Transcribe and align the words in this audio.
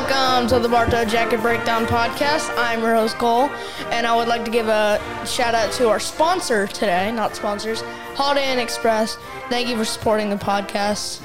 Welcome 0.00 0.48
to 0.48 0.58
the 0.58 0.68
Bartow 0.68 1.04
Jacket 1.04 1.42
Breakdown 1.42 1.84
Podcast. 1.84 2.50
I'm 2.56 2.82
Rose 2.82 3.12
Cole, 3.12 3.50
and 3.90 4.06
I 4.06 4.16
would 4.16 4.28
like 4.28 4.46
to 4.46 4.50
give 4.50 4.66
a 4.66 4.98
shout 5.26 5.54
out 5.54 5.70
to 5.74 5.90
our 5.90 6.00
sponsor 6.00 6.66
today, 6.66 7.12
not 7.12 7.36
sponsors, 7.36 7.82
Holiday 8.14 8.50
Inn 8.50 8.58
Express. 8.58 9.18
Thank 9.50 9.68
you 9.68 9.76
for 9.76 9.84
supporting 9.84 10.30
the 10.30 10.36
podcast, 10.36 11.22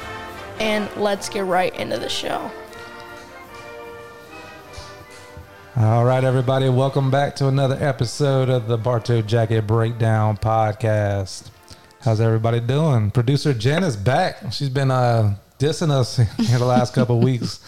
and 0.59 0.89
let's 0.97 1.29
get 1.29 1.45
right 1.45 1.73
into 1.77 1.97
the 1.97 2.09
show. 2.09 2.51
All 5.77 6.03
right, 6.03 6.25
everybody, 6.25 6.67
welcome 6.67 7.09
back 7.09 7.37
to 7.37 7.47
another 7.47 7.77
episode 7.79 8.49
of 8.49 8.67
the 8.67 8.77
Bartow 8.77 9.21
Jacket 9.21 9.65
Breakdown 9.65 10.35
Podcast. 10.35 11.49
How's 12.01 12.19
everybody 12.19 12.59
doing? 12.59 13.09
Producer 13.09 13.53
Jen 13.53 13.85
is 13.85 13.95
back. 13.95 14.51
She's 14.51 14.69
been 14.69 14.91
uh, 14.91 15.37
dissing 15.59 15.91
us 15.91 16.19
in 16.39 16.59
the 16.59 16.65
last 16.65 16.93
couple 16.93 17.21
weeks. 17.21 17.61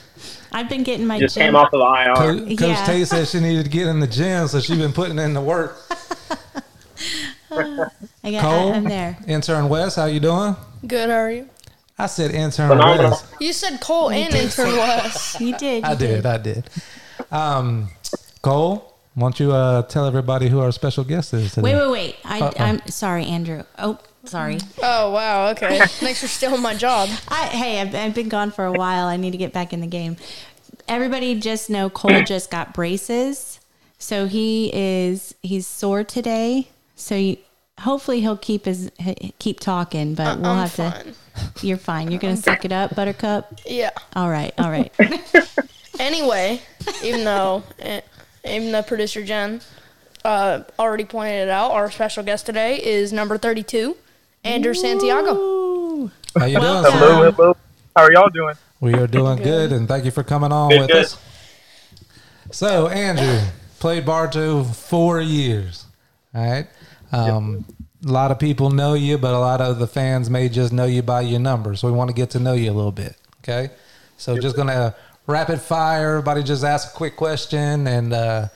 I've 0.51 0.69
been 0.69 0.83
getting 0.83 1.05
my 1.05 1.19
Just 1.19 1.35
gym. 1.35 1.47
came 1.47 1.55
off 1.55 1.73
of 1.73 1.81
IR. 1.81 2.15
Co- 2.15 2.45
Coach 2.55 2.59
Yeah. 2.61 2.85
Tate 2.85 3.07
said 3.07 3.27
she 3.27 3.39
needed 3.39 3.65
to 3.65 3.69
get 3.69 3.87
in 3.87 3.99
the 3.99 4.07
gym, 4.07 4.47
so 4.47 4.59
she's 4.59 4.77
been 4.77 4.93
putting 4.93 5.19
in 5.19 5.33
the 5.33 5.41
work. 5.41 5.77
I 7.51 8.31
got, 8.31 8.41
Cole, 8.41 8.73
I, 8.73 8.77
am 8.77 8.83
there. 8.83 9.17
intern 9.27 9.69
West, 9.69 9.95
how 9.95 10.05
you 10.05 10.19
doing? 10.19 10.55
Good, 10.85 11.09
how 11.09 11.15
are 11.17 11.31
you? 11.31 11.49
I 11.97 12.05
said 12.07 12.31
intern 12.31 12.69
Phenomenal. 12.69 13.11
West. 13.11 13.25
You 13.39 13.53
said 13.53 13.79
Cole 13.81 14.11
and 14.11 14.33
Intern 14.33 14.75
West. 14.77 15.39
You 15.47 15.57
did. 15.57 15.83
I 15.83 15.91
you 15.93 15.97
did, 15.97 16.25
I 16.25 16.37
did. 16.37 16.69
Um, 17.31 17.89
Cole, 18.41 18.93
why 19.15 19.21
don't 19.25 19.39
you 19.39 19.51
uh, 19.51 19.81
tell 19.83 20.05
everybody 20.05 20.47
who 20.49 20.59
our 20.59 20.71
special 20.71 21.03
guest 21.03 21.33
is 21.33 21.53
today? 21.53 21.63
Wait, 21.63 21.75
wait, 21.75 21.91
wait. 21.91 22.15
I, 22.23 22.53
I'm 22.59 22.85
sorry, 22.87 23.25
Andrew. 23.25 23.63
Oh, 23.79 23.97
sorry. 24.27 24.57
Oh, 24.81 25.11
wow, 25.11 25.49
okay. 25.49 25.79
Thanks 25.85 26.21
for 26.21 26.27
stealing 26.27 26.61
my 26.61 26.75
job. 26.75 27.09
I, 27.27 27.47
hey, 27.47 27.81
I've, 27.81 27.93
I've 27.95 28.13
been 28.13 28.29
gone 28.29 28.51
for 28.51 28.65
a 28.65 28.71
while. 28.71 29.07
I 29.07 29.17
need 29.17 29.31
to 29.31 29.37
get 29.37 29.53
back 29.53 29.73
in 29.73 29.81
the 29.81 29.87
game. 29.87 30.17
Everybody 30.87 31.39
just 31.39 31.69
know 31.69 31.89
Cole 31.89 32.21
just 32.25 32.49
got 32.51 32.73
braces, 32.73 33.59
so 33.97 34.27
he 34.27 34.71
is 34.73 35.35
he's 35.41 35.67
sore 35.67 36.03
today. 36.03 36.67
So 36.95 37.15
you, 37.15 37.37
hopefully 37.79 38.21
he'll 38.21 38.37
keep 38.37 38.65
his 38.65 38.91
keep 39.39 39.59
talking, 39.59 40.15
but 40.15 40.39
we'll 40.39 40.51
I'm 40.51 40.67
have 40.67 40.71
fine. 40.71 41.13
to. 41.59 41.65
You're 41.67 41.77
fine. 41.77 42.09
You're 42.09 42.19
gonna 42.19 42.37
suck 42.37 42.63
it 42.65 42.71
up, 42.71 42.95
Buttercup. 42.95 43.59
Yeah. 43.65 43.91
All 44.15 44.29
right, 44.29 44.53
all 44.57 44.69
right. 44.71 44.91
Anyway, 45.99 46.61
even 47.03 47.23
though 47.23 47.63
eh, 47.79 48.01
even 48.45 48.71
though 48.71 48.83
producer 48.83 49.23
Jen 49.23 49.61
uh, 50.23 50.61
already 50.77 51.05
pointed 51.05 51.47
it 51.47 51.49
out, 51.49 51.71
our 51.71 51.89
special 51.89 52.23
guest 52.23 52.45
today 52.45 52.81
is 52.81 53.11
number 53.11 53.37
32, 53.37 53.95
Andrew 54.47 54.73
Santiago. 54.73 55.35
Ooh. 55.35 56.11
How 56.37 56.45
you 56.45 56.59
doing, 56.59 56.65
Hello, 56.65 57.31
hello. 57.31 57.57
How 57.95 58.03
are 58.03 58.11
y'all 58.13 58.29
doing? 58.29 58.55
We 58.79 58.93
are 58.93 59.07
doing 59.07 59.37
good, 59.43 59.73
and 59.73 59.87
thank 59.87 60.05
you 60.05 60.11
for 60.11 60.23
coming 60.23 60.51
on 60.53 60.69
Good, 60.69 60.79
with 60.81 60.89
good. 60.89 61.05
us. 61.05 61.17
So, 62.51 62.87
Andrew 62.87 63.41
played 63.79 64.05
Bartow 64.05 64.63
four 64.63 65.19
years. 65.19 65.85
All 66.33 66.49
right. 66.49 66.67
Um, 67.11 67.65
A 68.05 68.11
lot 68.11 68.31
of 68.31 68.39
people 68.39 68.69
know 68.69 68.93
you, 68.93 69.17
but 69.17 69.33
a 69.33 69.39
lot 69.39 69.59
of 69.59 69.79
the 69.79 69.87
fans 69.87 70.29
may 70.29 70.47
just 70.47 70.71
know 70.71 70.85
you 70.85 71.01
by 71.01 71.21
your 71.21 71.39
number. 71.39 71.75
So, 71.75 71.91
we 71.91 71.97
want 71.97 72.09
to 72.09 72.15
get 72.15 72.29
to 72.31 72.39
know 72.39 72.53
you 72.53 72.71
a 72.71 72.73
little 72.73 72.91
bit. 72.93 73.17
Okay. 73.43 73.69
So, 74.17 74.37
just 74.39 74.55
going 74.55 74.69
to 74.69 74.95
rapid 75.25 75.59
fire. 75.59 76.11
Everybody 76.11 76.43
just 76.43 76.63
ask 76.63 76.93
a 76.93 76.95
quick 76.95 77.17
question. 77.17 77.85
And 77.87 78.13
uh, 78.13 78.47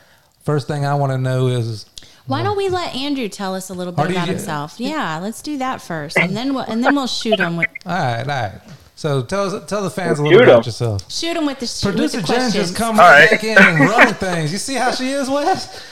first 0.43 0.67
thing 0.67 0.85
I 0.85 0.93
want 0.95 1.11
to 1.11 1.17
know 1.17 1.47
is 1.47 1.85
Why 2.31 2.43
don't 2.43 2.55
we 2.57 2.69
let 2.69 2.95
Andrew 2.95 3.27
tell 3.27 3.53
us 3.55 3.69
a 3.69 3.73
little 3.73 3.91
bit 3.93 4.09
about 4.11 4.27
you- 4.27 4.33
himself? 4.33 4.79
Yeah, 4.79 5.19
let's 5.19 5.41
do 5.41 5.57
that 5.57 5.81
first, 5.81 6.17
and 6.17 6.35
then 6.35 6.53
we'll 6.53 6.63
and 6.63 6.83
then 6.83 6.95
we'll 6.95 7.07
shoot 7.07 7.39
him 7.39 7.57
with 7.57 7.67
all 7.85 7.91
right, 7.93 8.21
all 8.21 8.25
right. 8.27 8.61
So, 8.95 9.23
tell, 9.23 9.45
us, 9.55 9.65
tell 9.67 9.81
the 9.81 9.89
fans 9.89 10.19
a 10.19 10.21
Shoot 10.21 10.29
little 10.29 10.39
bit 10.39 10.47
'em. 10.49 10.53
about 10.55 10.65
yourself. 10.67 11.11
shoot 11.11 11.35
him 11.35 11.45
with 11.47 11.59
the 11.59 11.65
sh- 11.65 11.81
Producer 11.81 12.17
with 12.19 12.27
the 12.27 12.33
Jen 12.33 12.41
questions. 12.41 12.53
just 12.53 12.75
come 12.75 12.99
All 12.99 13.09
right. 13.09 13.31
back 13.31 13.43
in 13.43 13.57
and 13.57 13.79
running 13.89 14.13
things. 14.13 14.51
You 14.51 14.59
see 14.59 14.75
how 14.75 14.91
she 14.91 15.09
is, 15.09 15.27
Wes? 15.27 15.83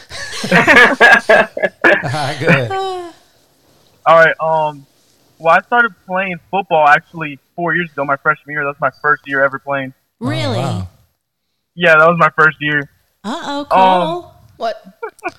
all 0.53 0.57
right, 2.03 2.37
good. 2.39 2.71
All 4.05 4.15
right. 4.15 4.35
Um. 4.39 4.85
Well, 5.39 5.55
I 5.55 5.61
started 5.61 5.93
playing 6.05 6.39
football 6.51 6.87
actually 6.87 7.39
four 7.55 7.73
years 7.73 7.89
ago. 7.91 8.05
My 8.05 8.17
freshman 8.17 8.53
year. 8.53 8.63
That's 8.65 8.79
my 8.79 8.91
first 9.01 9.23
year 9.27 9.43
ever 9.43 9.57
playing. 9.57 9.93
Really? 10.19 10.57
Oh, 10.57 10.61
wow. 10.61 10.87
Yeah, 11.75 11.95
that 11.97 12.07
was 12.07 12.17
my 12.19 12.29
first 12.37 12.57
year. 12.61 12.89
Uh 13.23 13.41
oh, 13.43 13.59
Um, 13.61 13.65
Cole. 13.67 14.33
What? 14.59 14.75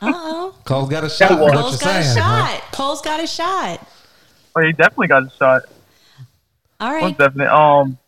Uh 0.00 0.12
oh. 0.14 0.54
Cole's 0.64 0.88
got 0.88 1.04
a 1.04 1.10
shot. 1.10 1.30
was- 1.32 1.40
What 1.40 1.52
you're 1.52 1.62
Cole's 1.62 1.76
got 1.78 2.00
a 2.00 2.04
saying? 2.04 2.16
huh? 2.24 2.46
shot. 2.46 2.72
Cole's 2.72 3.00
got 3.02 3.20
a 3.22 3.26
shot. 3.26 3.86
Well, 4.56 4.64
he 4.64 4.72
definitely 4.72 5.08
got 5.08 5.24
a 5.24 5.30
shot. 5.30 5.62
All 6.80 6.90
right. 6.90 7.02
Most 7.02 7.18
definitely. 7.18 7.46
Um. 7.46 7.98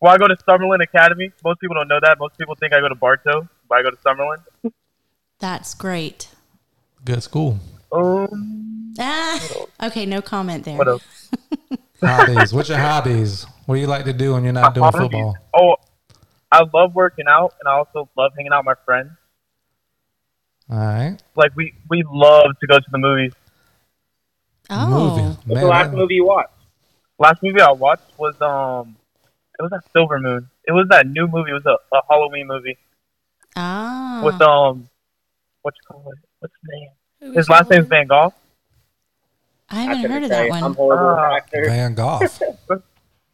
Well, 0.00 0.14
I 0.14 0.18
go 0.18 0.28
to 0.28 0.36
Summerlin 0.36 0.80
Academy. 0.84 1.32
Most 1.44 1.58
people 1.60 1.74
don't 1.74 1.88
know 1.88 1.98
that. 2.00 2.16
Most 2.20 2.38
people 2.38 2.54
think 2.54 2.72
I 2.72 2.78
go 2.80 2.88
to 2.88 2.94
Bartow, 2.94 3.48
but 3.68 3.78
I 3.78 3.82
go 3.82 3.90
to 3.90 3.96
Summerlin. 3.96 4.72
That's 5.40 5.74
great. 5.74 6.28
Good 7.04 7.22
school. 7.24 7.58
Um. 7.90 8.94
Ah. 9.00 9.40
Okay, 9.82 10.06
no 10.06 10.22
comment 10.22 10.64
there. 10.64 10.76
What 10.78 10.86
else? 10.88 11.30
Hobbies. 12.00 12.52
What's 12.52 12.68
your 12.68 12.78
hobbies? 12.78 13.44
What 13.66 13.74
do 13.74 13.80
you 13.80 13.88
like 13.88 14.04
to 14.04 14.12
do 14.12 14.34
when 14.34 14.44
you're 14.44 14.52
not 14.52 14.72
doing 14.74 14.84
Hobbies? 14.84 15.00
football? 15.00 15.36
Oh, 15.52 15.74
I 16.52 16.62
love 16.72 16.94
working 16.94 17.26
out, 17.28 17.54
and 17.58 17.68
I 17.68 17.72
also 17.78 18.08
love 18.16 18.30
hanging 18.36 18.52
out 18.52 18.60
with 18.64 18.66
my 18.78 18.84
friends. 18.84 19.10
All 20.70 20.78
right. 20.78 21.16
Like 21.34 21.54
we 21.56 21.74
we 21.88 22.02
love 22.10 22.50
to 22.60 22.66
go 22.66 22.78
to 22.78 22.84
the 22.90 22.98
movies. 22.98 23.32
Oh. 24.70 24.88
Movie. 25.16 25.22
What's 25.28 25.46
Man, 25.46 25.56
the 25.62 25.66
last 25.68 25.90
that- 25.90 25.96
movie 25.96 26.14
you 26.14 26.26
watched? 26.26 26.52
Last 27.18 27.42
movie 27.42 27.60
I 27.60 27.72
watched 27.72 28.02
was 28.18 28.40
um, 28.40 28.96
it 29.58 29.62
was 29.62 29.70
that 29.72 29.82
Silver 29.92 30.20
Moon. 30.20 30.48
It 30.66 30.72
was 30.72 30.86
that 30.90 31.06
new 31.06 31.26
movie. 31.26 31.50
It 31.50 31.54
was 31.54 31.66
a, 31.66 31.96
a 31.96 32.00
Halloween 32.08 32.46
movie 32.46 32.76
Ah. 33.56 34.20
with 34.24 34.40
um, 34.42 34.88
what 35.62 35.74
you 35.74 35.80
call 35.88 36.12
it? 36.12 36.18
What's 36.38 36.54
his 36.62 36.70
name? 36.70 37.34
His 37.34 37.48
last 37.48 37.70
name's 37.70 37.88
Van 37.88 38.06
Gogh. 38.06 38.32
I 39.70 39.80
I 39.80 39.82
haven't 39.82 40.02
couldn't 40.02 40.10
heard 40.12 40.22
of 40.24 40.30
tell 40.30 40.38
that 40.42 40.46
you. 40.46 40.52
I'm 40.54 40.60
one. 40.62 40.74
horrible 40.74 41.16
Ah. 41.18 41.36
actor. 41.36 41.64
Van 41.66 41.94
Gogh. 41.94 42.20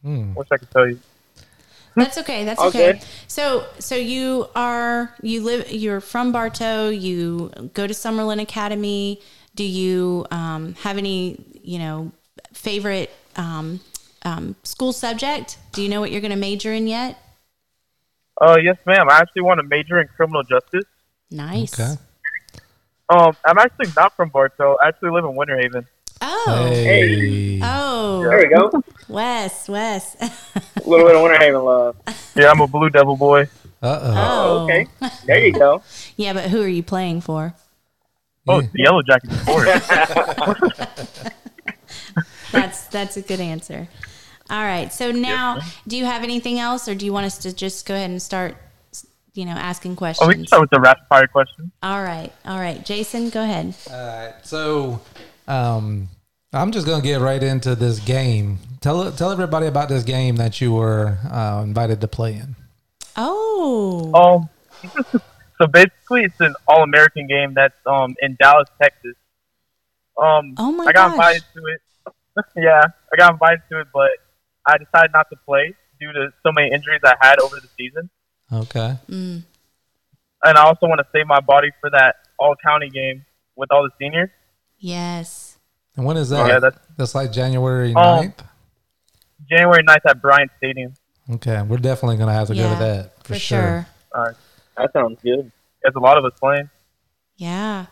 Hmm. 0.03 0.35
Wish 0.35 0.49
I 0.53 0.59
could 0.59 0.71
tell 0.71 0.87
you. 0.87 1.01
That's 1.97 2.19
okay. 2.19 2.45
That's 2.45 2.61
All 2.61 2.69
okay. 2.69 3.01
So, 3.29 3.67
so 3.79 3.95
you 3.95 4.49
are 4.55 5.15
you 5.23 5.43
live 5.43 5.71
you're 5.71 6.01
from 6.01 6.33
Bartow. 6.33 6.89
You 6.89 7.51
go 7.75 7.87
to 7.87 7.95
Summerlin 7.95 8.41
Academy. 8.41 9.21
Do 9.55 9.65
you 9.65 10.27
um, 10.31 10.75
have 10.75 10.99
any 10.99 11.45
you 11.63 11.79
know 11.79 12.13
favorite 12.53 13.11
um, 13.37 13.81
um, 14.23 14.57
school 14.65 14.93
subject? 14.93 15.59
Do 15.73 15.83
you 15.83 15.89
know 15.89 16.01
what 16.01 16.11
you're 16.11 16.21
going 16.21 16.33
to 16.33 16.37
major 16.37 16.73
in 16.73 16.87
yet? 16.87 17.19
Uh, 18.41 18.59
yes, 18.61 18.77
ma'am. 18.87 19.09
I 19.09 19.19
actually 19.19 19.43
want 19.43 19.59
to 19.61 19.67
major 19.67 20.01
in 20.01 20.09
criminal 20.09 20.43
justice. 20.43 20.85
Nice. 21.31 21.79
Okay. 21.79 21.95
Um, 23.09 23.37
I'm 23.45 23.59
actually 23.59 23.93
not 23.97 24.17
from 24.17 24.31
Bartow. 24.31 24.77
I 24.83 24.89
actually 24.89 25.11
live 25.11 25.25
in 25.25 25.37
Winter 25.37 25.59
Haven. 25.59 25.87
Oh. 26.27 26.71
Hey. 26.73 27.61
Oh. 27.63 28.23
There 28.23 28.39
we 28.39 28.47
go. 28.47 28.83
Wes. 29.09 29.69
Wes. 29.69 30.17
A 30.21 30.31
little 30.89 31.07
bit 31.07 31.17
of 31.17 31.23
Winter 31.23 31.39
Haven 31.39 31.63
love. 31.63 31.97
Yeah, 32.35 32.51
I'm 32.51 32.61
a 32.61 32.67
Blue 32.67 32.89
Devil 32.89 33.17
boy. 33.17 33.43
Uh 33.83 34.01
oh. 34.03 34.15
oh. 34.17 34.65
Okay. 34.65 34.87
There 35.27 35.45
you 35.45 35.53
go. 35.53 35.83
Yeah, 36.17 36.33
but 36.33 36.45
who 36.51 36.63
are 36.63 36.69
you 36.69 36.83
playing 36.83 37.21
for? 37.21 37.55
Oh, 38.49 38.61
Yeah. 38.61 38.69
the 38.73 38.83
Yellow 38.83 39.03
Jackets, 39.03 39.41
of 39.41 39.47
course. 39.47 39.89
That's 42.53 42.85
that's 42.87 43.17
a 43.17 43.23
good 43.23 43.41
answer. 43.41 43.89
All 44.49 44.63
right. 44.63 44.93
So 44.93 45.11
now, 45.11 45.59
do 45.89 45.97
you 45.97 46.05
have 46.05 46.23
anything 46.23 46.59
else, 46.61 46.89
or 46.89 46.95
do 46.95 47.05
you 47.05 47.13
want 47.13 47.27
us 47.27 47.39
to 47.39 47.53
just 47.55 47.87
go 47.87 47.95
ahead 47.95 48.11
and 48.11 48.23
start, 48.23 48.57
you 49.33 49.45
know, 49.45 49.53
asking 49.53 49.93
oh, 49.93 49.93
we 49.93 49.97
can 49.97 50.15
questions? 50.17 50.49
start 50.49 50.61
with 50.61 50.71
the 50.71 50.81
rapid 50.81 51.07
fire 51.09 51.27
question. 51.27 51.73
All 51.83 52.03
right. 52.03 52.33
All 52.45 52.59
right. 52.59 52.85
Jason, 52.85 53.31
go 53.31 53.43
ahead. 53.43 53.75
All 53.91 54.07
right. 54.07 54.35
So, 54.45 55.01
um, 55.49 56.09
I'm 56.55 56.71
just 56.73 56.87
gonna 56.87 57.03
get 57.03 57.21
right 57.21 57.43
into 57.43 57.75
this 57.75 57.99
game. 58.01 58.59
Tell 58.81 59.11
tell 59.13 59.31
everybody 59.33 59.67
about 59.67 59.89
this 59.89 60.05
game 60.05 60.37
that 60.37 60.61
you 60.61 60.73
were 60.73 61.19
uh, 61.31 61.63
invited 61.65 62.01
to 62.03 62.09
play 62.09 62.35
in. 62.35 62.55
Oh. 63.17 64.13
Um, 64.15 64.49
so 65.61 65.67
basically, 65.67 66.23
it's 66.25 66.41
an 66.41 66.55
all-American 66.69 67.27
game 67.27 67.55
that's 67.55 67.77
um 67.87 68.15
in 68.23 68.37
Dallas, 68.41 68.69
Texas. 68.81 69.15
Um, 70.21 70.55
Oh 70.59 70.71
my 70.73 70.85
I 70.85 70.93
got 70.93 71.09
gosh. 71.09 71.15
invited 71.15 71.43
to 71.55 71.67
it. 71.67 71.81
yeah, 72.57 72.83
I 73.13 73.17
got 73.17 73.33
invited 73.33 73.63
to 73.71 73.81
it, 73.81 73.89
but 73.93 74.11
I 74.67 74.79
decided 74.79 75.11
not 75.13 75.29
to 75.31 75.37
play 75.45 75.75
due 76.01 76.13
to 76.13 76.29
so 76.45 76.53
many 76.53 76.73
injuries 76.73 77.01
I 77.05 77.15
had 77.21 77.39
over 77.41 77.57
the 77.57 77.69
season, 77.77 78.11
Okay. 78.53 78.97
Mm. 79.09 79.43
and 80.45 80.59
I 80.59 80.63
also 80.65 80.87
want 80.87 80.99
to 81.01 81.07
save 81.13 81.27
my 81.27 81.41
body 81.41 81.71
for 81.81 81.91
that 81.91 82.17
all-county 82.39 82.91
game 82.91 83.25
with 83.57 83.71
all 83.73 83.83
the 83.85 83.91
seniors. 84.01 84.31
Yes. 84.79 85.44
And 85.97 86.05
when 86.05 86.17
is 86.17 86.33
oh, 86.33 86.37
that? 86.37 86.45
Oh, 86.45 86.49
Yeah, 86.49 86.59
that's 86.59 86.79
That's 86.97 87.15
like 87.15 87.33
January 87.33 87.93
Oh. 87.97 88.01
9th? 88.23 88.45
January 89.49 89.83
9th 89.85 90.01
at 90.09 90.23
Bryant 90.23 90.51
Stadium. 90.59 90.95
Okay, 91.31 91.63
we're 91.63 91.79
definitely 91.79 92.17
gonna 92.17 92.33
have 92.33 92.49
to 92.49 92.55
go 92.55 92.69
to 92.73 92.79
that 92.81 93.19
for, 93.25 93.35
For 93.35 93.39
sure. 93.39 93.87
All 94.15 94.25
right, 94.25 94.35
That 94.77 94.93
sounds 94.93 95.19
good. 95.23 95.51
there's 95.83 95.95
a 95.97 96.01
lot 96.01 96.19
of 96.19 96.25
us 96.25 96.33
playing. 96.39 96.69
Yeah. 97.37 97.87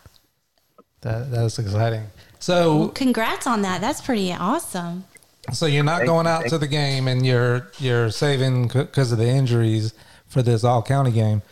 That 1.00 1.31
that's 1.31 1.58
exciting. 1.58 2.04
So 2.38 2.88
Congrats 2.88 3.46
on 3.46 3.62
that. 3.62 3.81
That's 3.81 4.00
pretty 4.00 4.32
awesome. 4.32 5.04
so 5.52 5.66
you're 5.66 5.82
not 5.84 5.99
Thank 5.99 6.08
going 6.08 6.26
out 6.26 6.40
thank 6.40 6.50
to 6.50 6.58
the 6.58 6.69
game 6.69 7.08
and 7.08 7.25
you're 7.26 7.70
you're 7.78 8.10
saving 8.10 8.69
because 8.69 9.12
of 9.12 9.19
the 9.19 9.26
injuries 9.28 9.94
for 10.28 10.43
this 10.43 10.62
all 10.64 10.82
county 10.82 11.10
game. 11.10 11.43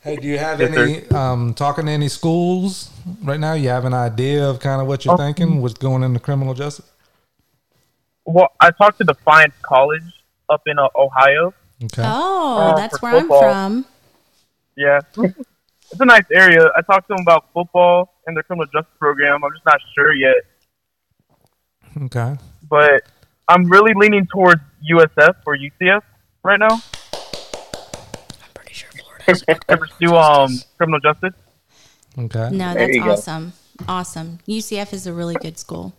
Hey, 0.00 0.16
do 0.16 0.26
you 0.28 0.38
have 0.38 0.60
Yes, 0.60 0.70
any 0.70 1.08
um, 1.10 1.54
talking 1.54 1.86
to 1.86 1.92
any 1.92 2.08
schools 2.08 2.90
right 3.22 3.40
now? 3.40 3.54
You 3.54 3.68
have 3.70 3.84
an 3.84 3.94
idea 3.94 4.48
of 4.48 4.60
kind 4.60 4.80
of 4.80 4.86
what 4.86 5.04
you're 5.04 5.14
Oh. 5.14 5.16
thinking? 5.16 5.60
What's 5.60 5.74
going 5.74 6.02
into 6.02 6.20
criminal 6.20 6.54
justice? 6.54 6.88
Well, 8.24 8.48
I 8.60 8.70
talked 8.70 8.98
to 8.98 9.04
Defiance 9.04 9.54
College 9.62 10.02
up 10.50 10.62
in 10.66 10.78
uh, 10.78 10.88
Ohio. 10.94 11.52
Okay. 11.84 12.02
Oh, 12.04 12.58
Uh, 12.58 12.76
that's 12.76 13.00
where 13.02 13.20
football. 13.20 13.44
I'm 13.44 13.82
from. 13.84 13.86
Yeah, 14.76 15.00
it's 15.16 16.00
a 16.00 16.04
nice 16.04 16.24
area. 16.32 16.70
I 16.76 16.82
talked 16.82 17.08
to 17.08 17.14
them 17.14 17.22
about 17.22 17.46
football 17.52 18.14
and 18.26 18.36
their 18.36 18.44
criminal 18.44 18.66
justice 18.66 18.92
program. 18.98 19.42
I'm 19.44 19.52
just 19.52 19.64
not 19.66 19.80
sure 19.94 20.14
yet, 20.14 20.36
Okay. 22.02 22.36
but 22.70 23.02
I'm 23.48 23.64
really 23.68 23.92
leaning 23.94 24.26
towards 24.26 24.60
USF 24.92 25.34
or 25.46 25.56
UCF 25.56 26.02
right 26.44 26.58
now 26.60 26.68
I'm 26.68 26.80
pretty 26.80 26.87
sure 29.36 29.36
Florida 29.36 29.36
has 29.36 29.42
a 29.48 29.54
to 29.60 29.76
pursue 29.76 30.16
um 30.16 30.50
criminal 30.76 31.00
justice. 31.00 31.34
Okay. 32.18 32.50
No, 32.52 32.74
that's 32.74 32.94
you 32.94 33.04
go. 33.04 33.12
awesome. 33.12 33.52
Awesome. 33.86 34.38
UCF 34.48 34.92
is 34.92 35.06
a 35.06 35.12
really 35.12 35.36
good 35.36 35.58
school. 35.58 35.92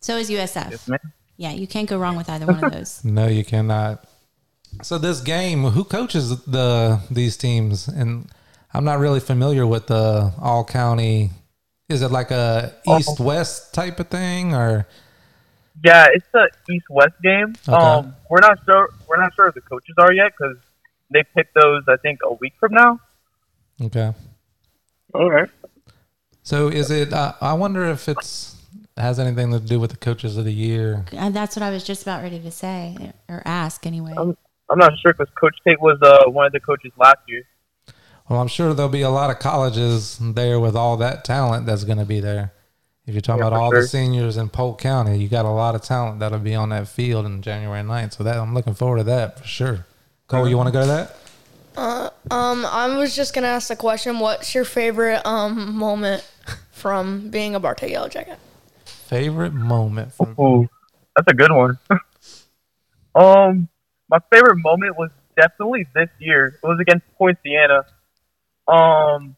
So 0.00 0.16
is 0.16 0.30
USF. 0.30 0.70
Yes. 0.70 0.88
Yeah, 1.36 1.52
you 1.52 1.66
can't 1.66 1.88
go 1.88 1.98
wrong 1.98 2.16
with 2.16 2.28
either 2.28 2.46
one 2.46 2.62
of 2.64 2.72
those. 2.72 3.04
No, 3.04 3.26
you 3.26 3.44
cannot. 3.44 4.04
So 4.82 4.98
this 4.98 5.20
game, 5.20 5.64
who 5.64 5.84
coaches 5.84 6.44
the 6.44 7.00
these 7.10 7.36
teams? 7.36 7.88
And 7.88 8.28
I'm 8.74 8.84
not 8.84 8.98
really 8.98 9.20
familiar 9.20 9.66
with 9.66 9.86
the 9.86 10.32
all 10.40 10.64
county. 10.64 11.30
Is 11.88 12.02
it 12.02 12.10
like 12.10 12.30
a 12.30 12.74
east 12.86 13.18
west 13.20 13.74
type 13.74 13.98
of 14.00 14.08
thing, 14.08 14.54
or 14.54 14.86
Yeah, 15.84 16.08
it's 16.12 16.26
a 16.34 16.46
East 16.72 16.86
West 16.90 17.14
game. 17.22 17.54
Okay. 17.68 17.72
Um, 17.72 18.14
we're 18.28 18.40
not 18.40 18.58
sure. 18.64 18.90
We're 19.08 19.20
not 19.20 19.34
sure 19.34 19.48
if 19.48 19.54
the 19.54 19.60
coaches 19.60 19.94
are 19.98 20.12
yet 20.12 20.32
because 20.38 20.56
they 21.12 21.22
picked 21.34 21.54
those. 21.54 21.82
I 21.88 21.96
think 21.96 22.20
a 22.24 22.34
week 22.34 22.54
from 22.58 22.72
now. 22.74 23.00
okay? 23.82 24.12
All 25.14 25.30
right. 25.30 25.48
So 26.42 26.68
is 26.68 26.90
it? 26.90 27.12
Uh, 27.12 27.34
I 27.40 27.52
wonder 27.54 27.84
if 27.84 28.08
it's 28.08 28.56
has 28.96 29.18
anything 29.18 29.50
to 29.52 29.60
do 29.60 29.80
with 29.80 29.90
the 29.90 29.96
coaches 29.96 30.36
of 30.36 30.44
the 30.44 30.52
year. 30.52 31.04
Uh, 31.16 31.30
That's 31.30 31.56
what 31.56 31.62
I 31.62 31.70
was 31.70 31.84
just 31.84 32.02
about 32.02 32.22
ready 32.22 32.38
to 32.40 32.50
say 32.50 33.12
or 33.28 33.42
ask 33.44 33.86
anyway. 33.86 34.12
Um, 34.16 34.36
I'm 34.68 34.78
not 34.78 34.92
sure 35.02 35.12
because 35.12 35.32
Coach 35.40 35.56
Tate 35.66 35.80
was 35.80 35.98
uh, 36.02 36.30
one 36.30 36.46
of 36.46 36.52
the 36.52 36.60
coaches 36.60 36.92
last 36.98 37.18
year. 37.26 37.42
Well, 38.28 38.40
I'm 38.40 38.48
sure 38.48 38.72
there'll 38.74 38.90
be 38.90 39.00
a 39.02 39.10
lot 39.10 39.30
of 39.30 39.38
colleges 39.40 40.18
there 40.20 40.60
with 40.60 40.76
all 40.76 40.96
that 40.98 41.24
talent 41.24 41.66
that's 41.66 41.84
going 41.84 41.98
to 41.98 42.04
be 42.04 42.20
there. 42.20 42.52
If 43.06 43.14
you're 43.14 43.20
talking 43.22 43.40
Yeah, 43.42 43.48
about 43.48 43.60
all 43.60 43.70
sure. 43.72 43.80
the 43.82 43.88
seniors 43.88 44.36
in 44.36 44.50
Polk 44.50 44.80
County, 44.80 45.18
you 45.18 45.28
got 45.28 45.44
a 45.46 45.50
lot 45.50 45.74
of 45.74 45.82
talent 45.82 46.20
that'll 46.20 46.38
be 46.38 46.54
on 46.54 46.68
that 46.68 46.86
field 46.86 47.24
on 47.24 47.42
January 47.42 47.82
9th. 47.82 48.14
So 48.18 48.24
that 48.24 48.36
I'm 48.36 48.54
looking 48.54 48.74
forward 48.74 48.98
to 48.98 49.04
that 49.04 49.38
for 49.40 49.44
sure. 49.46 49.86
Cole, 50.30 50.48
you 50.48 50.56
want 50.56 50.68
to 50.68 50.72
go 50.72 50.80
to 50.82 50.86
that? 50.86 51.16
Um, 52.30 52.64
I 52.64 52.96
was 52.96 53.16
just 53.16 53.34
gonna 53.34 53.48
ask 53.48 53.68
the 53.68 53.76
question: 53.76 54.20
What's 54.20 54.54
your 54.54 54.64
favorite 54.64 55.26
um 55.26 55.74
moment 55.76 56.28
from 56.70 57.30
being 57.30 57.54
a 57.54 57.60
Bartow 57.60 57.86
Yellow 57.86 58.08
Jacket? 58.08 58.38
Favorite 58.84 59.52
moment 59.52 60.12
from 60.12 60.36
Ooh, 60.38 60.68
that's 61.16 61.26
a 61.28 61.34
good 61.34 61.50
one. 61.50 61.78
um, 63.14 63.68
my 64.08 64.18
favorite 64.32 64.58
moment 64.58 64.96
was 64.96 65.10
definitely 65.36 65.86
this 65.94 66.08
year. 66.20 66.58
It 66.62 66.66
was 66.66 66.78
against 66.80 67.04
Poinciana. 67.18 67.84
Um, 68.68 69.36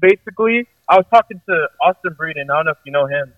basically, 0.00 0.66
I 0.88 0.96
was 0.96 1.06
talking 1.12 1.40
to 1.48 1.68
Austin 1.82 2.16
Breeden. 2.18 2.50
I 2.50 2.56
don't 2.56 2.64
know 2.64 2.72
if 2.72 2.78
you 2.86 2.92
know 2.92 3.06
him. 3.06 3.32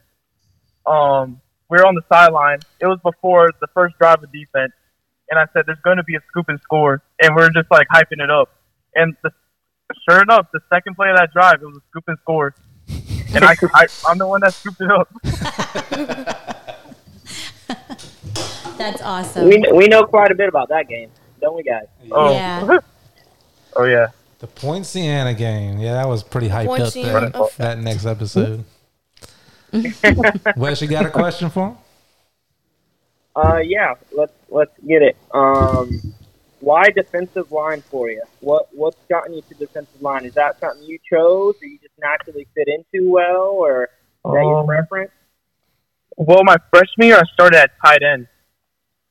Um, 0.86 1.40
we 1.68 1.78
were 1.78 1.86
on 1.86 1.94
the 1.94 2.02
sideline. 2.12 2.60
It 2.80 2.86
was 2.86 3.00
before 3.02 3.50
the 3.60 3.66
first 3.74 3.98
drive 3.98 4.22
of 4.22 4.30
defense, 4.30 4.72
and 5.32 5.40
I 5.40 5.46
said, 5.54 5.64
"There's 5.66 5.80
going 5.80 5.96
to 5.96 6.04
be 6.04 6.14
a 6.14 6.20
scoop 6.28 6.48
and 6.48 6.60
score," 6.60 7.02
and 7.20 7.34
we 7.34 7.42
are 7.42 7.48
just 7.48 7.70
like 7.70 7.88
hyping 7.88 8.22
it 8.22 8.30
up. 8.30 8.50
And 8.94 9.16
the, 9.22 9.30
sure 10.08 10.20
enough, 10.20 10.48
the 10.52 10.60
second 10.68 10.94
play 10.94 11.08
of 11.08 11.16
that 11.16 11.32
drive, 11.32 11.62
it 11.62 11.66
was 11.66 11.78
a 11.78 11.80
scoop 11.90 12.04
and 12.06 12.18
score. 12.18 12.54
And 13.34 13.42
I, 13.42 13.56
I, 13.72 13.86
I'm 14.08 14.18
the 14.18 14.26
one 14.26 14.42
that 14.42 14.52
scooped 14.52 14.82
it 14.82 14.90
up. 14.90 15.08
That's 18.76 19.00
awesome. 19.00 19.48
We 19.48 19.64
we 19.72 19.88
know 19.88 20.04
quite 20.04 20.30
a 20.30 20.34
bit 20.34 20.50
about 20.50 20.68
that 20.68 20.86
game, 20.86 21.08
don't 21.40 21.56
we, 21.56 21.62
guys? 21.62 21.86
Oh, 22.10 22.30
Yeah. 22.30 22.78
oh 23.76 23.84
yeah. 23.84 24.08
the 24.40 24.48
Poinciana 24.48 25.32
game. 25.32 25.78
Yeah, 25.78 25.94
that 25.94 26.06
was 26.08 26.22
pretty 26.22 26.50
hyped 26.50 26.66
Poinciana. 26.66 27.28
up 27.28 27.32
there. 27.32 27.48
That 27.74 27.78
next 27.78 28.04
episode. 28.04 28.64
Wes, 30.56 30.82
you 30.82 30.88
got 30.88 31.06
a 31.06 31.10
question 31.10 31.48
for 31.48 31.68
him? 31.68 31.76
Uh, 33.34 33.60
yeah. 33.64 33.94
Let's 34.12 34.32
let's 34.48 34.72
get 34.86 35.02
it. 35.02 35.16
Um, 35.32 36.00
why 36.60 36.84
defensive 36.90 37.50
line 37.50 37.80
for 37.82 38.10
you? 38.10 38.22
What 38.40 38.68
what's 38.72 38.98
gotten 39.08 39.34
you 39.34 39.42
to 39.42 39.54
defensive 39.54 40.00
line? 40.02 40.24
Is 40.24 40.34
that 40.34 40.60
something 40.60 40.82
you 40.86 40.98
chose, 41.10 41.54
or 41.60 41.66
you 41.66 41.78
just 41.78 41.94
naturally 41.98 42.46
fit 42.54 42.68
into 42.68 43.10
well, 43.10 43.48
or 43.52 43.84
is 43.84 43.88
that 44.32 44.42
your 44.42 44.58
Um, 44.60 44.66
preference? 44.66 45.10
Well, 46.16 46.44
my 46.44 46.56
freshman 46.70 47.08
year, 47.08 47.16
I 47.16 47.22
started 47.32 47.58
at 47.58 47.70
tight 47.84 48.02
end. 48.02 48.28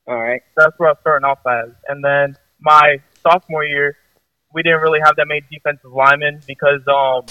All 0.07 0.17
right. 0.17 0.41
That's 0.55 0.77
where 0.77 0.89
I 0.89 0.91
was 0.91 0.99
starting 1.01 1.25
off 1.25 1.39
as. 1.47 1.71
And 1.87 2.03
then 2.03 2.37
my 2.59 3.01
sophomore 3.23 3.63
year, 3.65 3.97
we 4.53 4.61
didn't 4.61 4.81
really 4.81 4.99
have 5.03 5.15
that 5.15 5.27
many 5.27 5.41
defensive 5.51 5.91
linemen 5.91 6.41
because 6.45 6.81
um, 6.87 7.25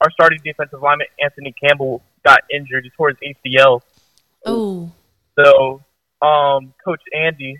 our 0.00 0.10
starting 0.10 0.40
defensive 0.44 0.82
lineman, 0.82 1.06
Anthony 1.22 1.54
Campbell, 1.62 2.02
got 2.24 2.40
injured. 2.52 2.84
He 2.84 2.90
tore 2.90 3.10
his 3.10 3.18
ACL. 3.44 3.80
oh, 4.46 4.90
So 5.38 5.82
um, 6.22 6.72
Coach 6.84 7.02
Andy, 7.14 7.56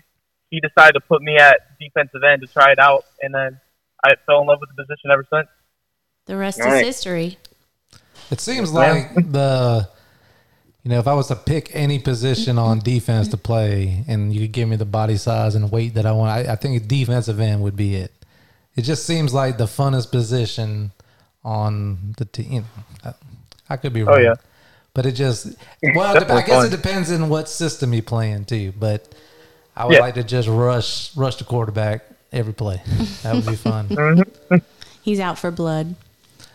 he 0.49 0.59
decided 0.59 0.93
to 0.93 1.01
put 1.01 1.21
me 1.21 1.35
at 1.37 1.77
defensive 1.79 2.23
end 2.23 2.41
to 2.41 2.47
try 2.47 2.71
it 2.71 2.79
out. 2.79 3.05
And 3.21 3.33
then 3.33 3.59
I 4.03 4.13
fell 4.25 4.41
in 4.41 4.47
love 4.47 4.59
with 4.61 4.69
the 4.75 4.83
position 4.83 5.11
ever 5.11 5.25
since. 5.31 5.47
the 6.25 6.37
rest 6.37 6.59
Nice. 6.59 6.81
is 6.81 6.87
history. 6.87 7.37
It 8.31 8.39
seems 8.39 8.71
like 8.71 9.13
the, 9.31 9.87
you 10.83 10.89
know, 10.89 10.99
if 10.99 11.07
I 11.07 11.13
was 11.13 11.27
to 11.27 11.35
pick 11.35 11.71
any 11.75 11.99
position 11.99 12.57
on 12.57 12.79
defense 12.79 13.27
to 13.29 13.37
play, 13.37 14.03
and 14.07 14.33
you 14.33 14.41
could 14.41 14.51
give 14.53 14.69
me 14.69 14.75
the 14.75 14.85
body 14.85 15.17
size 15.17 15.55
and 15.55 15.71
weight 15.71 15.93
that 15.95 16.05
I 16.05 16.11
want, 16.13 16.31
I, 16.31 16.53
I 16.53 16.55
think 16.55 16.87
defensive 16.87 17.39
end 17.39 17.61
would 17.63 17.75
be 17.75 17.95
it. 17.95 18.11
It 18.75 18.83
just 18.83 19.05
seems 19.05 19.33
like 19.33 19.57
the 19.57 19.65
funnest 19.65 20.11
position 20.11 20.91
on 21.43 22.15
the 22.17 22.25
team. 22.25 22.65
I, 23.03 23.13
I 23.69 23.77
could 23.77 23.93
be 23.93 24.03
wrong. 24.03 24.17
Oh, 24.17 24.21
yeah. 24.21 24.33
But 24.93 25.05
it 25.05 25.13
just 25.13 25.47
well, 25.95 26.15
I 26.15 26.19
Definitely 26.19 26.43
guess 26.43 26.65
it 26.65 26.71
depends 26.71 27.11
on 27.11 27.29
what 27.29 27.49
system 27.49 27.93
you're 27.93 28.03
playing 28.03 28.45
too. 28.45 28.73
But 28.79 29.13
I 29.75 29.85
would 29.85 29.95
Yeah. 29.95 30.01
like 30.01 30.13
to 30.15 30.23
just 30.23 30.47
rush 30.47 31.15
rush 31.17 31.35
the 31.37 31.43
quarterback 31.45 32.03
every 32.31 32.53
play. 32.53 32.81
That 33.23 33.35
would 33.35 33.45
be 33.45 33.55
fun. 33.55 33.87
Mm-hmm. 33.89 34.55
He's 35.01 35.19
out 35.19 35.37
for 35.37 35.51
blood. 35.51 35.95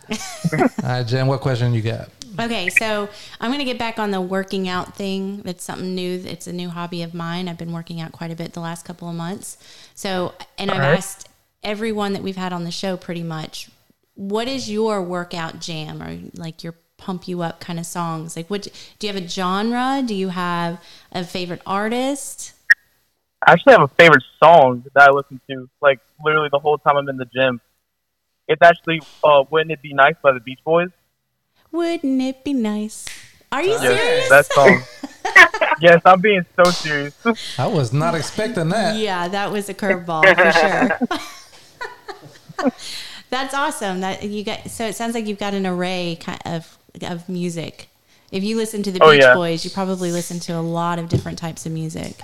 All 0.09 0.67
right, 0.81 1.03
Jen, 1.05 1.27
what 1.27 1.39
question 1.41 1.71
you 1.73 1.83
got? 1.83 2.09
Okay, 2.39 2.69
so 2.69 3.07
I'm 3.39 3.49
going 3.51 3.59
to 3.59 3.65
get 3.65 3.77
back 3.77 3.99
on 3.99 4.09
the 4.09 4.19
working 4.21 4.67
out 4.67 4.95
thing. 4.95 5.43
It's 5.45 5.63
something 5.63 5.93
new. 5.93 6.23
It's 6.25 6.47
a 6.47 6.53
new 6.53 6.69
hobby 6.69 7.03
of 7.03 7.13
mine. 7.13 7.47
I've 7.47 7.59
been 7.59 7.73
working 7.73 8.01
out 8.01 8.11
quite 8.11 8.31
a 8.31 8.35
bit 8.35 8.53
the 8.53 8.59
last 8.59 8.85
couple 8.85 9.07
of 9.07 9.13
months. 9.15 9.57
So, 9.93 10.33
and 10.57 10.71
I've 10.71 10.77
All 10.81 10.89
right. 10.89 10.97
asked 10.97 11.29
everyone 11.61 12.13
that 12.13 12.23
we've 12.23 12.37
had 12.37 12.51
on 12.53 12.63
the 12.63 12.71
show 12.71 12.97
pretty 12.97 13.21
much, 13.21 13.69
what 14.15 14.47
is 14.47 14.67
your 14.69 15.03
workout 15.03 15.59
jam 15.59 16.01
or 16.01 16.17
like 16.33 16.63
your 16.63 16.73
pump 16.99 17.27
you 17.27 17.41
up 17.41 17.59
kind 17.59 17.79
of 17.79 17.85
songs? 17.85 18.35
Like, 18.35 18.49
what 18.49 18.67
do 18.99 19.07
you 19.07 19.13
have 19.13 19.23
a 19.23 19.27
genre? 19.27 20.03
Do 20.05 20.13
you 20.13 20.29
have 20.29 20.79
a 21.11 21.23
favorite 21.23 21.61
artist? 21.65 22.53
I 23.45 23.53
actually 23.53 23.73
have 23.73 23.83
a 23.83 23.87
favorite 23.87 24.23
song 24.43 24.83
that 24.93 25.09
I 25.09 25.11
listen 25.11 25.39
to, 25.49 25.69
like, 25.81 25.99
literally 26.23 26.49
the 26.51 26.59
whole 26.59 26.77
time 26.77 26.97
I'm 26.97 27.07
in 27.09 27.17
the 27.17 27.25
gym. 27.25 27.61
It's 28.47 28.61
actually 28.61 29.01
uh, 29.23 29.43
Wouldn't 29.49 29.71
It 29.71 29.81
Be 29.81 29.93
Nice 29.93 30.15
by 30.21 30.33
the 30.33 30.39
Beach 30.39 30.59
Boys. 30.65 30.89
Wouldn't 31.71 32.21
it 32.21 32.43
be 32.43 32.53
nice? 32.53 33.05
Are 33.51 33.61
you 33.61 33.71
Yes, 33.71 33.81
serious? 33.81 34.29
that 34.29 34.45
song. 34.47 34.83
yes, 35.81 36.01
I'm 36.03 36.19
being 36.19 36.45
so 36.55 36.71
serious. 36.71 37.13
I 37.59 37.67
was 37.67 37.93
not 37.93 38.15
expecting 38.15 38.69
that. 38.69 38.95
Yeah, 38.95 39.27
that 39.27 39.51
was 39.51 39.69
a 39.69 39.73
curveball 39.73 40.23
for 40.35 40.51
sure. 40.51 41.09
That's 43.29 43.53
awesome. 43.53 44.01
That 44.01 44.23
you 44.23 44.43
got. 44.43 44.69
So 44.71 44.87
it 44.87 44.95
sounds 44.95 45.13
like 45.13 45.27
you've 45.27 45.37
got 45.37 45.53
an 45.53 45.67
array 45.67 46.17
kind 46.19 46.41
of 46.45 46.78
of 47.01 47.27
music. 47.29 47.89
If 48.31 48.43
you 48.43 48.55
listen 48.57 48.83
to 48.83 48.91
the 48.91 48.99
Oh, 49.03 49.11
Beach 49.11 49.21
yeah. 49.21 49.33
Boys, 49.33 49.63
you 49.65 49.71
probably 49.71 50.11
listen 50.11 50.39
to 50.41 50.53
a 50.53 50.61
lot 50.61 50.99
of 50.99 51.09
different 51.09 51.37
types 51.39 51.65
of 51.65 51.71
music. 51.71 52.19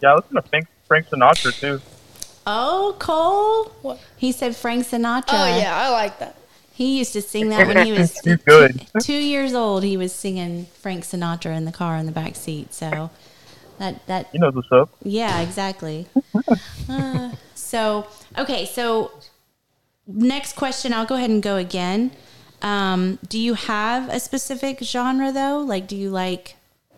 yeah, 0.00 0.12
I 0.12 0.16
listen 0.16 0.34
to 0.36 0.42
Frank, 0.42 0.66
Frank 0.86 1.08
Sinatra, 1.08 1.58
too. 1.58 1.80
Oh, 2.46 2.96
Cole. 2.98 3.64
What? 3.82 4.00
He 4.16 4.32
said 4.32 4.56
Frank 4.56 4.84
Sinatra. 4.86 5.24
Oh 5.30 5.58
yeah, 5.58 5.76
I 5.76 5.90
like 5.90 6.18
that. 6.18 6.36
He 6.72 6.98
used 6.98 7.12
to 7.12 7.22
sing 7.22 7.50
that 7.50 7.66
when 7.68 7.84
he 7.86 7.92
was 7.98 8.18
He's 8.20 8.36
good. 8.36 8.86
Two, 8.94 9.00
two 9.00 9.12
years 9.12 9.52
old. 9.54 9.84
He 9.84 9.96
was 9.96 10.12
singing 10.12 10.66
Frank 10.80 11.04
Sinatra 11.04 11.56
in 11.56 11.66
the 11.66 11.72
car 11.72 11.96
in 11.96 12.06
the 12.06 12.12
back 12.12 12.34
seat. 12.34 12.72
So 12.74 13.10
that 13.78 14.04
that 14.06 14.28
He 14.32 14.38
knows 14.38 14.54
what's 14.54 14.72
up. 14.72 14.90
Yeah, 15.02 15.40
exactly. 15.40 16.06
Uh, 16.88 17.30
so, 17.54 18.06
okay, 18.36 18.66
so 18.66 19.12
next 20.06 20.56
question, 20.56 20.92
I'll 20.92 21.06
go 21.06 21.14
ahead 21.14 21.30
and 21.30 21.42
go 21.42 21.56
again. 21.56 22.10
Um, 22.62 23.18
do 23.28 23.38
you 23.38 23.54
have 23.54 24.08
a 24.08 24.20
specific 24.20 24.78
genre 24.80 25.32
though? 25.32 25.58
Like, 25.58 25.86
do 25.88 25.96
you 25.96 26.10
like 26.10 26.56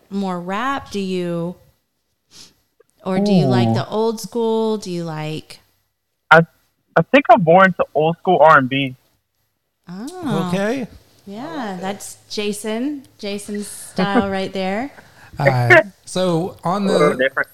more 0.09 0.39
rap? 0.39 0.91
Do 0.91 0.99
you, 0.99 1.55
or 3.03 3.19
do 3.19 3.31
you 3.31 3.45
like 3.47 3.73
the 3.73 3.87
old 3.87 4.19
school? 4.21 4.77
Do 4.77 4.91
you 4.91 5.03
like, 5.03 5.59
I 6.31 6.41
I 6.95 7.01
think 7.01 7.25
I'm 7.31 7.43
more 7.43 7.65
into 7.65 7.83
old 7.93 8.17
school 8.17 8.37
R&B. 8.39 8.95
Oh, 9.89 10.47
Okay. 10.49 10.87
yeah, 11.27 11.77
that's 11.81 12.17
Jason. 12.29 13.03
Jason's 13.17 13.67
style 13.67 14.29
right 14.39 14.53
there. 14.53 14.91
All 15.39 15.45
right. 15.47 15.85
So 16.05 16.57
on 16.63 16.85
the, 16.85 17.15
different. 17.15 17.49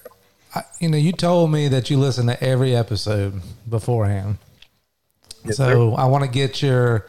I- 0.54 0.64
you 0.80 0.88
know, 0.90 0.98
you 0.98 1.12
told 1.12 1.50
me 1.50 1.68
that 1.68 1.88
you 1.88 1.98
listen 1.98 2.26
to 2.26 2.42
every 2.44 2.76
episode 2.76 3.40
beforehand. 3.68 4.36
Yes, 5.44 5.56
so 5.56 5.94
I 5.94 6.04
want 6.04 6.24
to 6.24 6.30
get 6.30 6.60
your 6.62 7.06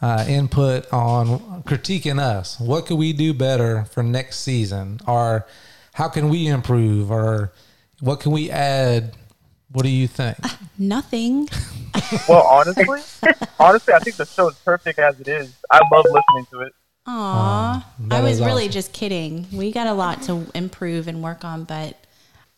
uh, 0.00 0.24
input 0.28 0.90
on 0.92 1.62
critiquing 1.62 2.20
us. 2.20 2.58
What 2.60 2.86
could 2.86 2.98
we 2.98 3.12
do 3.12 3.34
better 3.34 3.84
for 3.86 4.02
next 4.02 4.40
season? 4.40 5.00
Or 5.06 5.46
how 5.94 6.08
can 6.08 6.28
we 6.28 6.46
improve? 6.46 7.10
Or 7.10 7.52
what 8.00 8.20
can 8.20 8.32
we 8.32 8.50
add? 8.50 9.14
What 9.70 9.82
do 9.82 9.90
you 9.90 10.08
think? 10.08 10.38
Nothing. 10.78 11.48
Well, 12.28 12.42
honestly, 12.42 12.84
honestly, 13.58 13.92
I 13.92 13.98
think 13.98 14.16
the 14.16 14.24
show 14.24 14.48
is 14.48 14.54
perfect 14.56 14.98
as 14.98 15.20
it 15.20 15.28
is. 15.28 15.54
I 15.70 15.80
love 15.92 16.04
listening 16.04 16.46
to 16.52 16.60
it. 16.60 16.72
Aw, 17.06 17.86
that 18.00 18.20
I 18.20 18.22
was 18.22 18.40
really 18.40 18.64
awesome. 18.64 18.72
just 18.72 18.92
kidding. 18.92 19.46
We 19.52 19.72
got 19.72 19.86
a 19.86 19.92
lot 19.92 20.22
to 20.22 20.46
improve 20.54 21.08
and 21.08 21.22
work 21.22 21.44
on, 21.44 21.64
but 21.64 21.96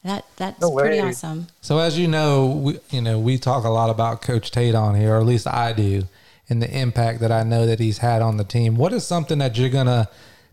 that 0.04 0.24
that's 0.36 0.60
No 0.60 0.72
pretty 0.72 1.00
awesome. 1.00 1.48
So 1.60 1.78
as 1.78 1.98
you 1.98 2.08
know, 2.08 2.46
we 2.46 2.78
you 2.90 3.00
know 3.00 3.18
we 3.18 3.38
talk 3.38 3.64
a 3.64 3.70
lot 3.70 3.90
about 3.90 4.22
Coach 4.22 4.50
Tate 4.50 4.74
on 4.74 4.94
here, 4.94 5.14
or 5.14 5.20
at 5.20 5.26
least 5.26 5.46
I 5.46 5.72
do, 5.72 6.04
and 6.50 6.60
the 6.60 6.70
impact 6.78 7.20
that 7.20 7.30
I 7.30 7.44
know 7.44 7.64
that 7.64 7.78
he's 7.78 7.98
had 7.98 8.20
on 8.20 8.36
the 8.36 8.44
team. 8.44 8.76
What 8.76 8.92
is 8.92 9.06
something 9.06 9.38
that 9.38 9.56
you're 9.56 9.70
gonna 9.70 10.08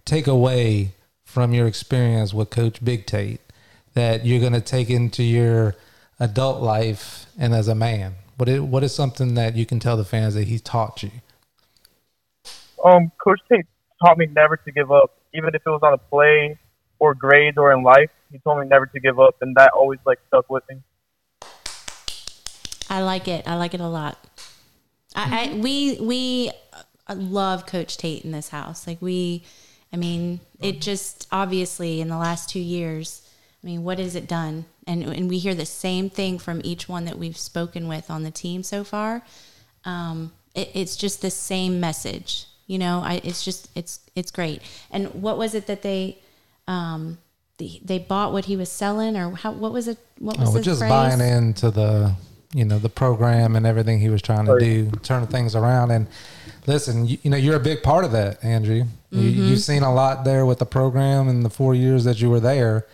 take 0.06 0.28
away 0.28 0.92
from 1.26 1.54
your 1.54 1.66
experience 1.68 2.34
with 2.34 2.52
Coach 2.52 2.86
Big 2.86 3.08
Tate 3.08 3.42
that 3.96 4.26
you're 4.26 4.40
gonna 4.40 4.62
take 4.62 4.92
into 4.92 5.24
your 5.24 5.76
adult 6.20 6.62
life 6.62 7.26
and 7.38 7.54
as 7.54 7.68
a 7.68 7.76
man? 7.76 8.14
What 8.38 8.48
is, 8.48 8.62
what 8.62 8.84
is 8.84 8.94
something 8.94 9.34
that 9.34 9.56
you 9.56 9.66
can 9.66 9.80
tell 9.80 9.98
the 9.98 10.06
fans 10.06 10.36
that 10.36 10.48
he 10.48 10.60
taught 10.60 11.02
you? 11.02 11.10
Um, 12.86 13.12
Coach 13.18 13.42
Tate 13.52 13.66
taught 14.00 14.20
me 14.20 14.28
never 14.28 14.56
to 14.56 14.72
give 14.72 14.92
up, 14.92 15.18
even 15.34 15.50
if 15.56 15.64
it 15.66 15.70
was 15.70 15.82
on 15.82 15.94
a 15.94 15.98
play 15.98 16.60
or 17.00 17.16
grades 17.16 17.58
or 17.58 17.74
in 17.74 17.82
life. 17.82 18.12
He 18.32 18.38
told 18.40 18.60
me 18.60 18.68
never 18.68 18.86
to 18.86 19.00
give 19.00 19.20
up, 19.20 19.38
and 19.42 19.56
that 19.56 19.72
always 19.72 20.00
like 20.06 20.20
stuck 20.28 20.50
with 20.50 20.64
me. 20.70 20.78
I 22.90 23.02
like 23.02 23.28
it. 23.28 23.48
I 23.48 23.56
like 23.56 23.74
it 23.74 23.80
a 23.80 23.88
lot. 23.88 24.18
I, 25.18 25.50
I 25.50 25.54
we 25.56 25.98
we 26.00 26.52
uh, 27.08 27.16
love 27.16 27.66
Coach 27.66 27.98
Tate 27.98 28.24
in 28.24 28.32
this 28.32 28.50
house. 28.50 28.86
Like 28.88 29.02
we, 29.02 29.44
I 29.92 29.98
mean, 29.98 30.40
it 30.62 30.80
just 30.80 31.28
obviously 31.32 32.00
in 32.02 32.08
the 32.08 32.18
last 32.18 32.50
two 32.50 32.60
years. 32.60 33.24
I 33.64 33.66
mean, 33.66 33.84
what 33.84 34.00
has 34.00 34.16
it 34.16 34.28
done? 34.28 34.66
And 34.86 35.04
and 35.04 35.28
we 35.30 35.40
hear 35.40 35.56
the 35.56 35.66
same 35.66 36.10
thing 36.10 36.40
from 36.40 36.62
each 36.64 36.88
one 36.88 37.06
that 37.06 37.18
we've 37.18 37.38
spoken 37.38 37.88
with 37.88 38.10
on 38.10 38.24
the 38.24 38.32
team 38.32 38.64
so 38.64 38.84
far. 38.84 39.24
Um, 39.84 40.32
it, 40.54 40.70
it's 40.74 40.96
just 40.96 41.22
the 41.22 41.32
same 41.32 41.80
message. 41.80 42.46
You 42.68 42.78
know, 42.78 43.02
I, 43.04 43.22
it's 43.24 43.44
just 43.44 43.70
it's 43.76 44.00
it's 44.16 44.32
great. 44.32 44.62
And 44.92 45.08
what 45.16 45.38
was 45.38 45.56
it 45.56 45.68
that 45.68 45.82
they? 45.82 46.20
Um, 46.68 47.18
the, 47.58 47.82
they 47.84 47.98
bought 47.98 48.34
what 48.34 48.46
he 48.46 48.56
was 48.56 48.70
selling, 48.70 49.18
or 49.18 49.32
how? 49.32 49.52
What 49.52 49.74
was 49.74 49.88
it? 49.88 49.98
What 50.20 50.38
was 50.38 50.56
Oh, 50.56 50.62
just 50.62 50.80
phrase? 50.80 50.90
buying 50.92 51.22
into 51.22 51.72
the 51.72 52.14
you 52.58 52.66
know 52.66 52.80
the 52.80 52.90
program 52.90 53.56
and 53.56 53.66
everything 53.66 54.00
he 54.00 54.10
was 54.10 54.22
trying 54.22 54.46
to 54.46 54.54
Right. 54.54 54.60
do, 54.62 54.92
turn 55.04 55.28
things 55.28 55.56
around. 55.56 55.92
And 55.92 56.08
listen, 56.66 57.06
you, 57.06 57.18
you 57.24 57.30
know 57.32 57.38
you're 57.38 57.56
a 57.56 57.60
big 57.72 57.84
part 57.84 58.04
of 58.04 58.12
that, 58.14 58.44
Andrew. 58.44 58.84
You, 59.12 59.22
you've 59.48 59.62
seen 59.62 59.84
a 59.84 59.94
lot 59.94 60.26
there 60.26 60.46
with 60.46 60.60
the 60.60 60.66
program 60.66 61.30
in 61.30 61.42
the 61.42 61.50
four 61.50 61.74
years 61.76 62.04
that 62.04 62.20
you 62.22 62.30
were 62.30 62.40
there, 62.42 62.86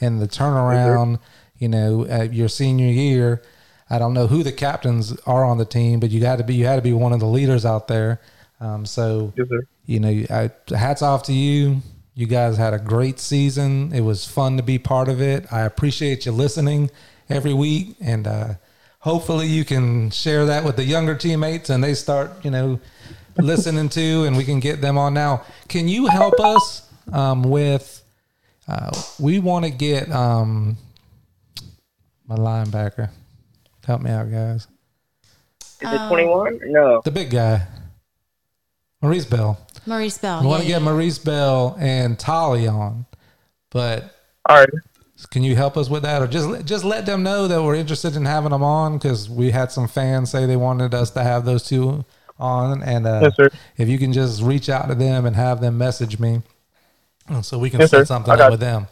and 0.00 0.20
the 0.20 0.28
turnaround. 0.28 1.18
You 1.58 1.68
know, 1.68 2.04
at 2.06 2.32
your 2.32 2.48
senior 2.48 2.90
year, 2.90 3.40
I 3.88 3.98
don't 4.00 4.14
know 4.14 4.26
who 4.26 4.42
the 4.42 4.50
captains 4.52 5.16
are 5.26 5.44
on 5.44 5.58
the 5.58 5.64
team, 5.64 6.00
but 6.00 6.10
you 6.10 6.20
got 6.20 6.36
to 6.38 6.44
be 6.44 6.54
you 6.56 6.66
had 6.66 6.76
to 6.76 6.82
be 6.82 6.92
one 6.92 7.12
of 7.12 7.20
the 7.20 7.26
leaders 7.38 7.64
out 7.64 7.86
there. 7.88 8.20
Um, 8.60 8.84
so 8.84 9.32
Yes, 9.36 9.46
you 9.86 10.00
know, 10.00 10.08
I, 10.30 10.50
hats 10.74 11.02
off 11.02 11.22
to 11.24 11.32
you. 11.32 11.80
You 12.14 12.26
guys 12.26 12.56
had 12.56 12.74
a 12.74 12.78
great 12.78 13.18
season. 13.20 13.92
It 13.94 14.02
was 14.02 14.26
fun 14.26 14.56
to 14.56 14.62
be 14.62 14.78
part 14.78 15.08
of 15.08 15.20
it. 15.22 15.50
I 15.52 15.60
appreciate 15.62 16.26
you 16.26 16.32
listening 16.32 16.90
every 17.30 17.54
week, 17.54 17.94
and 18.00 18.26
uh, 18.26 18.54
hopefully 19.02 19.48
you 19.48 19.64
can 19.64 20.10
share 20.10 20.46
that 20.46 20.64
with 20.64 20.76
the 20.76 20.84
younger 20.84 21.14
teammates, 21.14 21.70
and 21.70 21.84
they 21.84 21.92
start, 21.92 22.44
you 22.44 22.50
know, 22.50 22.80
listening 23.36 23.88
to, 23.90 24.24
and 24.24 24.36
we 24.36 24.44
can 24.44 24.60
get 24.60 24.80
them 24.80 24.96
on. 24.96 25.12
Now, 25.12 25.44
can 25.68 25.88
you 25.88 26.06
help 26.06 26.40
us 26.40 26.90
um, 27.12 27.42
with? 27.42 28.02
Uh, 28.66 28.90
we 29.18 29.40
want 29.40 29.64
to 29.64 29.70
get 29.70 30.10
um, 30.10 30.76
my 32.26 32.36
linebacker. 32.36 33.10
Help 33.84 34.00
me 34.02 34.10
out, 34.10 34.30
guys. 34.30 34.68
Is 35.80 35.92
it 35.92 36.08
21? 36.08 36.60
No. 36.66 37.02
The 37.04 37.10
big 37.10 37.30
guy, 37.30 37.66
Maurice 39.00 39.26
Bell. 39.26 39.58
Maurice 39.84 40.18
Bell. 40.18 40.42
We 40.42 40.46
want 40.46 40.62
to 40.62 40.68
yeah, 40.68 40.76
get 40.76 40.82
yeah. 40.82 40.90
Maurice 40.92 41.18
Bell 41.18 41.76
and 41.80 42.16
Tolly 42.16 42.68
on, 42.68 43.04
but 43.70 44.16
All 44.48 44.60
right. 44.60 44.68
Can 45.30 45.42
you 45.42 45.56
help 45.56 45.76
us 45.76 45.88
with 45.88 46.02
that, 46.02 46.22
or 46.22 46.26
just 46.26 46.64
just 46.64 46.84
let 46.84 47.06
them 47.06 47.22
know 47.22 47.48
that 47.48 47.62
we're 47.62 47.74
interested 47.74 48.16
in 48.16 48.24
having 48.24 48.50
them 48.50 48.62
on 48.62 48.98
because 48.98 49.28
we 49.30 49.50
had 49.50 49.70
some 49.72 49.88
fans 49.88 50.30
say 50.30 50.46
they 50.46 50.56
wanted 50.56 50.94
us 50.94 51.10
to 51.10 51.22
have 51.22 51.44
those 51.44 51.62
two 51.64 52.04
on, 52.38 52.82
and 52.82 53.06
uh, 53.06 53.20
Yes, 53.22 53.34
if 53.76 53.88
you 53.88 53.98
can 53.98 54.12
just 54.12 54.42
reach 54.42 54.68
out 54.68 54.88
to 54.88 54.94
them 54.94 55.24
and 55.26 55.36
have 55.36 55.60
them 55.60 55.78
message 55.78 56.18
me, 56.18 56.42
so 57.42 57.58
we 57.58 57.70
can 57.70 57.80
Yes, 57.80 57.90
set 57.90 58.00
sir. 58.00 58.04
something 58.06 58.32
up 58.32 58.50
with 58.50 58.60
them 58.60 58.88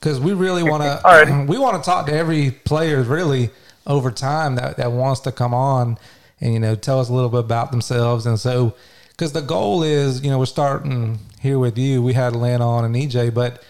because 0.00 0.20
we 0.20 0.32
really 0.32 0.62
want 0.62 0.82
to. 0.82 1.44
We 1.48 1.58
want 1.58 1.82
to 1.82 1.88
talk 1.88 2.06
to 2.06 2.12
every 2.12 2.50
player 2.50 3.02
really 3.02 3.50
over 3.86 4.10
time 4.10 4.54
that 4.56 4.76
that 4.78 4.92
wants 4.92 5.20
to 5.22 5.32
come 5.32 5.52
on 5.54 5.98
and 6.40 6.52
you 6.54 6.60
know 6.60 6.74
tell 6.74 7.00
us 7.00 7.08
a 7.08 7.12
little 7.12 7.30
bit 7.30 7.40
about 7.40 7.70
themselves, 7.70 8.26
and 8.26 8.38
so 8.40 8.74
because 9.10 9.32
the 9.32 9.42
goal 9.42 9.82
is 9.82 10.22
you 10.24 10.30
know 10.30 10.38
we're 10.38 10.46
starting 10.46 11.18
here 11.40 11.58
with 11.58 11.76
you. 11.78 12.02
We 12.02 12.14
had 12.14 12.34
Lynn 12.34 12.62
on 12.62 12.84
and 12.84 12.94
EJ, 12.94 13.34
but 13.34 13.62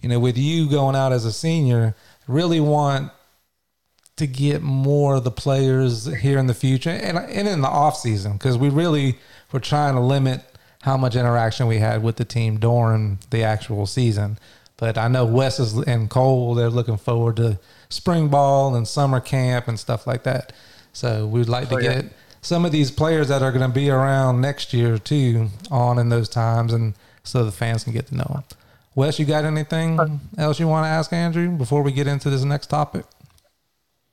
you 0.00 0.08
know 0.08 0.18
with 0.20 0.36
you 0.38 0.68
going 0.68 0.96
out 0.96 1.12
as 1.12 1.24
a 1.24 1.32
senior, 1.32 1.94
really 2.26 2.60
want 2.60 3.12
to 4.16 4.26
get 4.26 4.60
more 4.62 5.16
of 5.16 5.24
the 5.24 5.30
players 5.30 6.04
here 6.20 6.38
in 6.38 6.46
the 6.46 6.54
future 6.54 6.90
and, 6.90 7.16
and 7.18 7.48
in 7.48 7.62
the 7.62 7.68
off 7.68 7.96
season 7.96 8.34
because 8.34 8.58
we 8.58 8.68
really 8.68 9.18
were 9.50 9.60
trying 9.60 9.94
to 9.94 10.00
limit 10.00 10.42
how 10.82 10.96
much 10.96 11.16
interaction 11.16 11.66
we 11.66 11.78
had 11.78 12.02
with 12.02 12.16
the 12.16 12.24
team 12.24 12.58
during 12.58 13.18
the 13.30 13.42
actual 13.42 13.86
season. 13.86 14.38
But 14.76 14.96
I 14.98 15.08
know 15.08 15.24
Wes 15.26 15.58
is, 15.58 15.74
and 15.76 16.08
Cole, 16.08 16.54
they're 16.54 16.70
looking 16.70 16.96
forward 16.96 17.36
to 17.36 17.58
spring 17.88 18.28
ball 18.28 18.74
and 18.74 18.86
summer 18.88 19.20
camp 19.20 19.68
and 19.68 19.78
stuff 19.78 20.06
like 20.06 20.22
that. 20.24 20.52
So 20.92 21.26
we'd 21.26 21.48
like 21.48 21.68
to 21.70 21.76
Oh, 21.76 21.78
yeah. 21.78 21.94
get 22.02 22.12
some 22.42 22.64
of 22.64 22.72
these 22.72 22.90
players 22.90 23.28
that 23.28 23.42
are 23.42 23.52
going 23.52 23.68
to 23.68 23.74
be 23.74 23.90
around 23.90 24.40
next 24.40 24.72
year 24.72 24.96
too 24.98 25.48
on 25.70 25.98
in 25.98 26.08
those 26.08 26.28
times 26.28 26.72
and 26.72 26.94
so 27.24 27.44
the 27.44 27.52
fans 27.52 27.84
can 27.84 27.92
get 27.92 28.06
to 28.08 28.16
know 28.16 28.24
them. 28.32 28.44
Wes, 28.94 29.18
you 29.18 29.24
got 29.24 29.44
anything 29.44 30.20
else 30.36 30.58
you 30.58 30.66
want 30.66 30.84
to 30.84 30.88
ask 30.88 31.12
Andrew 31.12 31.50
before 31.50 31.82
we 31.82 31.92
get 31.92 32.06
into 32.06 32.28
this 32.28 32.42
next 32.42 32.66
topic? 32.66 33.04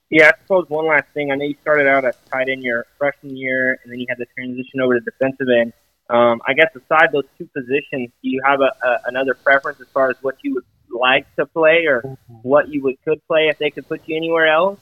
Yeah, 0.09 0.27
I 0.27 0.41
suppose 0.41 0.69
one 0.69 0.87
last 0.87 1.07
thing. 1.13 1.31
I 1.31 1.35
know 1.35 1.45
you 1.45 1.55
started 1.61 1.87
out 1.87 2.05
as 2.05 2.15
tight 2.31 2.47
end 2.49 2.63
your 2.63 2.85
freshman 2.97 3.35
year, 3.35 3.79
and 3.83 3.91
then 3.91 3.99
you 3.99 4.05
had 4.07 4.17
the 4.17 4.27
transition 4.35 4.79
over 4.81 4.99
to 4.99 5.03
defensive 5.03 5.47
end. 5.49 5.73
Um, 6.09 6.41
I 6.47 6.53
guess 6.53 6.69
aside 6.75 7.09
those 7.11 7.25
two 7.37 7.47
positions, 7.47 8.09
do 8.23 8.29
you 8.29 8.41
have 8.45 8.61
a, 8.61 8.71
a, 8.87 8.99
another 9.07 9.33
preference 9.33 9.81
as 9.81 9.87
far 9.89 10.09
as 10.09 10.15
what 10.21 10.35
you 10.43 10.53
would 10.53 10.63
like 10.89 11.25
to 11.35 11.45
play, 11.45 11.85
or 11.87 12.17
what 12.41 12.69
you 12.69 12.81
would 12.83 12.95
could 13.03 13.25
play 13.27 13.49
if 13.49 13.57
they 13.57 13.69
could 13.69 13.87
put 13.89 14.07
you 14.07 14.15
anywhere 14.15 14.47
else? 14.47 14.79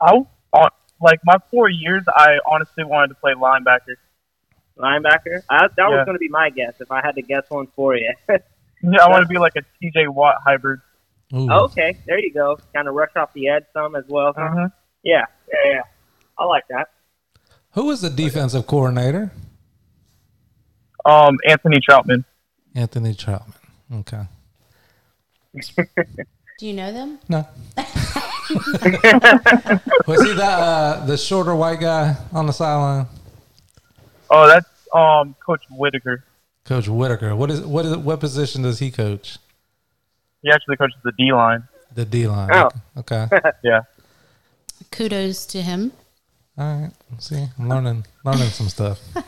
I 0.00 0.22
like 1.00 1.20
my 1.24 1.36
four 1.50 1.68
years, 1.68 2.04
I 2.08 2.38
honestly 2.50 2.84
wanted 2.84 3.08
to 3.08 3.14
play 3.16 3.32
linebacker. 3.32 3.96
Linebacker. 4.78 5.42
I, 5.50 5.66
that 5.66 5.72
Yeah. 5.78 5.88
was 5.88 6.04
going 6.04 6.14
to 6.14 6.20
be 6.20 6.28
my 6.28 6.50
guess 6.50 6.74
if 6.80 6.90
I 6.90 7.00
had 7.04 7.16
to 7.16 7.22
guess 7.22 7.44
one 7.48 7.66
for 7.74 7.96
you. 7.96 8.14
Yeah, 8.82 9.02
I 9.02 9.08
want 9.08 9.22
to 9.22 9.28
be 9.28 9.38
like 9.38 9.54
a 9.56 9.62
TJ 9.82 10.08
Watt 10.12 10.36
hybrid. 10.44 10.80
Ooh. 11.34 11.50
okay, 11.50 11.98
there 12.06 12.18
you 12.18 12.32
go. 12.32 12.58
Kind 12.74 12.88
of 12.88 12.94
rush 12.94 13.10
off 13.16 13.32
the 13.34 13.48
edge 13.48 13.64
some 13.72 13.96
as 13.96 14.04
well. 14.08 14.32
huh? 14.36 14.42
Uh-huh. 14.42 14.68
Yeah, 15.02 15.24
yeah, 15.48 15.72
yeah. 15.72 15.82
I 16.38 16.44
like 16.44 16.64
that. 16.68 16.88
Who 17.72 17.90
is 17.90 18.00
the 18.00 18.10
defensive 18.10 18.66
coordinator? 18.66 19.32
Um, 21.04 21.36
Anthony 21.48 21.78
Troutman. 21.78 22.24
Anthony 22.74 23.14
Troutman. 23.14 23.54
Okay. 23.92 24.22
Do 26.58 26.66
you 26.66 26.72
know 26.72 26.92
them? 26.92 27.18
No. 27.28 27.46
was 30.06 30.22
he 30.24 30.32
the 30.32 30.44
uh, 30.44 31.06
the 31.06 31.16
shorter 31.16 31.54
white 31.54 31.80
guy 31.80 32.16
on 32.32 32.46
the 32.46 32.52
sideline? 32.52 33.06
Oh, 34.30 34.46
that's 34.46 34.68
um 34.94 35.34
Coach 35.44 35.62
Whitaker. 35.70 36.24
Coach 36.66 36.88
Whitaker. 36.88 37.34
What 37.36 37.50
is 37.50 37.60
what 37.62 37.84
is 37.86 37.96
what 37.96 38.20
position 38.20 38.62
does 38.62 38.78
he 38.78 38.90
coach? 38.90 39.38
He 40.42 40.50
actually 40.50 40.76
coaches 40.76 40.98
the 41.04 41.12
D 41.18 41.32
line. 41.32 41.62
The 41.94 42.04
D 42.04 42.26
line. 42.28 42.50
Oh. 42.52 42.68
Okay. 42.98 43.26
Yeah. 43.62 43.82
Kudos 44.90 45.46
to 45.46 45.62
him. 45.62 45.92
All 46.58 46.80
right. 46.82 46.90
See, 47.18 47.46
I'm 47.58 47.68
learning 47.68 48.04
learning 48.24 48.48
some 48.48 48.68
stuff. 48.68 49.00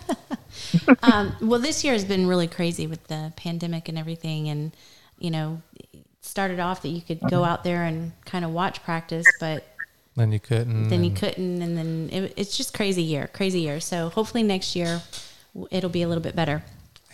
Um, 1.02 1.36
well, 1.40 1.60
this 1.60 1.84
year 1.84 1.92
has 1.92 2.04
been 2.04 2.26
really 2.26 2.48
crazy 2.48 2.86
with 2.86 3.06
the 3.06 3.32
pandemic 3.36 3.88
and 3.88 3.96
everything, 3.96 4.48
and 4.48 4.72
you 5.18 5.30
know, 5.30 5.62
it 5.78 6.04
started 6.20 6.58
off 6.58 6.82
that 6.82 6.88
you 6.88 7.00
could 7.00 7.20
go 7.30 7.44
out 7.44 7.62
there 7.64 7.84
and 7.84 8.12
kind 8.24 8.44
of 8.44 8.50
watch 8.52 8.82
practice, 8.82 9.24
but 9.38 9.64
Then 10.16 10.32
you 10.32 10.40
couldn't. 10.40 10.88
then 10.88 11.04
you 11.04 11.12
couldn't, 11.12 11.62
and 11.62 11.76
then 11.78 12.08
it, 12.12 12.34
it's 12.36 12.56
just 12.56 12.74
crazy 12.74 13.02
year, 13.02 13.28
crazy 13.32 13.60
year. 13.60 13.78
So 13.80 14.08
hopefully 14.08 14.42
next 14.42 14.74
year 14.74 15.00
it'll 15.70 15.90
be 15.90 16.02
a 16.02 16.08
little 16.08 16.22
bit 16.24 16.34
better. 16.34 16.62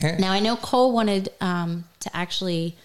And- 0.01 0.21
Now 0.21 0.33
I 0.33 0.41
know 0.41 0.57
Cole 0.57 0.93
wanted 0.93 1.31
um, 1.41 1.85
to 2.01 2.15
actually, 2.17 2.77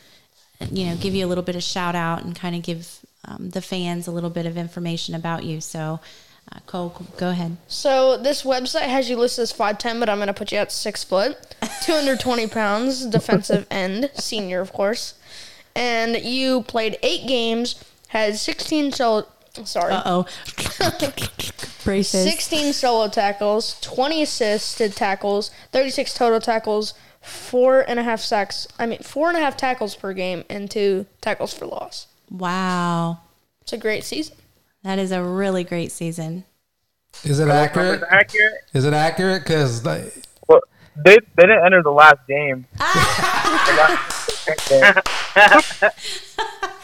you 0.72 0.86
know, 0.86 0.96
give 0.96 1.14
you 1.16 1.26
a 1.26 1.28
little 1.28 1.44
bit 1.44 1.56
of 1.56 1.64
shout 1.64 1.96
out 1.96 2.24
and 2.24 2.36
kind 2.36 2.56
of 2.56 2.62
give 2.64 3.00
um, 3.26 3.50
the 3.50 3.62
fans 3.62 4.08
a 4.08 4.12
little 4.12 4.30
bit 4.30 4.46
of 4.46 4.58
information 4.58 5.14
about 5.16 5.44
you. 5.44 5.60
So, 5.62 6.00
uh, 6.52 6.60
Cole, 6.66 7.06
go 7.18 7.30
ahead. 7.30 7.58
So 7.68 8.18
this 8.18 8.44
website 8.44 8.88
has 8.88 9.10
you 9.10 9.18
listed 9.18 9.44
as 9.44 9.54
5'10", 9.54 10.00
but 10.00 10.10
I'm 10.10 10.18
going 10.18 10.28
to 10.28 10.34
put 10.34 10.52
you 10.52 10.58
at 10.58 10.72
6 10.72 11.04
foot, 11.04 11.56
220 11.84 12.48
pounds, 12.48 13.06
defensive 13.06 13.68
end, 13.72 14.10
senior, 14.16 14.62
of 14.62 14.72
course. 14.74 15.14
And 15.76 16.16
you 16.24 16.64
played 16.64 16.98
eight 17.04 17.28
games, 17.28 17.84
had 18.08 18.38
16 18.38 18.92
solo, 18.94 19.28
sorry, 19.64 19.94
Uh 19.94 20.02
oh, 20.06 20.26
braces. 21.84 22.24
16 22.24 22.74
solo 22.74 23.08
tackles, 23.08 23.80
20 23.82 24.22
assisted 24.22 24.96
tackles, 24.96 25.52
36 25.72 26.14
total 26.14 26.40
tackles, 26.40 26.94
four 27.22 27.82
and 27.82 28.00
a 28.00 28.04
half 28.04 28.20
sacks. 28.22 28.68
I 28.78 28.86
mean, 28.86 29.00
four 29.00 29.28
and 29.30 29.38
a 29.38 29.42
half 29.42 29.58
tackles 29.58 29.96
per 29.96 30.14
game, 30.14 30.44
and 30.50 30.70
two 30.70 31.06
tackles 31.22 31.54
for 31.54 31.66
loss. 31.66 32.08
Wow, 32.32 33.20
It's 33.62 33.74
a 33.74 33.78
great 33.78 34.04
season. 34.04 34.36
that 34.84 35.00
is 35.00 35.12
a 35.12 35.24
really 35.24 35.64
great 35.64 35.92
season. 35.92 36.46
is 37.24 37.40
it 37.40 37.48
accurate? 37.50 38.04
accurate. 38.10 38.54
Is 38.74 38.86
it 38.86 38.94
accurate? 38.94 39.44
Because 39.44 39.82
they... 39.84 40.12
Well, 40.48 40.62
they 41.04 41.18
they 41.36 41.44
didn't 41.44 41.66
enter 41.66 41.82
the 41.82 41.92
last 41.92 42.20
game. 42.28 42.68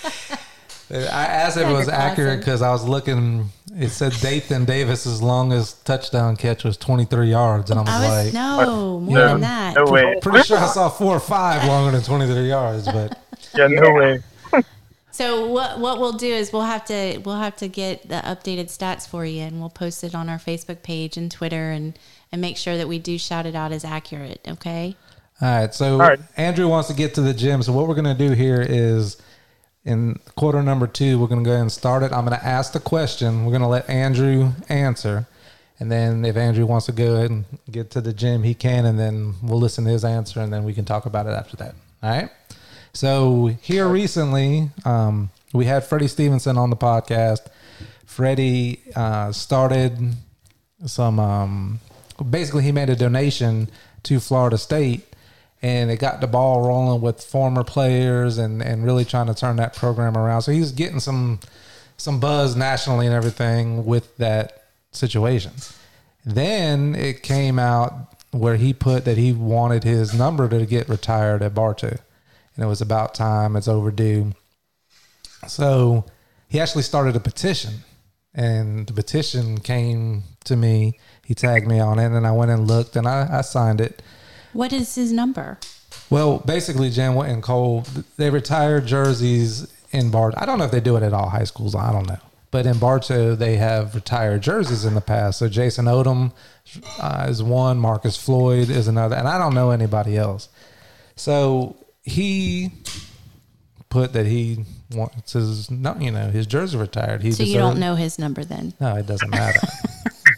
The 0.90 1.00
last- 1.00 1.14
I 1.14 1.26
asked 1.26 1.58
if 1.58 1.68
it 1.68 1.74
was 1.74 1.90
accurate 1.90 2.40
because 2.40 2.62
I 2.62 2.72
was 2.72 2.84
looking. 2.88 3.50
It 3.78 3.90
said 3.90 4.14
Dathan 4.22 4.66
Davis's 4.66 5.22
longest 5.22 5.86
touchdown 5.86 6.36
catch 6.38 6.64
was 6.64 6.78
23 6.78 7.30
yards, 7.30 7.72
and 7.72 7.80
I 7.80 7.84
was, 7.84 7.90
I 7.90 8.00
was 8.00 8.26
like, 8.26 8.34
no 8.34 9.00
more 9.00 9.16
no, 9.16 9.28
than 9.30 9.42
that. 9.42 9.76
no 9.76 9.86
way. 9.92 10.18
pretty 10.22 10.44
sure 10.44 10.58
I 10.58 10.68
saw 10.68 10.88
four 10.90 11.16
or 11.16 11.20
five 11.20 11.68
longer 11.68 11.92
than 11.92 12.02
23 12.04 12.48
yards. 12.48 12.86
But 12.86 13.20
Yeah, 13.58 13.68
no 13.68 13.92
way. 13.92 14.22
So 15.12 15.48
what 15.48 15.80
what 15.80 15.98
we'll 16.02 16.12
do 16.12 16.28
is 16.28 16.52
we'll 16.52 16.64
have 16.64 16.84
to 16.86 17.20
we'll 17.24 17.38
have 17.38 17.56
to 17.58 17.70
get 17.70 18.10
the 18.10 18.16
updated 18.16 18.66
stats 18.66 19.08
for 19.08 19.24
you, 19.24 19.44
and 19.44 19.62
we'll 19.62 19.70
post 19.70 20.04
it 20.04 20.14
on 20.14 20.28
our 20.28 20.38
Facebook 20.38 20.84
page 20.84 21.16
and 21.16 21.32
Twitter, 21.32 21.72
and 21.72 21.98
and 22.34 22.42
make 22.42 22.58
sure 22.58 22.76
that 22.76 22.90
we 22.90 23.00
do 23.00 23.18
shout 23.18 23.46
it 23.46 23.56
out 23.56 23.72
as 23.72 23.86
accurate. 23.86 24.42
Okay. 24.46 24.98
all 25.42 25.48
right, 25.62 25.74
so 25.74 25.94
All 25.94 26.00
right. 26.00 26.20
Andrew 26.36 26.68
wants 26.68 26.90
to 26.90 26.94
get 26.94 27.14
to 27.14 27.22
the 27.22 27.34
gym. 27.34 27.64
So 27.64 27.72
what 27.72 27.88
we're 27.88 27.96
going 27.96 28.14
to 28.18 28.28
do 28.28 28.34
here 28.34 28.62
is 28.62 29.16
in 29.86 30.20
quarter 30.36 30.64
number 30.64 30.88
two, 30.88 31.20
we're 31.20 31.28
going 31.28 31.44
to 31.44 31.48
go 31.48 31.52
ahead 31.52 31.62
and 31.62 31.72
start 31.72 32.02
it. 32.02 32.12
I'm 32.12 32.26
going 32.26 32.38
to 32.38 32.46
ask 32.46 32.74
the 32.74 32.80
question. 32.80 33.46
We're 33.46 33.52
going 33.52 33.62
to 33.62 33.68
let 33.68 33.88
Andrew 33.90 34.52
answer. 34.68 35.28
And 35.80 35.92
then 35.92 36.26
if 36.26 36.36
Andrew 36.36 36.66
wants 36.66 36.88
to 36.88 36.92
go 36.92 37.16
ahead 37.16 37.30
and 37.30 37.46
get 37.70 37.92
to 37.92 38.02
the 38.02 38.14
gym, 38.14 38.44
he 38.44 38.56
can. 38.56 38.86
And 38.86 38.98
then 38.98 39.36
we'll 39.44 39.60
listen 39.60 39.86
to 39.86 39.92
his 39.92 40.04
answer 40.04 40.40
and 40.42 40.52
then 40.52 40.64
we 40.64 40.74
can 40.74 40.86
talk 40.86 41.06
about 41.06 41.28
it 41.28 41.32
after 41.32 41.56
that. 41.58 41.76
All 42.02 42.10
right. 42.10 42.30
So 42.94 43.48
here 43.62 43.88
recently, 43.88 44.72
um, 44.86 45.30
we 45.54 45.66
had 45.66 45.84
Freddie 45.84 46.08
Stevenson 46.08 46.58
on 46.58 46.70
the 46.70 46.78
podcast. 46.78 47.48
Freddie 48.06 48.80
uh, 48.96 49.32
started 49.32 50.16
some, 50.86 51.20
um, 51.20 51.80
basically, 52.30 52.64
he 52.64 52.72
made 52.72 52.90
a 52.90 52.96
donation 52.96 53.70
to 54.04 54.20
Florida 54.20 54.58
State 54.58 55.06
and 55.66 55.90
it 55.90 55.98
got 55.98 56.22
the 56.22 56.28
ball 56.28 56.62
rolling 56.62 57.02
with 57.02 57.24
former 57.24 57.64
players 57.64 58.38
and, 58.38 58.62
and 58.62 58.86
really 58.86 59.04
trying 59.04 59.26
to 59.26 59.34
turn 59.34 59.56
that 59.56 59.76
program 59.76 60.16
around. 60.16 60.44
So 60.44 60.52
he's 60.52 60.72
getting 60.72 61.00
some 61.00 61.40
some 61.98 62.20
buzz 62.20 62.56
nationally 62.56 63.08
and 63.08 63.16
everything 63.16 63.84
with 63.84 64.16
that 64.18 64.68
situation. 64.92 65.54
Then 66.24 66.94
it 66.94 67.24
came 67.24 67.58
out 67.58 68.14
where 68.30 68.58
he 68.58 68.74
put 68.74 69.06
that 69.06 69.18
he 69.18 69.34
wanted 69.34 69.84
his 69.84 70.14
number 70.14 70.48
to 70.50 70.68
get 70.68 70.88
retired 70.88 71.42
at 71.42 71.56
Bartow. 71.56 71.98
And 72.56 72.64
it 72.64 72.68
was 72.68 72.82
about 72.82 73.16
time, 73.16 73.56
it's 73.56 73.68
overdue. 73.68 74.34
So 75.48 76.06
he 76.48 76.60
actually 76.60 76.84
started 76.84 77.16
a 77.16 77.20
petition. 77.20 77.74
And 78.36 78.86
the 78.86 78.94
petition 78.94 79.60
came 79.62 80.24
to 80.44 80.56
me. 80.56 81.00
He 81.26 81.34
tagged 81.34 81.68
me 81.68 81.80
on 81.80 81.98
it, 81.98 82.12
and 82.12 82.28
I 82.28 82.34
went 82.34 82.52
and 82.52 82.68
looked, 82.68 82.96
and 82.98 83.08
I, 83.08 83.28
I 83.32 83.42
signed 83.42 83.82
it. 83.82 84.04
What 84.56 84.72
is 84.72 84.96
his 84.96 85.12
number? 85.12 85.60
Well, 86.10 86.40
basically, 86.40 86.90
Jen 86.90 87.18
and 87.18 87.44
Cole, 87.44 87.84
they 88.16 88.30
retire 88.30 88.80
jerseys 88.80 89.68
in 89.92 90.12
Bartow. 90.12 90.38
I 90.40 90.46
don't 90.46 90.60
know 90.60 90.64
if 90.64 90.72
they 90.72 90.80
do 90.80 90.96
it 90.96 91.04
at 91.04 91.14
all 91.14 91.28
high 91.30 91.44
schools. 91.44 91.76
I 91.76 91.92
don't 91.92 92.08
know. 92.08 92.20
But 92.52 92.66
in 92.66 92.80
Bartow, 92.80 93.36
they 93.36 93.58
have 93.58 93.96
retired 93.96 94.44
jerseys 94.44 94.86
in 94.86 94.94
the 94.94 95.02
past. 95.02 95.40
So 95.40 95.50
Jason 95.50 95.86
Odom 95.86 96.32
uh, 97.02 97.28
is 97.28 97.44
one, 97.44 97.80
Marcus 97.80 98.16
Floyd 98.16 98.70
is 98.70 98.88
another, 98.88 99.18
and 99.18 99.28
I 99.28 99.38
don't 99.38 99.54
know 99.54 99.72
anybody 99.72 100.16
else. 100.16 100.48
So 101.18 101.76
he 102.04 102.72
put 103.90 104.14
that 104.14 104.26
he 104.26 104.64
wants 104.92 105.34
his, 105.34 105.70
no, 105.70 105.98
you 106.00 106.12
know, 106.12 106.30
his 106.30 106.48
jersey 106.48 106.78
retired. 106.78 107.24
He 107.24 107.34
So 107.34 107.44
you 107.44 107.58
don't 107.58 107.78
know 107.78 107.96
his 107.96 108.18
number 108.18 108.46
then? 108.46 108.74
no, 108.80 108.96
it 108.96 109.06
doesn't 109.06 109.32
matter. 109.32 109.60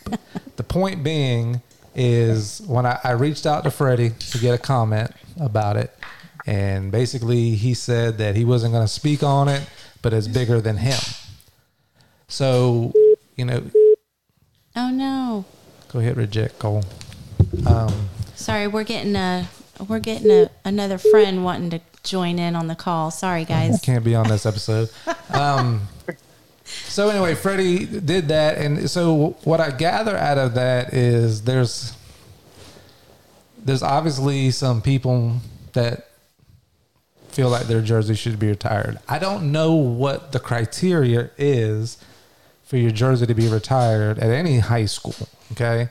the 0.56 0.64
point 0.64 1.04
being 1.04 1.62
is 1.98 2.62
when 2.68 2.86
I, 2.86 3.00
I 3.04 3.12
reached 3.12 3.46
out 3.46 3.64
to 3.64 3.72
Freddie 3.72 4.12
to 4.12 4.38
get 4.38 4.54
a 4.54 4.58
comment 4.58 5.12
about 5.40 5.76
it, 5.78 5.94
and 6.46 6.92
basically 6.92 7.56
he 7.56 7.74
said 7.74 8.20
that 8.20 8.36
he 8.36 8.46
wasn't 8.46 8.72
going 8.74 8.86
to 8.86 8.92
speak 8.92 9.24
on 9.24 9.48
it, 9.50 9.68
but 10.02 10.14
it's 10.14 10.28
bigger 10.28 10.62
than 10.62 10.78
him. 10.78 11.00
So, 12.28 12.94
you 13.36 13.46
know, 13.46 13.64
Oh 14.76 14.90
no. 14.92 15.46
go 15.92 16.00
ahead, 16.00 16.18
reject 16.18 16.60
Cole. 16.60 16.84
Um, 17.66 18.10
Sorry, 18.36 18.68
we're 18.68 18.84
getting 18.84 19.16
a 19.16 19.48
we're 19.88 20.00
getting 20.00 20.30
a, 20.32 20.50
another 20.66 20.98
friend 21.00 21.44
wanting 21.44 21.70
to 21.72 21.82
join 22.04 22.38
in 22.40 22.56
on 22.56 22.68
the 22.68 22.76
call. 22.76 23.10
Sorry, 23.12 23.44
guys. 23.46 23.80
can't 23.82 24.04
be 24.04 24.14
on 24.16 24.28
this 24.28 24.46
episode. 24.46 24.90
Um, 25.30 25.82
so 26.68 27.10
anyway, 27.10 27.36
Freddie 27.36 27.86
did 27.86 28.28
that, 28.28 28.58
and 28.58 28.90
so 28.90 29.38
what 29.44 29.60
I 29.60 29.72
gather 29.72 30.18
out 30.18 30.38
of 30.38 30.56
that 30.56 30.94
is 30.94 31.44
there's 31.44 31.94
there's 33.58 33.84
obviously 33.84 34.52
some 34.52 34.82
people 34.82 35.38
that 35.74 36.10
feel 37.30 37.50
like 37.50 37.68
their 37.68 37.82
jersey 37.82 38.16
should 38.16 38.40
be 38.40 38.48
retired. 38.48 39.00
I 39.08 39.20
don't 39.20 39.52
know 39.52 39.74
what 39.74 40.32
the 40.32 40.40
criteria 40.40 41.30
is 41.38 41.98
for 42.64 42.78
your 42.78 42.92
jersey 42.92 43.26
to 43.26 43.34
be 43.34 43.48
retired 43.48 44.20
at 44.20 44.30
any 44.30 44.60
high 44.60 44.86
school. 44.86 45.28
Okay. 45.52 45.90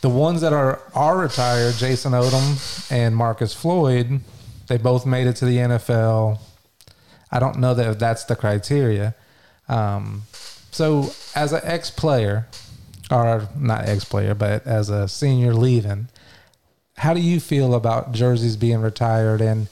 The 0.00 0.08
ones 0.08 0.40
that 0.42 0.52
are 0.52 0.80
are 0.94 1.18
retired, 1.18 1.74
Jason 1.74 2.12
Odom 2.12 2.90
and 2.90 3.16
Marcus 3.16 3.52
Floyd, 3.52 4.20
they 4.68 4.76
both 4.76 5.04
made 5.06 5.26
it 5.26 5.36
to 5.36 5.44
the 5.44 5.56
NFL. 5.56 6.38
I 7.30 7.38
don't 7.38 7.58
know 7.58 7.74
that 7.74 7.98
that's 7.98 8.24
the 8.24 8.36
criteria. 8.36 9.14
Um, 9.68 10.22
so, 10.70 11.12
as 11.34 11.52
an 11.52 11.60
ex 11.64 11.90
player, 11.90 12.46
or 13.10 13.48
not 13.56 13.88
ex 13.88 14.04
player, 14.04 14.34
but 14.34 14.66
as 14.66 14.90
a 14.90 15.08
senior 15.08 15.54
leaving, 15.54 16.08
how 16.96 17.14
do 17.14 17.20
you 17.20 17.40
feel 17.40 17.74
about 17.74 18.12
jerseys 18.12 18.56
being 18.56 18.80
retired? 18.80 19.40
And 19.40 19.68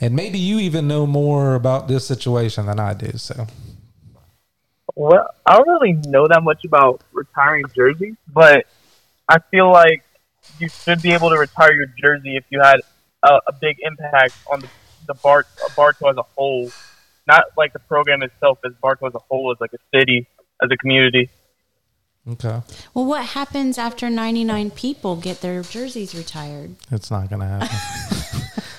and 0.00 0.14
maybe 0.14 0.38
you 0.38 0.58
even 0.58 0.88
know 0.88 1.06
more 1.06 1.54
about 1.54 1.88
this 1.88 2.06
situation 2.06 2.66
than 2.66 2.80
I 2.80 2.94
do. 2.94 3.16
So, 3.16 3.46
Well, 4.94 5.28
I 5.46 5.56
don't 5.56 5.68
really 5.68 5.92
know 5.92 6.26
that 6.28 6.42
much 6.42 6.64
about 6.64 7.00
retiring 7.12 7.64
jerseys, 7.74 8.16
but 8.32 8.66
I 9.28 9.38
feel 9.50 9.70
like 9.70 10.02
you 10.58 10.68
should 10.68 11.00
be 11.00 11.12
able 11.12 11.30
to 11.30 11.38
retire 11.38 11.72
your 11.72 11.86
jersey 11.86 12.36
if 12.36 12.44
you 12.50 12.60
had 12.60 12.80
a, 13.22 13.40
a 13.48 13.52
big 13.52 13.78
impact 13.82 14.34
on 14.50 14.60
the 14.60 14.68
the 15.06 15.14
Bart 15.14 15.46
Bartow 15.76 16.08
as 16.08 16.16
a 16.16 16.22
whole, 16.22 16.70
not 17.26 17.44
like 17.56 17.72
the 17.72 17.78
program 17.78 18.22
itself, 18.22 18.58
as 18.64 18.72
Bartow 18.82 19.06
as 19.06 19.14
a 19.14 19.18
whole, 19.18 19.50
as 19.52 19.60
like 19.60 19.72
a 19.72 19.78
city, 19.98 20.26
as 20.62 20.70
a 20.70 20.76
community. 20.76 21.30
okay, 22.30 22.60
Well, 22.92 23.04
what 23.06 23.24
happens 23.26 23.78
after 23.78 24.08
99 24.10 24.70
people 24.72 25.16
get 25.16 25.40
their 25.40 25.62
jerseys 25.62 26.14
retired? 26.14 26.76
it's 26.90 27.10
not 27.10 27.28
going 27.30 27.40
to 27.40 27.46
happen. 27.46 27.68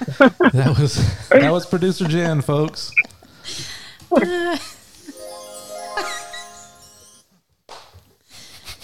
that 0.53 0.75
was 0.79 1.27
that 1.29 1.51
was 1.51 1.65
producer 1.65 2.08
Jen, 2.08 2.41
folks. 2.41 2.91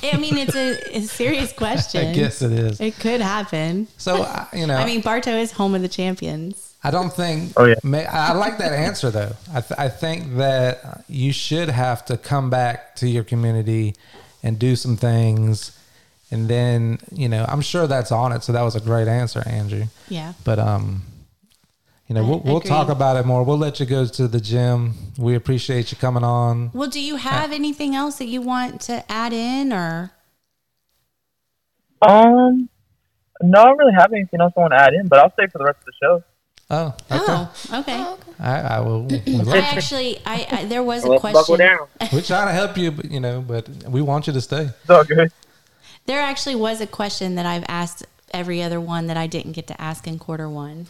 I 0.03 0.17
mean, 0.17 0.37
it's 0.37 0.55
a, 0.55 0.97
a 0.97 1.01
serious 1.01 1.53
question. 1.53 2.07
I 2.07 2.13
guess 2.13 2.41
it 2.41 2.51
is. 2.51 2.81
It 2.81 2.95
could 2.97 3.21
happen. 3.21 3.87
So, 3.97 4.23
I- 4.23 4.47
you 4.53 4.65
know, 4.67 4.75
I 4.75 4.85
mean, 4.85 5.01
Bartow 5.01 5.31
is 5.37 5.51
home 5.51 5.75
of 5.75 5.81
the 5.83 5.87
champions. 5.87 6.70
I 6.83 6.91
don't 6.91 7.13
think. 7.13 7.53
Oh, 7.57 7.65
yeah. 7.65 7.75
May, 7.83 8.05
I 8.05 8.33
like 8.33 8.57
that 8.57 8.73
answer 8.73 9.11
though. 9.11 9.33
I, 9.53 9.61
th- 9.61 9.79
I 9.79 9.87
think 9.89 10.37
that 10.37 11.03
you 11.07 11.31
should 11.31 11.69
have 11.69 12.03
to 12.05 12.17
come 12.17 12.49
back 12.49 12.95
to 12.97 13.07
your 13.07 13.23
community 13.23 13.95
and 14.41 14.57
do 14.57 14.75
some 14.75 14.97
things, 14.97 15.77
and 16.31 16.47
then 16.47 16.99
you 17.11 17.29
know 17.29 17.45
I'm 17.47 17.61
sure 17.61 17.85
that's 17.85 18.11
on 18.11 18.31
it. 18.31 18.43
So 18.43 18.51
that 18.53 18.63
was 18.63 18.75
a 18.75 18.81
great 18.81 19.07
answer, 19.07 19.43
Andrew. 19.45 19.85
Yeah. 20.09 20.33
But 20.43 20.57
um, 20.57 21.03
you 22.11 22.15
know, 22.15 22.25
we'll, 22.25 22.39
we'll 22.39 22.59
talk 22.61 22.89
about 22.89 23.15
it 23.15 23.25
more. 23.25 23.43
We'll 23.43 23.57
let 23.57 23.79
you 23.79 23.85
go 23.85 24.05
to 24.05 24.27
the 24.27 24.41
gym. 24.41 24.95
We 25.17 25.35
appreciate 25.35 25.93
you 25.93 25.97
coming 25.97 26.25
on. 26.25 26.71
Well, 26.73 26.89
do 26.89 26.99
you 26.99 27.15
have 27.15 27.53
anything 27.53 27.95
else 27.95 28.17
that 28.17 28.25
you 28.25 28.41
want 28.41 28.81
to 28.81 29.09
add 29.09 29.31
in 29.31 29.71
or? 29.71 30.11
Um, 32.01 32.67
no, 33.41 33.61
I 33.61 33.65
don't 33.65 33.77
really 33.77 33.93
have 33.93 34.11
anything 34.11 34.41
else 34.41 34.51
I 34.57 34.59
want 34.59 34.73
to 34.73 34.81
add 34.81 34.93
in, 34.93 35.07
but 35.07 35.19
I'll 35.19 35.31
stay 35.31 35.47
for 35.47 35.59
the 35.59 35.63
rest 35.63 35.79
of 35.79 35.85
the 35.85 35.93
show. 36.01 36.23
Oh, 36.73 36.95
oh, 37.11 37.51
okay. 37.69 37.97
Oh, 37.99 38.13
okay. 38.13 38.31
I, 38.39 38.61
I 38.61 38.79
will. 38.79 39.05
I 39.51 39.57
actually, 39.57 40.17
I, 40.25 40.47
I 40.49 40.65
there 40.65 40.81
was 40.81 41.03
a 41.03 41.09
Let's 41.09 41.21
buckle 41.21 41.57
question. 41.57 41.57
down. 41.57 41.87
we're 42.13 42.21
trying 42.21 42.47
to 42.47 42.53
help 42.53 42.77
you, 42.77 42.91
but, 42.91 43.11
you 43.11 43.19
know, 43.19 43.41
but 43.41 43.67
we 43.89 44.01
want 44.01 44.25
you 44.25 44.33
to 44.33 44.39
stay. 44.39 44.69
It's 44.81 44.89
all 44.89 45.03
good. 45.03 45.33
There 46.05 46.21
actually 46.21 46.55
was 46.55 46.79
a 46.79 46.87
question 46.87 47.35
that 47.35 47.45
I've 47.45 47.65
asked 47.67 48.05
every 48.33 48.63
other 48.63 48.79
one 48.79 49.07
that 49.07 49.17
I 49.17 49.27
didn't 49.27 49.51
get 49.51 49.67
to 49.67 49.81
ask 49.81 50.07
in 50.07 50.17
quarter 50.17 50.47
one. 50.47 50.87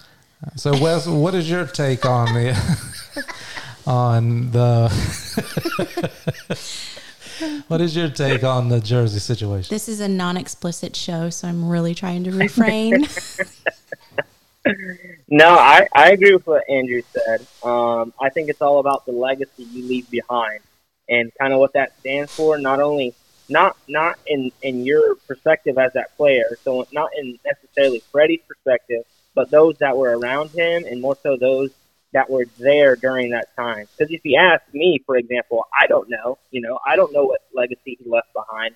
So, 0.56 0.72
Wes, 0.80 1.08
what 1.08 1.34
is 1.34 1.50
your 1.50 1.66
take 1.66 2.06
on 2.06 2.34
the 2.34 3.26
on 3.88 4.52
the 4.52 4.90
what 7.68 7.82
is 7.82 7.96
your 7.96 8.10
take 8.10 8.44
on 8.44 8.70
the 8.70 8.80
jersey 8.80 9.20
situation? 9.20 9.74
This 9.74 9.90
is 9.90 10.00
a 10.00 10.08
non-explicit 10.08 10.96
show, 10.96 11.32
so 11.32 11.48
I'm 11.48 11.68
really 11.68 11.96
trying 11.96 12.24
to 12.26 12.32
refrain. 12.32 13.08
No, 15.30 15.50
I, 15.50 15.88
I 15.94 16.12
agree 16.12 16.34
with 16.34 16.46
what 16.46 16.70
Andrew 16.70 17.02
said. 17.12 17.46
Um, 17.64 18.14
I 18.20 18.30
think 18.30 18.50
it's 18.50 18.62
all 18.62 18.80
about 18.80 19.06
the 19.06 19.14
legacy 19.14 19.64
you 19.64 19.88
leave 19.88 20.10
behind 20.10 20.60
and 21.08 21.32
kind 21.40 21.54
of 21.54 21.60
what 21.60 21.74
that 21.74 21.98
stands 22.00 22.34
for. 22.34 22.58
Not 22.58 22.82
only 22.82 23.14
not 23.50 23.78
not 23.88 24.18
in 24.26 24.52
in 24.62 24.86
your 24.86 25.16
perspective 25.28 25.78
as 25.78 25.94
that 25.94 26.16
player, 26.18 26.58
so 26.64 26.88
not 26.92 27.12
in 27.18 27.38
necessarily 27.46 28.02
Freddie's 28.12 28.42
perspective, 28.48 29.04
but 29.36 29.52
those 29.52 29.78
that 29.80 29.96
were 29.98 30.18
around 30.18 30.50
him, 30.52 30.86
and 30.86 31.02
more 31.02 31.18
so 31.22 31.38
those 31.38 31.72
that 32.14 32.30
were 32.30 32.46
there 32.58 32.96
during 32.96 33.32
that 33.32 33.56
time. 33.56 33.88
Because 33.98 34.14
if 34.14 34.22
you 34.24 34.38
ask 34.38 34.64
me, 34.74 35.02
for 35.06 35.16
example, 35.18 35.66
I 35.80 35.88
don't 35.88 36.10
know. 36.10 36.40
You 36.52 36.62
know, 36.62 36.80
I 36.86 36.96
don't 36.96 37.14
know 37.14 37.26
what 37.26 37.42
legacy 37.54 37.98
he 38.02 38.10
left 38.10 38.30
behind, 38.34 38.76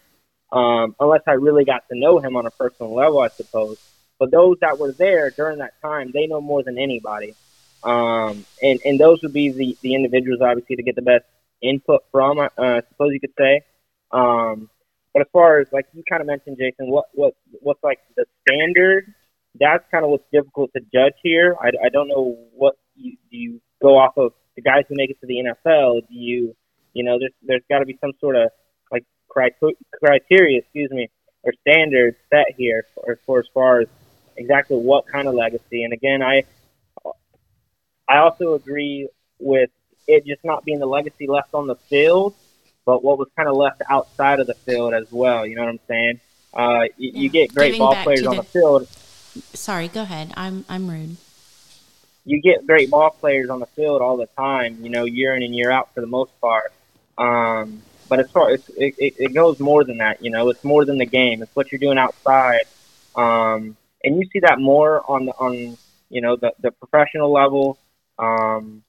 um, 0.51 0.95
unless 0.99 1.21
I 1.27 1.33
really 1.33 1.65
got 1.65 1.87
to 1.89 1.97
know 1.97 2.19
him 2.19 2.35
on 2.35 2.45
a 2.45 2.51
personal 2.51 2.93
level, 2.93 3.19
I 3.19 3.29
suppose. 3.29 3.77
But 4.19 4.31
those 4.31 4.57
that 4.61 4.79
were 4.79 4.91
there 4.91 5.29
during 5.29 5.59
that 5.59 5.73
time, 5.81 6.11
they 6.13 6.27
know 6.27 6.41
more 6.41 6.63
than 6.63 6.77
anybody. 6.77 7.35
Um, 7.83 8.45
and, 8.61 8.79
and 8.85 8.99
those 8.99 9.21
would 9.21 9.33
be 9.33 9.49
the, 9.49 9.77
the 9.81 9.95
individuals, 9.95 10.41
obviously, 10.41 10.77
to 10.77 10.83
get 10.83 10.95
the 10.95 11.01
best 11.01 11.25
input 11.61 12.03
from, 12.11 12.39
uh, 12.39 12.49
I 12.57 12.81
suppose 12.89 13.11
you 13.13 13.19
could 13.19 13.33
say. 13.37 13.61
Um, 14.11 14.69
but 15.13 15.21
as 15.21 15.27
far 15.31 15.59
as, 15.59 15.67
like 15.71 15.85
you 15.93 16.03
kind 16.09 16.21
of 16.21 16.27
mentioned, 16.27 16.57
Jason, 16.57 16.89
what, 16.89 17.05
what, 17.13 17.35
what's 17.61 17.83
like 17.83 17.99
the 18.15 18.25
standard, 18.47 19.13
that's 19.59 19.83
kind 19.91 20.03
of 20.03 20.11
what's 20.11 20.25
difficult 20.31 20.71
to 20.73 20.81
judge 20.93 21.13
here. 21.23 21.55
I, 21.61 21.69
I 21.85 21.89
don't 21.89 22.07
know 22.07 22.37
what 22.53 22.75
you, 22.95 23.17
do 23.31 23.37
you 23.37 23.61
go 23.81 23.97
off 23.97 24.17
of 24.17 24.33
the 24.55 24.61
guys 24.61 24.83
who 24.87 24.95
make 24.95 25.09
it 25.09 25.19
to 25.21 25.27
the 25.27 25.35
NFL. 25.35 26.07
Do 26.07 26.13
you, 26.15 26.55
you 26.93 27.03
know, 27.03 27.19
there's, 27.19 27.33
there's 27.43 27.61
got 27.69 27.79
to 27.79 27.85
be 27.85 27.97
some 28.01 28.13
sort 28.19 28.35
of 28.35 28.49
like 28.91 29.05
criteria, 29.29 30.59
excuse 30.59 30.91
me, 30.91 31.09
or 31.43 31.53
standards 31.61 32.17
set 32.29 32.55
here 32.57 32.85
for, 32.95 33.19
for 33.25 33.39
as 33.39 33.45
far 33.53 33.81
as 33.81 33.87
exactly 34.37 34.77
what 34.77 35.07
kind 35.07 35.27
of 35.27 35.33
legacy. 35.33 35.83
And 35.83 35.93
again, 35.93 36.21
I 36.21 36.43
I 38.07 38.17
also 38.17 38.53
agree 38.53 39.09
with 39.39 39.69
it 40.07 40.25
just 40.25 40.43
not 40.43 40.63
being 40.65 40.79
the 40.79 40.85
legacy 40.85 41.27
left 41.27 41.53
on 41.53 41.67
the 41.67 41.75
field, 41.75 42.35
but 42.85 43.03
what 43.03 43.17
was 43.17 43.27
kind 43.35 43.49
of 43.49 43.55
left 43.55 43.81
outside 43.89 44.39
of 44.39 44.47
the 44.47 44.53
field 44.53 44.93
as 44.93 45.11
well. 45.11 45.45
You 45.45 45.55
know 45.55 45.63
what 45.63 45.69
I'm 45.71 45.79
saying? 45.87 46.19
Uh, 46.53 46.83
you, 46.97 47.11
you 47.23 47.29
get 47.29 47.53
great 47.53 47.67
Giving 47.73 47.79
ball 47.79 47.95
players 48.03 48.25
on 48.25 48.35
the- 48.35 48.41
the 48.43 48.47
field. 48.47 48.87
Sorry, 49.53 49.87
go 49.89 50.03
ahead. 50.03 50.31
I'm 50.37 50.63
I'm 50.69 50.89
rude. 50.89 51.17
you 52.23 52.41
get 52.41 52.65
great 52.65 52.89
ball 52.89 53.09
players 53.11 53.49
on 53.49 53.59
the 53.59 53.65
field 53.67 54.01
all 54.01 54.15
the 54.17 54.27
time, 54.37 54.77
you 54.81 54.89
know, 54.89 55.03
year 55.05 55.35
in 55.35 55.43
and 55.43 55.53
year 55.53 55.69
out 55.71 55.93
for 55.93 56.01
the 56.01 56.07
most 56.07 56.31
part. 56.39 56.71
Um, 57.17 57.81
but 58.07 58.19
as 58.19 58.29
far 58.31 58.51
it's, 58.51 58.69
it, 58.69 58.95
it, 58.97 59.13
it 59.17 59.33
goes 59.33 59.59
more 59.59 59.83
than 59.83 59.97
that, 59.97 60.23
you 60.23 60.29
know, 60.31 60.49
it's 60.49 60.63
more 60.63 60.85
than 60.85 60.97
the 60.97 61.05
game. 61.05 61.41
It's 61.41 61.53
what 61.55 61.71
you're 61.71 61.79
doing 61.79 61.97
outside. 61.97 62.61
Um, 63.15 63.75
and 64.05 64.17
you 64.17 64.29
see 64.31 64.39
that 64.39 64.59
more 64.59 65.03
on 65.09 65.25
the, 65.25 65.31
on, 65.33 65.77
you 66.09 66.21
know, 66.21 66.35
the, 66.35 66.53
the 66.61 66.71
professional 66.71 67.31
level. 67.31 67.77
Um, 68.17 68.83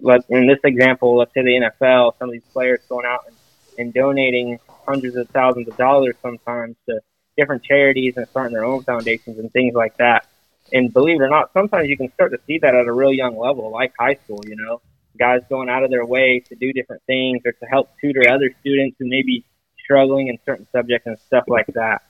let, 0.00 0.28
in 0.28 0.46
this 0.46 0.58
example, 0.64 1.16
let's 1.16 1.32
say 1.34 1.42
the 1.42 1.70
NFL, 1.80 2.18
some 2.18 2.28
of 2.28 2.32
these 2.32 2.44
players 2.52 2.80
going 2.88 3.06
out 3.06 3.20
and, 3.26 3.36
and 3.78 3.94
donating 3.94 4.58
hundreds 4.86 5.16
of 5.16 5.28
thousands 5.30 5.68
of 5.68 5.76
dollars 5.76 6.14
sometimes 6.22 6.76
to 6.88 7.00
different 7.36 7.64
charities 7.64 8.14
and 8.16 8.28
starting 8.28 8.52
their 8.52 8.64
own 8.64 8.82
foundations 8.82 9.38
and 9.38 9.50
things 9.52 9.74
like 9.74 9.96
that 9.96 10.26
and 10.72 10.92
believe 10.92 11.20
it 11.20 11.24
or 11.24 11.28
not, 11.28 11.52
sometimes 11.52 11.88
you 11.88 11.96
can 11.96 12.12
start 12.12 12.32
to 12.32 12.38
see 12.46 12.58
that 12.58 12.74
at 12.74 12.86
a 12.86 12.92
real 12.92 13.12
young 13.12 13.36
level, 13.36 13.70
like 13.70 13.92
high 13.98 14.14
school. 14.24 14.40
You 14.46 14.56
know, 14.56 14.80
guys 15.18 15.40
going 15.48 15.68
out 15.68 15.84
of 15.84 15.90
their 15.90 16.04
way 16.04 16.42
to 16.48 16.54
do 16.54 16.72
different 16.72 17.02
things 17.06 17.42
or 17.44 17.52
to 17.52 17.66
help 17.66 17.90
tutor 18.00 18.22
other 18.30 18.50
students 18.60 18.96
who 18.98 19.08
may 19.08 19.22
be 19.22 19.44
struggling 19.84 20.28
in 20.28 20.38
certain 20.46 20.66
subjects 20.72 21.06
and 21.06 21.18
stuff 21.18 21.44
like 21.46 21.66
that. 21.74 22.02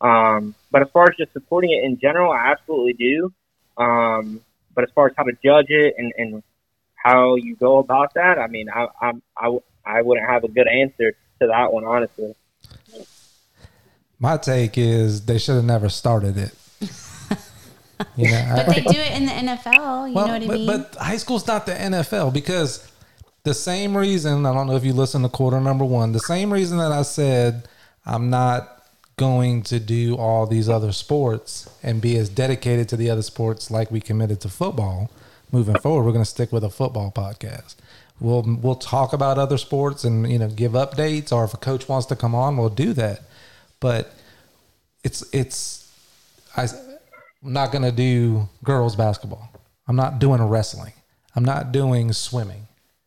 Um, 0.00 0.54
but 0.70 0.82
as 0.82 0.88
far 0.92 1.04
as 1.04 1.16
just 1.16 1.32
supporting 1.32 1.70
it 1.70 1.84
in 1.84 1.98
general, 1.98 2.30
I 2.32 2.50
absolutely 2.52 2.92
do. 2.94 3.32
Um, 3.76 4.40
but 4.74 4.84
as 4.84 4.90
far 4.94 5.06
as 5.08 5.14
how 5.16 5.24
to 5.24 5.32
judge 5.44 5.66
it 5.70 5.94
and, 5.96 6.12
and 6.18 6.42
how 6.94 7.36
you 7.36 7.56
go 7.56 7.78
about 7.78 8.14
that, 8.14 8.38
I 8.38 8.46
mean, 8.46 8.68
I, 8.68 8.88
I, 9.00 9.12
I, 9.38 9.58
I 9.84 10.02
wouldn't 10.02 10.28
have 10.28 10.44
a 10.44 10.48
good 10.48 10.68
answer 10.68 11.12
to 11.40 11.46
that 11.46 11.72
one, 11.72 11.84
honestly. 11.84 12.34
My 14.18 14.36
take 14.38 14.78
is 14.78 15.26
they 15.26 15.38
should 15.38 15.56
have 15.56 15.64
never 15.64 15.88
started 15.88 16.36
it. 16.38 16.54
You 18.14 18.30
know, 18.30 18.36
I- 18.36 18.64
But 18.66 18.74
they 18.76 18.82
do 18.82 18.98
it 18.98 19.12
in 19.16 19.24
the 19.24 19.32
NFL. 19.32 20.08
You 20.08 20.14
know 20.14 20.26
what 20.26 20.30
I 20.30 20.46
but, 20.46 20.54
mean? 20.54 20.66
but 20.66 20.94
high 20.96 21.16
school's 21.16 21.46
not 21.46 21.64
the 21.64 21.72
NFL 21.72 22.32
because 22.34 22.90
the 23.44 23.54
same 23.54 23.96
reason 23.96 24.44
I 24.44 24.52
don't 24.52 24.66
know 24.66 24.76
if 24.76 24.84
you 24.84 24.92
listen 24.92 25.22
to 25.22 25.30
quarter 25.30 25.60
number 25.60 25.84
one. 25.84 26.12
The 26.12 26.20
same 26.20 26.52
reason 26.52 26.76
that 26.76 26.92
I 26.92 27.00
said 27.02 27.68
I'm 28.04 28.28
not 28.28 28.75
going 29.18 29.62
to 29.62 29.80
do 29.80 30.14
all 30.16 30.46
these 30.46 30.68
other 30.68 30.92
sports 30.92 31.70
and 31.82 32.02
be 32.02 32.18
as 32.18 32.28
dedicated 32.28 32.86
to 32.90 32.96
the 32.96 33.08
other 33.08 33.22
sports 33.22 33.70
like 33.70 33.90
we 33.90 34.00
committed 34.00 34.40
to 34.42 34.48
football. 34.48 35.10
Moving 35.50 35.78
forward, 35.78 36.04
we're 36.04 36.12
going 36.12 36.24
to 36.24 36.30
stick 36.30 36.52
with 36.52 36.62
a 36.64 36.70
football 36.70 37.10
podcast. 37.10 37.76
We'll 38.20 38.42
we'll 38.42 38.76
talk 38.76 39.12
about 39.12 39.38
other 39.38 39.58
sports 39.58 40.04
and 40.04 40.30
you 40.30 40.38
know 40.38 40.48
give 40.48 40.72
updates, 40.72 41.32
or 41.32 41.44
if 41.44 41.54
a 41.54 41.58
coach 41.58 41.88
wants 41.88 42.06
to 42.06 42.16
come 42.16 42.34
on, 42.34 42.56
we'll 42.56 42.68
do 42.68 42.92
that. 42.94 43.22
But 43.80 44.14
it's 45.04 45.22
it's 45.34 45.90
I, 46.56 46.64
I'm 46.64 47.52
not 47.52 47.72
going 47.72 47.82
to 47.82 47.92
do 47.92 48.48
girls 48.64 48.96
basketball. 48.96 49.50
I'm 49.86 49.96
not 49.96 50.18
doing 50.18 50.42
wrestling. 50.42 50.94
I'm 51.34 51.44
not 51.44 51.72
doing 51.72 52.12
swimming. 52.12 52.65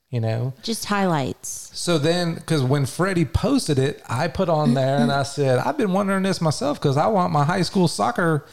You 0.10 0.20
know. 0.20 0.54
Just 0.64 0.86
highlights. 0.86 1.70
So 1.74 1.98
then, 2.00 2.34
because 2.36 2.64
when 2.64 2.86
Freddie 2.88 3.26
posted 3.26 3.78
it, 3.78 4.02
I 4.10 4.28
put 4.28 4.50
on 4.50 4.74
there 4.74 4.98
and 4.98 5.12
I 5.12 5.22
said, 5.24 5.60
I've 5.60 5.78
been 5.78 5.94
wondering 5.94 6.24
this 6.24 6.42
myself 6.42 6.82
because 6.82 6.98
I 6.98 7.06
want 7.08 7.32
my 7.32 7.44
high 7.44 7.62
school 7.62 7.88
soccer 7.88 8.44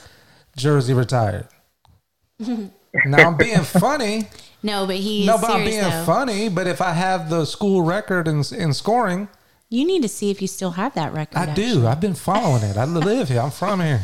jersey 0.55 0.93
retired. 0.93 1.49
now 2.41 2.69
I'm 3.29 3.37
being 3.37 3.61
funny. 3.63 4.29
No, 4.63 4.87
but 4.87 4.97
he 4.97 5.25
No, 5.27 5.39
but 5.39 5.51
I'm 5.51 5.65
being 5.65 5.81
though. 5.83 6.05
funny. 6.05 6.49
But 6.51 6.67
if 6.67 6.81
I 6.81 6.93
have 6.93 7.31
the 7.31 7.45
school 7.45 7.83
record 7.83 8.29
in, 8.29 8.43
in 8.55 8.73
scoring, 8.75 9.29
You 9.71 9.87
need 9.87 10.03
to 10.03 10.09
see 10.09 10.31
if 10.31 10.43
you 10.43 10.49
still 10.49 10.73
have 10.73 10.95
that 10.95 11.13
record. 11.15 11.39
I 11.39 11.43
actually. 11.45 11.73
do. 11.73 11.87
I've 11.87 12.01
been 12.01 12.15
following 12.15 12.63
it. 12.65 12.77
I 12.77 12.85
live 13.11 13.29
here. 13.29 13.41
I'm 13.41 13.51
from 13.51 13.81
here. 13.81 14.03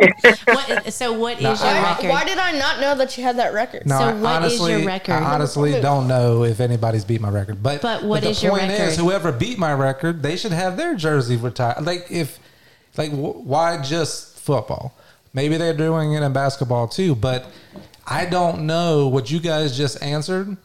What, 0.46 0.92
so 0.92 1.12
what 1.12 1.36
is 1.38 1.42
No, 1.42 1.50
your 1.50 1.58
I- 1.58 1.80
Why, 1.82 1.90
record? 1.92 2.08
why 2.10 2.24
did 2.24 2.38
I 2.38 2.52
not 2.52 2.80
know 2.80 2.94
that 2.96 3.16
you 3.18 3.24
had 3.24 3.36
that 3.38 3.52
record? 3.52 3.86
No, 3.86 3.98
So 3.98 4.04
I 4.04 4.12
what 4.14 4.16
is 4.44 4.60
honestly, 4.60 4.72
your 4.72 4.86
record? 4.86 5.12
I 5.12 5.34
honestly 5.34 5.80
don't 5.80 6.08
know 6.08 6.44
if 6.44 6.60
anybody's 6.60 7.04
beat 7.04 7.20
my 7.20 7.28
record. 7.28 7.62
But 7.62 7.82
But 7.82 8.04
what 8.04 8.22
the 8.22 8.30
is 8.30 8.42
your 8.42 8.52
point 8.52 8.70
record? 8.70 8.88
is, 8.88 8.96
whoever 8.96 9.30
beat 9.32 9.58
my 9.58 9.72
record, 9.74 10.22
they 10.22 10.36
should 10.36 10.52
have 10.52 10.76
their 10.76 10.94
jersey 10.94 11.36
retired. 11.36 11.84
Like 11.84 12.06
if, 12.10 12.38
like 12.96 13.10
wh- 13.10 13.44
why 13.46 13.80
just 13.82 14.38
football? 14.38 14.94
Maybe 15.34 15.56
they're 15.58 15.76
doing 15.76 16.14
it 16.14 16.22
in 16.22 16.32
basketball 16.32 16.88
too. 16.88 17.14
But 17.14 17.46
I 18.06 18.24
don't 18.24 18.66
know 18.66 19.06
what 19.06 19.30
you 19.30 19.38
guys 19.38 19.76
just 19.76 20.02
answered. 20.02 20.56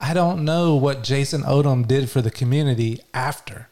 I 0.00 0.14
don't 0.14 0.44
know 0.44 0.74
what 0.76 1.02
Jason 1.02 1.42
Odom 1.42 1.86
did 1.86 2.10
for 2.10 2.20
the 2.22 2.30
community 2.30 3.00
after. 3.14 3.68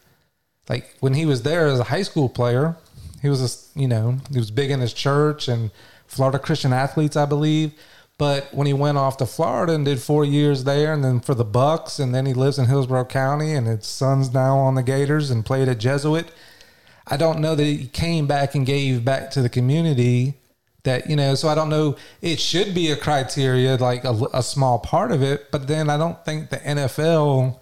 Like 0.68 0.94
when 1.00 1.14
he 1.14 1.24
was 1.26 1.42
there 1.42 1.66
as 1.66 1.81
a 1.81 1.85
high 1.85 2.02
school 2.02 2.28
player, 2.28 2.76
he 3.22 3.28
was 3.28 3.42
a, 3.42 3.78
you 3.78 3.88
know 3.88 4.18
he 4.31 4.38
was 4.38 4.50
big 4.50 4.70
in 4.70 4.81
his 4.81 4.92
church 4.92 5.48
and 5.48 5.70
Florida 6.07 6.38
Christian 6.38 6.72
athletes, 6.72 7.16
I 7.16 7.26
believe. 7.26 7.72
But 8.16 8.52
when 8.52 8.66
he 8.66 8.72
went 8.72 8.98
off 8.98 9.16
to 9.18 9.26
Florida 9.26 9.74
and 9.74 9.85
did 9.85 10.00
four 10.00 10.24
years 10.24 10.64
there, 10.64 10.92
and 10.92 11.04
then 11.04 11.20
for 11.20 11.35
the 11.35 11.44
Bucks, 11.44 12.00
and 12.00 12.12
then 12.12 12.26
he 12.26 12.35
lives 12.35 12.59
in 12.59 12.66
Hillsborough 12.66 13.04
County, 13.04 13.52
and 13.52 13.68
his 13.68 13.87
son's 13.87 14.35
now 14.35 14.59
on 14.59 14.74
the 14.74 14.83
Gators 14.83 15.31
and 15.31 15.46
played 15.46 15.68
at 15.68 15.78
Jesuit. 15.78 16.33
I 17.07 17.16
don't 17.16 17.38
know 17.38 17.54
that 17.54 17.62
he 17.62 17.87
came 17.87 18.26
back 18.26 18.57
and 18.57 18.66
gave 18.66 19.04
back 19.04 19.31
to 19.33 19.42
the 19.42 19.48
community 19.48 20.35
that 20.85 21.09
you 21.11 21.16
know 21.16 21.35
so 21.35 21.48
i 21.48 21.54
don't 21.54 21.68
know 21.68 21.96
it 22.22 22.38
should 22.38 22.74
be 22.74 22.90
a 22.90 22.96
criteria 22.96 23.76
like 23.76 24.04
a, 24.04 24.12
a 24.33 24.42
small 24.42 24.78
part 24.78 25.11
of 25.11 25.22
it 25.22 25.50
but 25.50 25.66
then 25.66 25.90
i 25.90 25.96
don't 25.96 26.24
think 26.24 26.50
the 26.50 26.57
nfl 26.59 27.59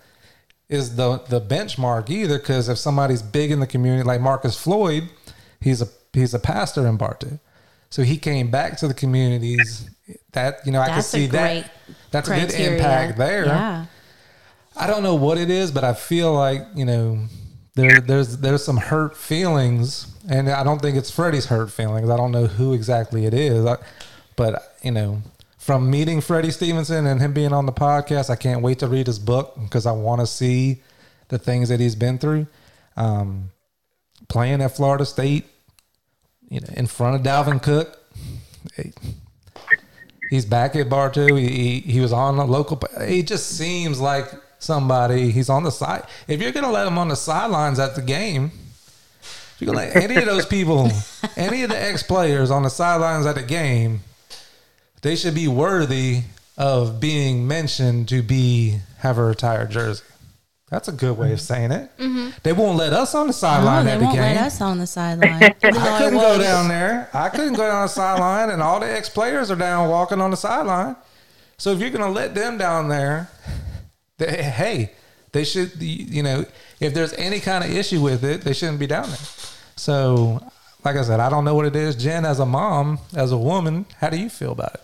is 0.68 0.96
the 0.96 1.18
the 1.28 1.40
benchmark 1.40 2.10
either 2.10 2.38
because 2.38 2.68
if 2.68 2.78
somebody's 2.78 3.22
big 3.22 3.50
in 3.50 3.58
the 3.58 3.66
community 3.66 4.04
like 4.04 4.20
marcus 4.20 4.56
floyd 4.56 5.08
he's 5.66 5.82
a 5.82 5.88
he's 6.12 6.32
a 6.32 6.38
pastor 6.38 6.86
in 6.86 6.96
bartow 6.96 7.38
So 7.90 8.02
he 8.02 8.16
came 8.18 8.50
back 8.50 8.78
to 8.78 8.88
the 8.88 8.94
communities. 8.94 9.90
That 10.32 10.60
you 10.64 10.70
know, 10.70 10.80
I 10.80 10.94
could 10.94 11.04
see 11.04 11.26
that. 11.26 11.72
That's 12.12 12.28
a 12.28 12.40
good 12.40 12.52
impact 12.52 13.18
there. 13.18 13.46
Yeah. 13.46 13.86
I 14.76 14.86
don't 14.86 15.02
know 15.02 15.16
what 15.16 15.38
it 15.38 15.50
is, 15.50 15.72
but 15.72 15.82
I 15.82 15.94
feel 15.94 16.32
like 16.32 16.62
you 16.74 16.84
know 16.84 17.24
there 17.74 18.00
there's 18.00 18.38
there's 18.38 18.64
some 18.64 18.76
hurt 18.76 19.16
feelings, 19.16 20.14
and 20.28 20.48
I 20.48 20.62
don't 20.62 20.80
think 20.80 20.96
it's 20.96 21.10
Freddie's 21.10 21.46
hurt 21.46 21.72
feelings. 21.72 22.08
I 22.08 22.16
don't 22.16 22.30
know 22.30 22.46
who 22.46 22.72
exactly 22.72 23.26
it 23.26 23.34
is, 23.34 23.66
I, 23.66 23.78
but 24.36 24.76
you 24.82 24.92
know, 24.92 25.22
from 25.58 25.90
meeting 25.90 26.20
Freddie 26.20 26.52
Stevenson 26.52 27.06
and 27.06 27.20
him 27.20 27.32
being 27.32 27.52
on 27.52 27.66
the 27.66 27.72
podcast, 27.72 28.30
I 28.30 28.36
can't 28.36 28.62
wait 28.62 28.78
to 28.80 28.86
read 28.86 29.08
his 29.08 29.18
book 29.18 29.54
because 29.60 29.86
I 29.86 29.92
want 29.92 30.20
to 30.20 30.26
see 30.26 30.82
the 31.28 31.38
things 31.38 31.70
that 31.70 31.80
he's 31.80 31.96
been 31.96 32.18
through. 32.18 32.46
Um, 32.96 33.50
playing 34.28 34.62
at 34.62 34.76
Florida 34.76 35.04
State, 35.04 35.46
you 36.48 36.60
know, 36.60 36.68
in 36.74 36.86
front 36.86 37.16
of 37.16 37.22
Dalvin 37.22 37.62
Cook. 37.62 37.98
He's 40.30 40.44
back 40.44 40.74
at 40.74 40.88
Bartow. 40.88 41.36
He, 41.36 41.48
he 41.48 41.80
he 41.80 42.00
was 42.00 42.12
on 42.12 42.38
a 42.38 42.44
local. 42.44 42.80
He 43.06 43.22
just 43.22 43.56
seems 43.56 44.00
like 44.00 44.26
somebody. 44.58 45.30
He's 45.30 45.48
on 45.48 45.62
the 45.62 45.70
side. 45.70 46.04
If 46.26 46.42
you're 46.42 46.52
gonna 46.52 46.72
let 46.72 46.86
him 46.86 46.98
on 46.98 47.08
the 47.08 47.16
sidelines 47.16 47.78
at 47.78 47.94
the 47.94 48.02
game, 48.02 48.50
if 49.20 49.56
you're 49.60 49.72
gonna 49.72 49.86
let 49.86 49.96
any 49.96 50.16
of 50.16 50.24
those 50.24 50.46
people, 50.56 50.90
any 51.36 51.62
of 51.62 51.70
the 51.70 51.80
ex 51.80 52.02
players 52.02 52.50
on 52.50 52.64
the 52.64 52.70
sidelines 52.70 53.24
at 53.24 53.36
the 53.36 53.42
game, 53.42 54.00
they 55.02 55.14
should 55.14 55.34
be 55.34 55.48
worthy 55.48 56.22
of 56.58 56.98
being 56.98 57.46
mentioned 57.46 58.08
to 58.08 58.22
be 58.22 58.80
have 58.98 59.18
a 59.18 59.24
retired 59.24 59.70
jersey. 59.70 60.02
That's 60.70 60.88
a 60.88 60.92
good 60.92 61.16
way 61.16 61.32
of 61.32 61.40
saying 61.40 61.70
it. 61.70 61.96
Mm-hmm. 61.96 62.30
They 62.42 62.52
won't 62.52 62.76
let 62.76 62.92
us 62.92 63.14
on 63.14 63.28
the 63.28 63.32
sideline 63.32 63.84
they 63.84 63.92
at 63.92 63.98
the 63.98 64.04
won't 64.06 64.18
let 64.18 64.36
us 64.36 64.60
on 64.60 64.78
the 64.78 64.86
sideline. 64.86 65.42
I 65.62 65.98
couldn't 65.98 66.18
go 66.18 66.38
down 66.38 66.66
there. 66.66 67.08
I 67.14 67.28
couldn't 67.28 67.54
go 67.54 67.68
down 67.68 67.82
the 67.82 67.88
sideline, 67.88 68.50
and 68.50 68.60
all 68.60 68.80
the 68.80 68.90
ex 68.90 69.08
players 69.08 69.50
are 69.50 69.56
down 69.56 69.88
walking 69.88 70.20
on 70.20 70.32
the 70.32 70.36
sideline. 70.36 70.96
So 71.56 71.70
if 71.70 71.78
you're 71.78 71.90
going 71.90 72.04
to 72.04 72.10
let 72.10 72.34
them 72.34 72.58
down 72.58 72.88
there, 72.88 73.30
they, 74.18 74.42
hey, 74.42 74.92
they 75.30 75.44
should, 75.44 75.80
you 75.80 76.24
know, 76.24 76.44
if 76.80 76.92
there's 76.92 77.12
any 77.12 77.38
kind 77.38 77.62
of 77.62 77.70
issue 77.70 78.00
with 78.00 78.24
it, 78.24 78.40
they 78.40 78.52
shouldn't 78.52 78.80
be 78.80 78.88
down 78.88 79.08
there. 79.08 79.18
So, 79.76 80.42
like 80.84 80.96
I 80.96 81.02
said, 81.02 81.20
I 81.20 81.28
don't 81.28 81.44
know 81.44 81.54
what 81.54 81.66
it 81.66 81.76
is. 81.76 81.94
Jen, 81.94 82.24
as 82.24 82.40
a 82.40 82.46
mom, 82.46 82.98
as 83.14 83.30
a 83.30 83.38
woman, 83.38 83.86
how 84.00 84.10
do 84.10 84.18
you 84.18 84.28
feel 84.28 84.50
about 84.52 84.74
it? 84.74 84.82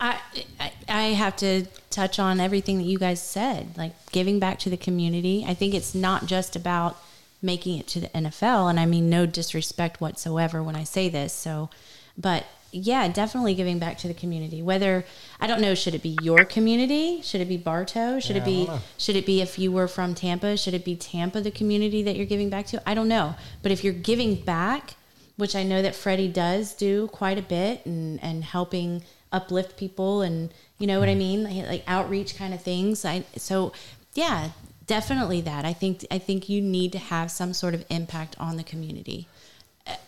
I, 0.00 0.20
I 0.60 0.72
I 0.88 1.02
have 1.08 1.36
to 1.36 1.66
touch 1.94 2.18
on 2.18 2.40
everything 2.40 2.78
that 2.78 2.84
you 2.84 2.98
guys 2.98 3.22
said, 3.22 3.76
like 3.76 3.92
giving 4.10 4.38
back 4.38 4.58
to 4.60 4.70
the 4.70 4.76
community. 4.76 5.44
I 5.46 5.54
think 5.54 5.74
it's 5.74 5.94
not 5.94 6.26
just 6.26 6.56
about 6.56 6.96
making 7.40 7.78
it 7.78 7.86
to 7.88 8.00
the 8.00 8.08
NFL, 8.08 8.68
and 8.68 8.80
I 8.80 8.86
mean 8.86 9.08
no 9.08 9.26
disrespect 9.26 10.00
whatsoever 10.00 10.62
when 10.62 10.76
I 10.76 10.84
say 10.84 11.08
this. 11.08 11.32
So, 11.32 11.70
but 12.18 12.44
yeah, 12.72 13.06
definitely 13.06 13.54
giving 13.54 13.78
back 13.78 13.98
to 13.98 14.08
the 14.08 14.14
community. 14.14 14.60
Whether 14.60 15.04
I 15.40 15.46
don't 15.46 15.60
know, 15.60 15.74
should 15.74 15.94
it 15.94 16.02
be 16.02 16.18
your 16.22 16.44
community? 16.44 17.22
Should 17.22 17.40
it 17.40 17.48
be 17.48 17.56
Bartow? 17.56 18.18
Should 18.18 18.36
Yeah, 18.36 18.42
it 18.42 18.44
be 18.44 18.68
should 18.98 19.16
it 19.16 19.26
be 19.26 19.40
if 19.40 19.58
you 19.58 19.70
were 19.70 19.86
from 19.86 20.14
Tampa? 20.14 20.56
Should 20.56 20.74
it 20.74 20.84
be 20.84 20.96
Tampa 20.96 21.40
the 21.40 21.52
community 21.52 22.02
that 22.02 22.16
you're 22.16 22.26
giving 22.26 22.50
back 22.50 22.66
to? 22.66 22.82
I 22.88 22.94
don't 22.94 23.08
know, 23.08 23.36
but 23.62 23.70
if 23.70 23.84
you're 23.84 23.92
giving 23.92 24.34
back, 24.34 24.94
which 25.36 25.54
I 25.54 25.62
know 25.62 25.82
that 25.82 25.94
Freddie 25.94 26.28
does 26.28 26.74
do 26.74 27.06
quite 27.08 27.38
a 27.38 27.42
bit, 27.42 27.86
and 27.86 28.22
and 28.22 28.42
helping 28.42 29.04
uplift 29.34 29.76
people, 29.76 30.22
and 30.22 30.54
you 30.78 30.86
know 30.86 31.00
what 31.00 31.08
I 31.08 31.12
mm-hmm. 31.12 31.18
mean, 31.18 31.44
like, 31.44 31.68
like 31.68 31.84
outreach 31.86 32.36
kind 32.36 32.54
of 32.54 32.62
things. 32.62 33.04
I 33.04 33.24
so 33.36 33.72
yeah, 34.14 34.50
definitely 34.86 35.40
that. 35.42 35.64
I 35.64 35.72
think 35.72 36.06
I 36.10 36.18
think 36.18 36.48
you 36.48 36.62
need 36.62 36.92
to 36.92 36.98
have 36.98 37.30
some 37.30 37.52
sort 37.52 37.74
of 37.74 37.84
impact 37.90 38.36
on 38.38 38.56
the 38.56 38.64
community, 38.64 39.28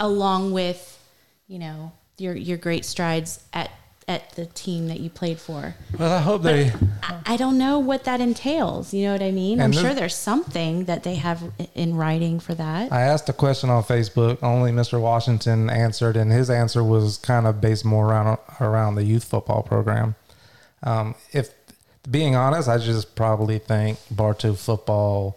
along 0.01 0.53
with 0.53 1.03
you 1.49 1.59
know 1.59 1.93
your 2.17 2.35
your 2.35 2.57
great 2.57 2.85
strides 2.85 3.45
at 3.53 3.71
at 4.09 4.31
the 4.37 4.47
team 4.47 4.87
that 4.87 5.01
you 5.01 5.11
played 5.11 5.39
for. 5.39 5.75
Well, 5.99 6.13
I 6.13 6.21
hope 6.21 6.43
they. 6.43 6.71
I, 7.03 7.21
I 7.27 7.37
don't 7.37 7.59
know 7.59 7.81
what 7.81 8.05
that 8.05 8.21
entails. 8.21 8.95
You 8.95 9.07
know 9.07 9.13
what 9.13 9.23
I 9.23 9.33
mean? 9.33 9.59
I'm 9.61 9.67
And 9.67 9.75
sure 9.75 9.83
there's- 9.85 9.99
there's 9.99 10.15
something 10.15 10.85
that 10.85 11.03
they 11.03 11.17
have 11.17 11.43
in 11.75 11.97
writing 11.97 12.39
for 12.39 12.55
that. 12.55 12.93
I 12.93 13.01
asked 13.01 13.29
a 13.29 13.33
question 13.33 13.69
on 13.69 13.83
Facebook. 13.83 14.39
Only 14.43 14.71
Mr. 14.71 15.01
Washington 15.01 15.69
answered, 15.69 16.17
and 16.17 16.31
his 16.31 16.49
answer 16.51 16.85
was 16.85 17.19
kind 17.19 17.47
of 17.49 17.61
based 17.61 17.85
more 17.85 18.07
around 18.07 18.39
around 18.61 18.95
the 18.95 19.03
youth 19.05 19.25
football 19.25 19.63
program. 19.65 20.15
Um, 20.85 21.17
if 21.33 21.51
being 22.09 22.37
honest, 22.37 22.69
I 22.69 22.79
just 22.79 23.17
probably 23.17 23.59
think 23.59 23.99
Bartow 24.11 24.55
football. 24.55 25.37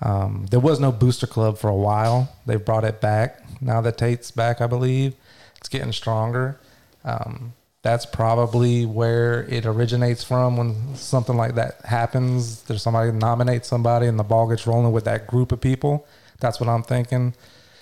Um, 0.00 0.46
there 0.50 0.60
was 0.60 0.78
no 0.78 0.92
booster 0.92 1.26
club 1.26 1.58
for 1.58 1.68
a 1.68 1.74
while. 1.74 2.28
They 2.44 2.54
brought 2.56 2.84
it 2.84 3.00
back 3.00 3.42
now 3.60 3.80
that 3.80 3.98
Tate's 3.98 4.30
back. 4.30 4.60
I 4.60 4.68
believe 4.68 5.14
it's 5.56 5.68
getting 5.68 5.90
stronger. 5.92 6.60
Um, 7.04 7.54
that's 7.86 8.04
probably 8.04 8.84
where 8.84 9.44
it 9.44 9.64
originates 9.64 10.24
from 10.24 10.56
when 10.56 10.96
something 10.96 11.36
like 11.36 11.54
that 11.54 11.80
happens. 11.84 12.62
There's 12.62 12.82
somebody 12.82 13.12
nominates 13.12 13.68
somebody 13.68 14.08
and 14.08 14.18
the 14.18 14.24
ball 14.24 14.48
gets 14.48 14.66
rolling 14.66 14.90
with 14.90 15.04
that 15.04 15.28
group 15.28 15.52
of 15.52 15.60
people. 15.60 16.04
That's 16.40 16.58
what 16.58 16.68
I'm 16.68 16.82
thinking. 16.82 17.34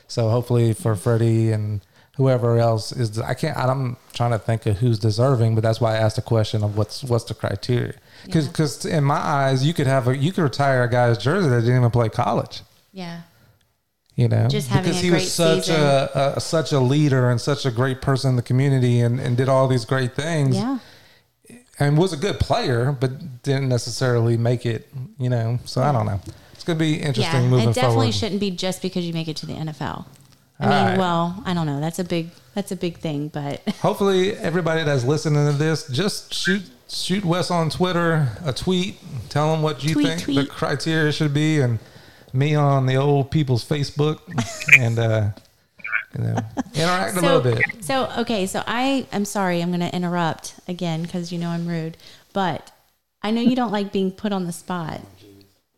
So 0.06 0.28
hopefully 0.28 0.74
for 0.74 0.94
Freddie 0.94 1.52
and 1.52 1.80
whoever 2.18 2.58
else 2.58 2.92
is, 2.92 3.18
I 3.18 3.32
can't. 3.32 3.56
I'm 3.56 3.96
trying 4.12 4.32
to 4.32 4.38
think 4.38 4.66
of 4.66 4.76
who's 4.76 4.98
deserving, 4.98 5.54
but 5.54 5.62
that's 5.62 5.80
why 5.80 5.94
I 5.94 5.96
asked 5.96 6.16
the 6.16 6.22
question 6.22 6.62
of 6.62 6.76
what's 6.76 7.02
what's 7.02 7.24
the 7.24 7.32
criteria. 7.32 7.94
Because 8.26 8.46
because 8.46 8.84
in 8.84 9.04
my 9.04 9.16
eyes, 9.16 9.64
you 9.66 9.72
could 9.72 9.86
have 9.86 10.06
a 10.06 10.14
you 10.14 10.32
could 10.32 10.42
retire 10.42 10.82
a 10.82 10.90
guy's 10.90 11.16
jersey 11.16 11.48
that 11.48 11.62
didn't 11.62 11.78
even 11.78 11.90
play 11.90 12.10
college. 12.10 12.60
yeah. 12.92 13.22
You 14.16 14.28
know, 14.28 14.46
Just 14.46 14.68
having 14.68 14.84
because 14.92 15.00
a 15.00 15.02
he 15.02 15.08
great 15.10 15.22
was 15.22 15.32
such 15.32 15.68
a, 15.68 16.34
a 16.36 16.40
such 16.40 16.70
a 16.70 16.78
leader 16.78 17.30
and 17.30 17.40
such 17.40 17.66
a 17.66 17.70
great 17.72 18.00
person 18.00 18.30
in 18.30 18.36
the 18.36 18.42
community 18.42 19.00
and, 19.00 19.18
and 19.18 19.36
did 19.36 19.48
all 19.48 19.66
these 19.66 19.84
great 19.84 20.14
things 20.14 20.54
Yeah. 20.54 20.78
and 21.80 21.98
was 21.98 22.12
a 22.12 22.16
good 22.16 22.38
player, 22.38 22.92
but 22.92 23.42
didn't 23.42 23.68
necessarily 23.68 24.36
make 24.36 24.64
it. 24.66 24.88
You 25.18 25.30
know, 25.30 25.58
so 25.64 25.82
I 25.82 25.90
don't 25.90 26.06
know. 26.06 26.20
It's 26.52 26.62
gonna 26.62 26.78
be 26.78 26.94
interesting 26.94 27.42
Yeah. 27.42 27.48
moving 27.48 27.68
It 27.70 27.74
definitely 27.74 27.96
forward. 28.12 28.14
shouldn't 28.14 28.40
be 28.40 28.50
just 28.52 28.82
because 28.82 29.04
you 29.04 29.12
make 29.12 29.26
it 29.26 29.36
to 29.38 29.46
the 29.46 29.54
NFL. 29.54 30.06
I 30.60 30.64
All 30.64 30.70
mean, 30.70 30.84
right. 30.90 30.98
well, 30.98 31.42
I 31.44 31.52
don't 31.52 31.66
know. 31.66 31.80
That's 31.80 31.98
a 31.98 32.04
big 32.04 32.30
that's 32.54 32.70
a 32.70 32.76
big 32.76 32.98
thing, 32.98 33.26
but 33.28 33.62
Hopefully, 33.82 34.36
everybody 34.36 34.84
that's 34.84 35.02
listening 35.02 35.44
to 35.50 35.58
this, 35.58 35.88
just 35.88 36.32
shoot 36.32 36.62
shoot 36.88 37.24
Wes 37.24 37.50
on 37.50 37.68
Twitter 37.68 38.28
a 38.44 38.52
tweet. 38.52 38.96
Tell 39.28 39.52
him 39.52 39.60
what 39.62 39.82
you 39.82 39.94
Tweet, 39.94 40.06
think 40.20 40.26
the 40.26 40.46
criteria 40.46 41.10
should 41.10 41.34
be, 41.34 41.60
and 41.60 41.80
me 42.34 42.54
on 42.54 42.86
the 42.86 42.96
old 42.96 43.30
people's 43.30 43.64
Facebook, 43.64 44.18
and 44.78 44.98
uh, 44.98 45.30
you 46.16 46.24
know, 46.24 46.36
interact 46.74 47.16
a 47.16 47.20
little 47.20 47.40
bit. 47.40 47.62
So 47.80 48.10
okay, 48.18 48.46
so 48.46 48.62
I 48.66 49.06
I'm 49.12 49.24
sorry, 49.24 49.62
I'm 49.62 49.70
going 49.70 49.80
to 49.80 49.94
interrupt 49.94 50.54
again 50.68 51.02
because 51.02 51.32
you 51.32 51.38
know 51.38 51.48
I'm 51.48 51.66
rude, 51.66 51.96
but 52.32 52.70
I 53.22 53.30
know 53.30 53.40
you 53.40 53.56
don't 53.56 53.72
like 53.72 53.92
being 53.92 54.10
put 54.10 54.32
on 54.32 54.44
the 54.44 54.52
spot. 54.52 55.00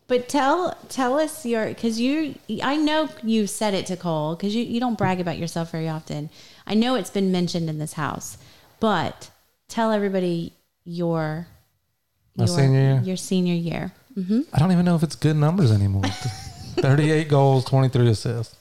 But 0.07 0.29
tell 0.29 0.77
tell 0.89 1.19
us 1.19 1.45
your 1.45 1.67
because 1.67 1.99
you 1.99 2.35
I 2.63 2.77
know 2.77 3.09
you 3.23 3.45
said 3.45 3.73
it 3.73 3.85
to 3.87 3.97
Cole 3.97 4.35
because 4.35 4.55
you 4.55 4.63
you 4.63 4.79
don't 4.79 4.97
brag 4.97 5.19
about 5.19 5.37
yourself 5.37 5.71
very 5.71 5.89
often. 5.89 6.29
I 6.65 6.75
know 6.75 6.95
it's 6.95 7.09
been 7.09 7.31
mentioned 7.31 7.69
in 7.69 7.77
this 7.77 7.93
house, 7.93 8.37
but 8.79 9.29
tell 9.67 9.91
everybody 9.91 10.53
your 10.85 11.47
My 12.37 12.45
senior 12.45 12.79
year? 12.79 13.01
your 13.03 13.17
senior 13.17 13.53
year. 13.53 13.91
hmm 14.15 14.41
I 14.53 14.59
don't 14.59 14.71
even 14.71 14.85
know 14.85 14.95
if 14.95 15.03
it's 15.03 15.15
good 15.15 15.35
numbers 15.35 15.71
anymore. 15.73 16.03
Thirty-eight 16.77 17.29
goals, 17.29 17.65
twenty-three 17.65 18.09
assists. 18.09 18.55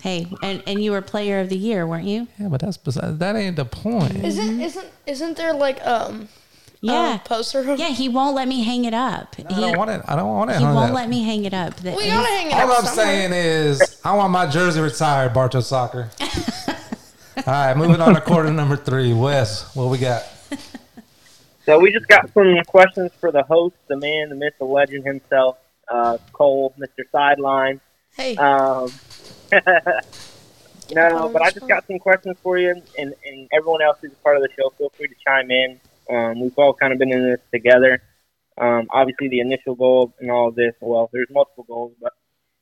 Hey, 0.00 0.26
and 0.42 0.62
and 0.66 0.82
you 0.82 0.92
were 0.92 1.02
player 1.02 1.40
of 1.40 1.48
the 1.50 1.56
year, 1.56 1.86
weren't 1.86 2.06
you? 2.06 2.26
Yeah, 2.38 2.48
but 2.48 2.60
that's 2.60 2.76
beside, 2.76 3.18
that 3.18 3.36
ain't 3.36 3.56
the 3.56 3.64
point. 3.66 4.24
Isn't 4.24 4.60
isn't 4.60 4.86
isn't 5.06 5.36
there 5.36 5.52
like 5.52 5.84
um 5.86 6.28
Yeah. 6.80 7.16
a 7.16 7.18
poster? 7.18 7.70
of- 7.70 7.78
Yeah, 7.78 7.88
he 7.88 8.08
won't 8.08 8.34
let 8.34 8.48
me 8.48 8.62
hang 8.64 8.86
it 8.86 8.94
up. 8.94 9.36
I 9.38 9.52
he 9.54 9.60
don't 9.60 9.76
want 9.76 9.90
it. 9.90 10.02
I 10.08 10.16
don't 10.16 10.28
want 10.28 10.50
it. 10.50 10.56
he 10.58 10.64
won't 10.64 10.90
up. 10.90 10.94
let 10.94 11.08
me 11.10 11.22
hang 11.22 11.44
it 11.44 11.52
up. 11.52 11.76
That- 11.76 11.96
We 11.96 12.06
gotta 12.06 12.26
hang 12.28 12.46
it 12.50 12.54
All 12.54 12.70
up 12.72 12.78
I'm 12.80 12.84
somewhere. 12.86 13.06
saying 13.06 13.32
is, 13.34 14.00
I 14.04 14.14
want 14.16 14.32
my 14.32 14.46
jersey 14.46 14.80
retired, 14.80 15.34
Bartow 15.34 15.60
Soccer. 15.60 16.08
All 17.36 17.44
right, 17.46 17.76
moving 17.76 18.00
on 18.00 18.14
to 18.14 18.20
quarter 18.20 18.50
number 18.50 18.76
three. 18.76 19.12
Wes, 19.12 19.74
what 19.76 19.90
we 19.90 19.98
got? 19.98 20.22
So 21.66 21.78
we 21.78 21.92
just 21.92 22.08
got 22.08 22.32
some 22.32 22.56
questions 22.66 23.12
for 23.20 23.30
the 23.30 23.42
host, 23.42 23.76
the 23.86 23.96
man, 23.96 24.30
the 24.30 24.34
myth, 24.34 24.54
the 24.58 24.64
legend 24.64 25.04
himself, 25.06 25.58
uh, 25.90 26.18
Cole, 26.32 26.74
Mr. 26.78 27.04
Sideline. 27.12 27.80
Hey, 28.16 28.36
Um, 28.36 28.90
no, 30.92 31.28
but 31.28 31.42
I 31.42 31.50
just 31.50 31.68
got 31.68 31.86
some 31.86 31.98
questions 31.98 32.36
for 32.42 32.58
you, 32.58 32.70
and, 32.98 33.14
and 33.24 33.48
everyone 33.52 33.82
else 33.82 33.98
who's 34.00 34.12
a 34.12 34.22
part 34.22 34.36
of 34.36 34.42
the 34.42 34.48
show, 34.56 34.70
feel 34.78 34.90
free 34.96 35.08
to 35.08 35.14
chime 35.26 35.50
in. 35.50 35.80
Um, 36.08 36.40
we've 36.40 36.56
all 36.56 36.72
kind 36.74 36.92
of 36.92 36.98
been 36.98 37.12
in 37.12 37.24
this 37.24 37.40
together. 37.52 38.02
Um, 38.58 38.88
obviously, 38.90 39.28
the 39.28 39.40
initial 39.40 39.74
goal 39.74 40.14
in 40.20 40.30
all 40.30 40.48
of 40.48 40.54
this, 40.54 40.74
well, 40.80 41.08
there's 41.12 41.28
multiple 41.30 41.64
goals, 41.64 41.92
but 42.00 42.12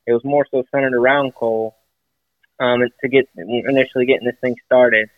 it 0.06 0.12
was 0.12 0.24
more 0.24 0.46
so 0.50 0.64
centered 0.70 0.94
around 0.94 1.34
Cole 1.34 1.76
um, 2.60 2.82
and 2.82 2.90
to 3.00 3.08
get 3.08 3.28
initially 3.36 4.06
getting 4.06 4.26
this 4.26 4.36
thing 4.40 4.56
started. 4.64 5.08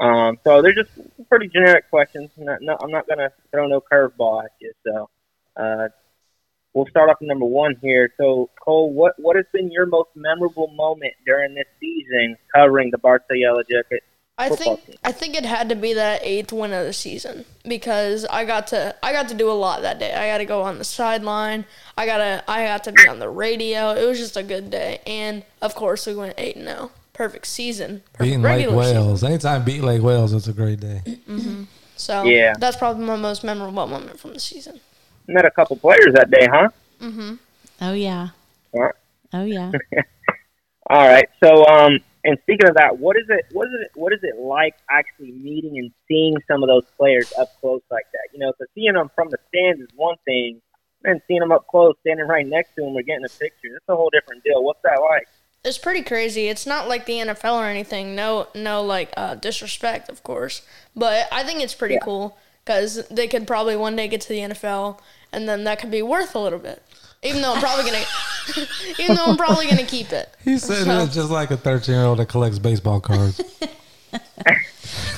Um, 0.00 0.38
so 0.42 0.62
they're 0.62 0.74
just 0.74 0.90
pretty 1.28 1.48
generic 1.48 1.88
questions. 1.90 2.30
Not, 2.36 2.60
no, 2.60 2.76
I'm 2.82 2.90
not 2.90 3.06
going 3.06 3.18
to 3.18 3.32
throw 3.50 3.66
no 3.66 3.80
curveball 3.80 4.44
at 4.44 4.50
you. 4.60 4.72
So 4.84 5.10
uh, 5.56 5.88
we'll 6.74 6.86
start 6.86 7.10
off 7.10 7.16
with 7.20 7.28
number 7.28 7.46
one 7.46 7.76
here. 7.82 8.12
So, 8.18 8.50
Cole, 8.64 8.92
what 8.92 9.14
what 9.18 9.36
has 9.36 9.46
been 9.52 9.70
your 9.70 9.86
most 9.86 10.10
memorable 10.14 10.68
moment 10.68 11.12
during 11.26 11.54
this 11.54 11.66
season 11.80 12.36
covering 12.54 12.90
the 12.90 12.98
Bartow 12.98 13.34
Yellow 13.34 13.62
Jacket? 13.62 14.02
I 14.38 14.48
think 14.48 14.84
team. 14.86 14.96
I 15.04 15.12
think 15.12 15.36
it 15.36 15.44
had 15.44 15.68
to 15.68 15.74
be 15.76 15.92
that 15.94 16.22
eighth 16.24 16.52
win 16.52 16.72
of 16.72 16.86
the 16.86 16.92
season 16.92 17.44
because 17.68 18.24
I 18.24 18.44
got 18.44 18.68
to 18.68 18.96
I 19.02 19.12
got 19.12 19.28
to 19.28 19.34
do 19.34 19.50
a 19.50 19.52
lot 19.52 19.82
that 19.82 19.98
day. 19.98 20.12
I 20.14 20.26
got 20.28 20.38
to 20.38 20.44
go 20.46 20.62
on 20.62 20.78
the 20.78 20.84
sideline. 20.84 21.64
I 21.96 22.06
got 22.06 22.18
to 22.18 22.44
I 22.48 22.64
got 22.64 22.84
to 22.84 22.92
be 22.92 23.06
on 23.08 23.18
the 23.18 23.28
radio. 23.28 23.90
It 23.90 24.06
was 24.06 24.18
just 24.18 24.36
a 24.36 24.42
good 24.42 24.70
day, 24.70 25.00
and 25.06 25.44
of 25.60 25.74
course 25.74 26.06
we 26.06 26.14
went 26.14 26.34
eight 26.38 26.56
and 26.56 26.66
zero. 26.66 26.90
Perfect 27.12 27.46
season. 27.46 28.02
Perfect 28.14 28.20
Beating 28.20 28.42
Lake 28.42 28.56
regular 28.66 28.82
season. 28.84 28.96
Wales. 29.04 29.22
Anytime 29.24 29.64
beat 29.64 29.82
Lake 29.82 30.02
Wales, 30.02 30.32
it's 30.32 30.48
a 30.48 30.52
great 30.54 30.80
day. 30.80 31.02
Mm-hmm. 31.06 31.64
So 31.96 32.24
Yeah. 32.24 32.54
that's 32.58 32.76
probably 32.78 33.04
my 33.04 33.16
most 33.16 33.44
memorable 33.44 33.86
moment 33.86 34.18
from 34.18 34.32
the 34.32 34.40
season. 34.40 34.80
Met 35.28 35.44
a 35.44 35.50
couple 35.50 35.76
players 35.76 36.12
that 36.14 36.30
day, 36.30 36.46
huh? 36.50 36.68
Mhm. 37.00 37.38
Oh 37.80 37.92
yeah. 37.92 38.28
All 38.72 38.80
right. 38.82 38.94
Oh 39.32 39.44
yeah. 39.44 39.72
All 40.90 41.06
right. 41.08 41.28
So, 41.42 41.64
um, 41.66 41.98
and 42.24 42.38
speaking 42.42 42.68
of 42.68 42.74
that, 42.76 42.98
what 42.98 43.16
is 43.16 43.24
it? 43.28 43.46
What 43.52 43.68
is 43.68 43.74
it? 43.80 43.90
What 43.98 44.12
is 44.12 44.20
it 44.22 44.38
like 44.38 44.74
actually 44.90 45.32
meeting 45.32 45.78
and 45.78 45.90
seeing 46.08 46.36
some 46.48 46.62
of 46.62 46.68
those 46.68 46.84
players 46.96 47.32
up 47.38 47.48
close 47.60 47.82
like 47.90 48.04
that? 48.12 48.28
You 48.32 48.40
know, 48.40 48.52
so 48.58 48.64
seeing 48.74 48.92
them 48.94 49.10
from 49.14 49.30
the 49.30 49.38
stands 49.48 49.80
is 49.80 49.88
one 49.96 50.16
thing, 50.24 50.60
and 51.04 51.20
seeing 51.26 51.40
them 51.40 51.52
up 51.52 51.66
close, 51.68 51.94
standing 52.00 52.26
right 52.26 52.46
next 52.46 52.74
to 52.76 52.82
them, 52.82 52.94
or 52.96 53.02
getting 53.02 53.24
a 53.24 53.28
picture, 53.28 53.76
it's 53.76 53.88
a 53.88 53.96
whole 53.96 54.10
different 54.10 54.44
deal. 54.44 54.62
What's 54.62 54.82
that 54.82 55.00
like? 55.00 55.28
It's 55.64 55.78
pretty 55.78 56.02
crazy. 56.02 56.48
It's 56.48 56.66
not 56.66 56.88
like 56.88 57.06
the 57.06 57.14
NFL 57.18 57.54
or 57.54 57.66
anything. 57.66 58.16
No, 58.16 58.48
no, 58.54 58.82
like 58.82 59.12
uh, 59.16 59.36
disrespect, 59.36 60.08
of 60.08 60.22
course. 60.24 60.62
But 60.96 61.28
I 61.30 61.44
think 61.44 61.62
it's 61.62 61.74
pretty 61.74 61.94
Yeah. 61.94 62.00
cool 62.00 62.36
because 62.64 63.06
they 63.08 63.26
could 63.28 63.46
probably 63.46 63.76
one 63.76 63.96
day 63.96 64.08
get 64.08 64.20
to 64.22 64.28
the 64.28 64.38
NFL, 64.38 64.98
and 65.32 65.48
then 65.48 65.64
that 65.64 65.78
could 65.80 65.90
be 65.90 66.02
worth 66.02 66.34
a 66.34 66.38
little 66.38 66.58
bit. 66.58 66.82
Even 67.24 67.40
though 67.42 67.54
I'm 67.54 67.60
probably 67.60 67.84
gonna, 67.90 68.04
even 68.98 69.14
though 69.16 69.26
I'm 69.26 69.36
probably 69.36 69.66
gonna 69.68 69.84
keep 69.84 70.12
it. 70.12 70.34
He 70.44 70.58
said 70.58 70.84
So- 70.84 70.98
it's 71.04 71.14
just 71.14 71.30
like 71.30 71.50
a 71.52 71.56
13 71.56 71.94
year 71.94 72.04
old 72.04 72.18
that 72.18 72.26
collects 72.26 72.58
baseball 72.58 73.00
cards. 73.00 73.40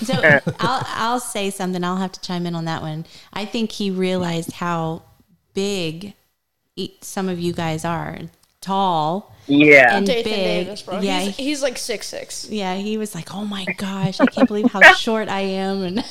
So 0.02 0.14
I'll 0.61 0.83
I'll 0.87 1.20
say 1.20 1.50
something. 1.50 1.83
I'll 1.83 1.96
have 1.96 2.12
to 2.12 2.20
chime 2.20 2.46
in 2.46 2.54
on 2.54 2.66
that 2.66 2.83
one. 2.83 3.07
I 3.33 3.44
think 3.44 3.72
he 3.72 3.90
realized 3.90 4.52
how 4.52 5.02
big 5.54 6.14
e- 6.76 6.92
some 7.00 7.28
of 7.28 7.38
you 7.40 7.52
guys 7.52 7.85
are. 7.85 8.18
Tall. 8.61 9.35
Yeah. 9.46 9.96
And 9.96 10.07
Dathan 10.07 10.24
big. 10.24 10.35
Davis, 10.66 10.83
bro. 10.83 11.00
Yeah. 11.00 11.20
He's, 11.20 11.37
he's 11.37 11.62
like 11.62 11.78
six 11.78 12.07
six. 12.09 12.48
Yeah, 12.50 12.74
he 12.76 12.98
was 12.98 13.14
like, 13.14 13.35
"Oh 13.35 13.44
my 13.44 13.64
gosh, 13.78 14.20
I 14.20 14.26
can't 14.26 14.46
believe 14.48 14.70
how 14.70 14.80
short 14.94 15.28
I 15.28 15.40
am 15.40 15.83
and 15.83 16.04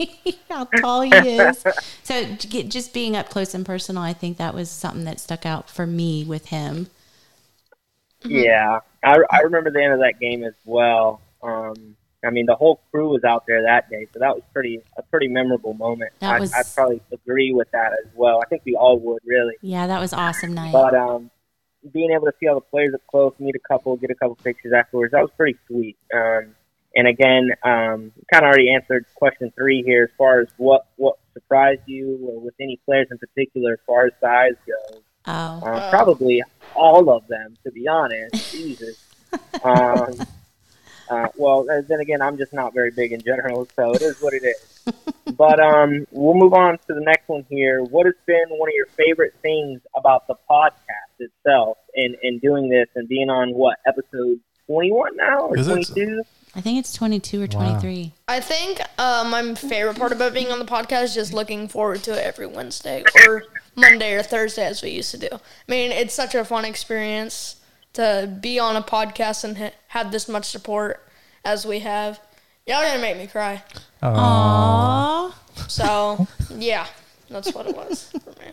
how 0.50 0.64
tall 0.64 1.02
he 1.02 1.10
is." 1.14 1.64
So 2.02 2.24
just 2.34 2.92
being 2.92 3.14
up 3.16 3.28
close 3.28 3.54
and 3.54 3.64
personal, 3.64 4.02
I 4.02 4.12
think 4.12 4.36
that 4.38 4.52
was 4.52 4.68
something 4.68 5.04
that 5.04 5.20
stuck 5.20 5.46
out 5.46 5.70
for 5.70 5.86
me 5.86 6.24
with 6.24 6.46
him. 6.46 6.88
Yeah, 8.24 8.80
I, 9.04 9.18
I 9.30 9.40
remember 9.42 9.70
the 9.70 9.82
end 9.82 9.92
of 9.94 10.00
that 10.00 10.18
game 10.20 10.44
as 10.44 10.54
well. 10.64 11.20
Um, 11.42 11.96
I 12.24 12.30
mean, 12.30 12.46
the 12.46 12.54
whole 12.54 12.80
crew 12.90 13.08
was 13.10 13.24
out 13.24 13.46
there 13.46 13.62
that 13.62 13.88
day, 13.88 14.06
so 14.12 14.18
that 14.18 14.34
was 14.34 14.42
pretty 14.52 14.80
a 14.98 15.02
pretty 15.02 15.28
memorable 15.28 15.72
moment. 15.72 16.12
That 16.20 16.34
I, 16.34 16.40
was- 16.40 16.52
I'd 16.52 16.66
probably 16.74 17.00
agree 17.12 17.52
with 17.52 17.70
that 17.70 17.92
as 17.92 18.10
well. 18.14 18.42
I 18.42 18.46
think 18.46 18.62
we 18.66 18.74
all 18.76 18.98
would 18.98 19.22
really. 19.24 19.54
Yeah, 19.62 19.86
that 19.86 20.00
was 20.00 20.12
awesome 20.12 20.52
night. 20.52 20.72
But 20.72 20.94
um, 20.94 21.30
being 21.92 22.10
able 22.10 22.26
to 22.26 22.32
see 22.38 22.46
all 22.46 22.56
the 22.56 22.60
players 22.60 22.92
up 22.92 23.00
close, 23.10 23.32
meet 23.38 23.54
a 23.54 23.60
couple, 23.60 23.96
get 23.96 24.10
a 24.10 24.14
couple 24.14 24.34
pictures 24.36 24.72
afterwards, 24.72 25.12
that 25.12 25.22
was 25.22 25.30
pretty 25.36 25.58
sweet. 25.66 25.96
Um, 26.12 26.54
and 26.94 27.06
again, 27.06 27.50
um, 27.64 28.12
kind 28.32 28.44
of 28.44 28.48
already 28.48 28.72
answered 28.72 29.06
question 29.14 29.52
three 29.56 29.82
here 29.82 30.04
as 30.04 30.16
far 30.16 30.40
as 30.40 30.48
what 30.56 30.86
what 30.96 31.18
surprised 31.32 31.82
you, 31.86 32.18
or 32.22 32.40
with 32.40 32.54
any 32.60 32.80
players 32.84 33.08
in 33.10 33.18
particular, 33.18 33.74
as 33.74 33.78
far 33.86 34.06
as 34.06 34.12
size 34.20 34.54
goes. 34.66 35.02
Oh, 35.26 35.60
Uh, 35.64 35.90
probably 35.90 36.42
all 36.74 37.10
of 37.10 37.26
them, 37.28 37.56
to 37.64 37.70
be 37.70 37.86
honest. 37.86 38.34
Jesus. 38.52 39.04
Um, 39.62 40.14
uh, 41.08 41.28
well, 41.36 41.66
uh, 41.70 41.82
then 41.88 42.00
again, 42.00 42.22
I'm 42.22 42.36
just 42.38 42.52
not 42.52 42.72
very 42.72 42.90
big 42.90 43.12
in 43.12 43.20
general, 43.20 43.68
so 43.76 43.92
it 43.92 44.02
is 44.02 44.20
what 44.20 44.32
it 44.34 44.44
is. 44.44 44.94
But 45.36 45.60
um, 45.60 46.06
we'll 46.10 46.34
move 46.34 46.52
on 46.52 46.76
to 46.76 46.94
the 46.94 47.00
next 47.00 47.28
one 47.28 47.46
here. 47.48 47.82
What 47.82 48.04
has 48.04 48.16
been 48.26 48.46
one 48.48 48.68
of 48.68 48.74
your 48.74 48.86
favorite 48.86 49.32
things 49.40 49.80
about 49.96 50.26
the 50.26 50.34
podcast 50.50 51.20
itself 51.20 51.78
and, 51.94 52.16
and 52.22 52.40
doing 52.40 52.68
this 52.68 52.88
and 52.96 53.08
being 53.08 53.30
on 53.30 53.54
what 53.54 53.78
episode 53.86 54.40
21 54.66 55.16
now 55.16 55.46
or 55.46 55.56
22? 55.56 56.22
I 56.54 56.60
think 56.60 56.78
it's 56.80 56.92
22 56.92 57.42
or 57.42 57.46
23. 57.46 58.12
I 58.26 58.40
think 58.40 58.80
uh, 58.98 59.26
my 59.30 59.54
favorite 59.54 59.96
part 59.96 60.10
about 60.12 60.34
being 60.34 60.50
on 60.50 60.58
the 60.58 60.64
podcast 60.64 61.04
is 61.04 61.14
just 61.14 61.32
looking 61.32 61.68
forward 61.68 62.02
to 62.04 62.12
it 62.12 62.24
every 62.24 62.46
Wednesday 62.46 63.04
or 63.26 63.44
Monday 63.76 64.14
or 64.14 64.22
Thursday 64.22 64.64
as 64.64 64.82
we 64.82 64.90
used 64.90 65.12
to 65.12 65.18
do. 65.18 65.28
I 65.32 65.38
mean, 65.68 65.92
it's 65.92 66.12
such 66.12 66.34
a 66.34 66.44
fun 66.44 66.64
experience 66.64 67.56
to 67.92 68.36
be 68.40 68.58
on 68.58 68.76
a 68.76 68.82
podcast 68.82 69.44
and 69.44 69.58
ha- 69.58 69.72
have 69.88 70.10
this 70.10 70.28
much 70.28 70.46
support 70.46 71.06
as 71.44 71.64
we 71.64 71.80
have. 71.80 72.20
Y'all 72.66 72.82
gonna 72.82 73.00
make 73.00 73.16
me 73.16 73.26
cry. 73.26 73.62
Aww. 74.02 75.32
So 75.68 76.26
yeah, 76.56 76.86
that's 77.28 77.54
what 77.54 77.66
it 77.66 77.76
was 77.76 78.10
for 78.24 78.30
me. 78.40 78.52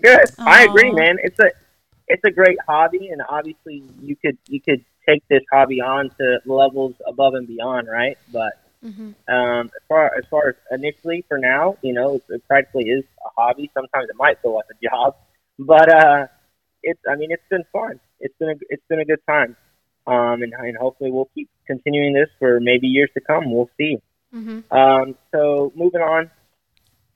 Good. 0.00 0.30
I 0.38 0.64
agree, 0.64 0.92
man. 0.92 1.16
It's 1.22 1.38
a 1.38 1.50
it's 2.08 2.22
a 2.24 2.30
great 2.30 2.58
hobby, 2.68 3.08
and 3.08 3.20
obviously 3.28 3.82
you 4.00 4.16
could 4.16 4.38
you 4.48 4.60
could 4.60 4.84
take 5.08 5.26
this 5.28 5.42
hobby 5.52 5.80
on 5.80 6.10
to 6.18 6.38
levels 6.46 6.94
above 7.06 7.34
and 7.34 7.46
beyond, 7.46 7.88
right? 7.88 8.18
But 8.32 8.52
um, 9.28 9.66
as 9.66 9.82
far 9.88 10.12
as 10.16 10.24
far 10.30 10.48
as 10.50 10.54
initially 10.70 11.24
for 11.28 11.38
now, 11.38 11.76
you 11.82 11.92
know, 11.92 12.20
it 12.28 12.46
practically 12.46 12.84
is 12.84 13.04
a 13.24 13.40
hobby. 13.40 13.70
Sometimes 13.74 14.08
it 14.08 14.16
might 14.16 14.40
feel 14.42 14.54
like 14.54 14.66
a 14.70 14.88
job, 14.88 15.16
but 15.58 15.88
uh, 15.92 16.26
it's 16.82 17.00
I 17.08 17.16
mean 17.16 17.30
it's 17.30 17.48
been 17.50 17.64
fun. 17.72 18.00
It's 18.20 18.34
been 18.38 18.50
a, 18.50 18.54
it's 18.68 18.82
been 18.88 19.00
a 19.00 19.04
good 19.04 19.20
time, 19.28 19.56
um, 20.06 20.42
and 20.42 20.52
and 20.52 20.76
hopefully 20.76 21.10
we'll 21.10 21.30
keep 21.34 21.48
continuing 21.66 22.14
this 22.14 22.28
for 22.38 22.60
maybe 22.60 22.86
years 22.86 23.10
to 23.14 23.20
come. 23.20 23.52
We'll 23.52 23.70
see. 23.76 23.98
Um, 24.70 25.16
so 25.32 25.72
moving 25.74 26.02
on, 26.02 26.30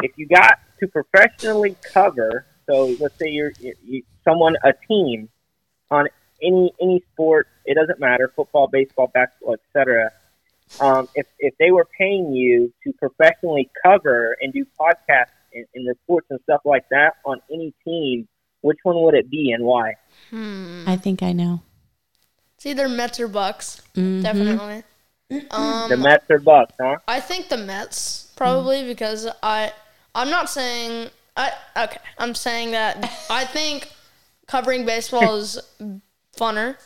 if 0.02 0.12
you 0.16 0.26
got 0.26 0.58
to 0.80 0.88
professionally 0.88 1.76
cover, 1.92 2.46
so 2.66 2.96
let's 3.00 3.18
say 3.18 3.28
you're, 3.28 3.52
you 3.60 3.74
you, 3.84 4.02
someone, 4.24 4.56
a 4.64 4.72
team 4.88 5.28
on 5.90 6.08
any 6.42 6.72
any 6.80 7.02
sport, 7.12 7.48
it 7.64 7.74
doesn't 7.74 8.00
matter, 8.00 8.32
football, 8.34 8.68
baseball, 8.68 9.10
basketball, 9.12 9.54
etc. 9.54 10.10
Um, 10.80 11.08
if 11.14 11.26
if 11.38 11.54
they 11.58 11.70
were 11.70 11.86
paying 11.98 12.32
you 12.32 12.72
to 12.84 12.92
professionally 12.94 13.70
cover 13.84 14.36
and 14.40 14.52
do 14.52 14.64
podcasts 14.78 15.26
and, 15.52 15.66
and 15.74 15.88
reports 15.88 16.26
and 16.30 16.38
stuff 16.44 16.60
like 16.64 16.88
that 16.90 17.14
on 17.24 17.40
any 17.52 17.74
team, 17.84 18.28
which 18.60 18.78
one 18.82 19.02
would 19.02 19.14
it 19.14 19.30
be 19.30 19.52
and 19.52 19.64
why? 19.64 19.94
I 20.32 20.96
think 20.96 21.22
I 21.22 21.32
know. 21.32 21.62
It's 22.56 22.66
either 22.66 22.88
Mets 22.88 23.18
or 23.18 23.28
Bucks, 23.28 23.80
definitely. 23.94 24.82
Um, 25.50 25.88
The 25.88 25.96
Mets 25.96 26.24
or 26.28 26.38
Bucks, 26.38 26.74
huh? 26.80 26.96
I 27.08 27.20
think 27.20 27.48
the 27.48 27.56
Mets 27.56 28.32
probably 28.36 28.86
because 28.86 29.28
I 29.42 29.72
I'm 30.14 30.30
not 30.30 30.48
saying 30.48 31.10
I 31.36 31.52
okay 31.76 31.98
I'm 32.18 32.34
saying 32.34 32.72
that 32.72 32.96
I 33.30 33.44
think 33.44 33.90
covering 34.46 34.84
baseball 34.84 35.36
is 35.36 35.58
funner 36.36 36.76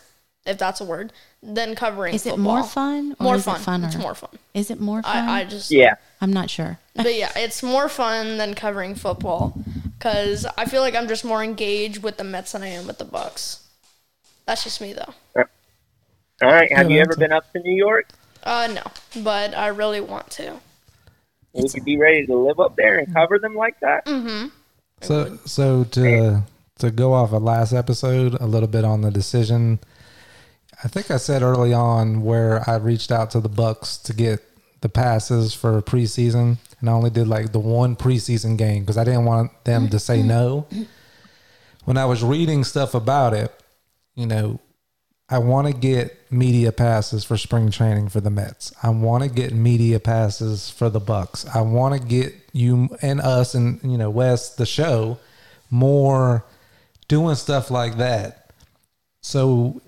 if 0.47 0.59
that's 0.59 0.81
a 0.81 0.85
word 0.85 1.13
than 1.43 1.75
covering 1.75 2.15
Is 2.15 2.27
it 2.27 2.31
football. 2.31 2.57
more 2.57 2.63
fun 2.65 3.17
or 3.19 3.25
more 3.25 3.35
is 3.37 3.45
fun 3.45 3.57
it 3.61 3.65
funner? 3.65 3.87
it's 3.87 3.97
more 3.97 4.15
fun 4.15 4.31
Is 4.55 4.71
it 4.71 4.81
more 4.81 5.03
fun? 5.03 5.17
I, 5.29 5.41
I 5.41 5.45
just 5.45 5.71
Yeah. 5.71 5.95
I'm 6.21 6.33
not 6.33 6.51
sure. 6.51 6.79
but 6.97 7.15
yeah 7.15 7.31
it's 7.37 7.63
more 7.63 7.89
fun 7.89 8.37
than 8.39 8.55
covering 8.55 8.95
football 8.95 9.55
because 9.99 10.47
I 10.59 10.65
feel 10.67 10.81
like 10.83 10.95
I'm 10.95 11.09
just 11.09 11.25
more 11.25 11.43
engaged 11.43 12.03
with 12.03 12.17
the 12.19 12.25
Mets 12.25 12.53
than 12.53 12.63
I 12.63 12.69
am 12.69 12.87
with 12.87 12.99
the 12.99 13.05
Bucks 13.05 13.67
that's 14.47 14.65
just 14.65 14.81
me 14.81 14.93
though 14.93 15.15
All 16.43 16.51
right. 16.51 16.71
Have 16.73 16.91
you 16.91 16.99
ever 17.01 17.09
that's 17.11 17.19
been 17.19 17.33
up 17.33 17.51
to 17.53 17.61
New 17.61 17.75
York? 17.75 18.09
uh 18.43 18.69
no 18.75 19.23
but 19.23 19.55
I 19.57 19.69
really 19.69 20.01
want 20.03 20.31
to 20.33 20.61
Would 21.55 21.73
you 21.75 21.83
be 21.83 21.97
ready 21.97 22.27
to 22.27 22.37
live 22.37 22.61
up 22.61 22.77
there 22.77 22.99
and 22.99 23.13
cover 23.15 23.39
them 23.39 23.55
like 23.55 23.81
that? 23.81 24.05
Mm-hmm. 24.07 24.49
So, 25.01 25.39
so 25.47 25.85
to 25.85 26.43
to 26.79 26.91
go 26.91 27.13
off 27.13 27.33
of 27.33 27.43
last 27.43 27.73
episode 27.73 28.35
a 28.41 28.47
little 28.47 28.69
bit 28.69 28.85
on 28.85 29.03
the 29.03 29.11
decision, 29.11 29.79
I 30.83 30.89
think 30.89 31.11
I 31.11 31.17
said 31.17 31.43
early 31.43 31.73
on 31.73 32.23
where 32.23 32.69
I 32.69 32.77
reached 32.77 33.13
out 33.13 33.31
to 33.33 33.41
the 33.41 33.49
Bucks 33.49 33.97
to 33.99 34.13
get 34.13 34.43
the 34.81 34.89
passes 34.89 35.55
for 35.55 35.81
preseason, 35.81 36.59
and 36.81 36.91
I 36.91 36.93
only 36.93 37.11
did 37.11 37.27
like 37.27 37.53
the 37.53 37.59
one 37.59 37.96
preseason 37.96 38.59
game 38.59 38.83
because 38.83 38.98
I 38.98 39.05
didn't 39.05 39.25
want 39.25 39.65
them 39.65 39.88
to 39.88 39.98
say 39.98 40.23
no. 40.23 40.67
When 41.85 41.96
I 41.96 42.05
was 42.05 42.23
reading 42.23 42.65
stuff 42.65 42.94
about 42.94 43.35
it, 43.35 43.53
you 44.15 44.27
know, 44.27 44.61
I 45.29 45.38
want 45.38 45.69
to 45.69 45.73
get 45.73 46.31
media 46.31 46.71
passes 46.71 47.25
for 47.25 47.38
spring 47.38 47.71
training 47.71 48.11
for 48.11 48.21
the 48.21 48.31
Mets. 48.31 48.75
I 48.83 48.90
want 48.90 49.23
to 49.25 49.31
get 49.31 49.55
media 49.55 49.98
passes 50.01 50.69
for 50.69 50.90
the 50.90 51.01
Bucks. 51.01 51.46
I 51.55 51.63
want 51.63 52.01
to 52.01 52.07
get 52.07 52.35
you 52.53 52.90
and 53.01 53.21
us 53.21 53.55
and 53.55 53.81
you 53.83 53.96
know 53.96 54.11
Wes 54.11 54.55
the 54.55 54.67
show 54.67 55.19
more 55.71 56.44
doing 57.09 57.35
stuff 57.35 57.71
like 57.71 57.96
that. 57.98 58.50
So 59.21 59.81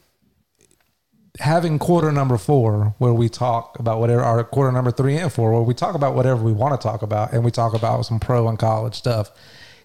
having 1.39 1.79
quarter 1.79 2.11
number 2.11 2.39
4 2.39 2.95
where 2.99 3.13
we 3.13 3.29
talk 3.29 3.79
about 3.79 4.01
whatever 4.01 4.23
our 4.23 4.43
quarter 4.43 4.73
number 4.73 4.91
3 4.91 5.19
and 5.19 5.33
4 5.33 5.53
where 5.53 5.63
we 5.63 5.75
talk 5.75 5.95
about 5.95 6.15
whatever 6.15 6.43
we 6.43 6.53
want 6.53 6.81
to 6.81 6.83
talk 6.83 7.03
about 7.03 7.35
and 7.35 7.45
we 7.45 7.51
talk 7.51 7.75
about 7.75 8.07
some 8.07 8.19
pro 8.19 8.49
and 8.49 8.59
college 8.59 8.95
stuff 8.95 9.31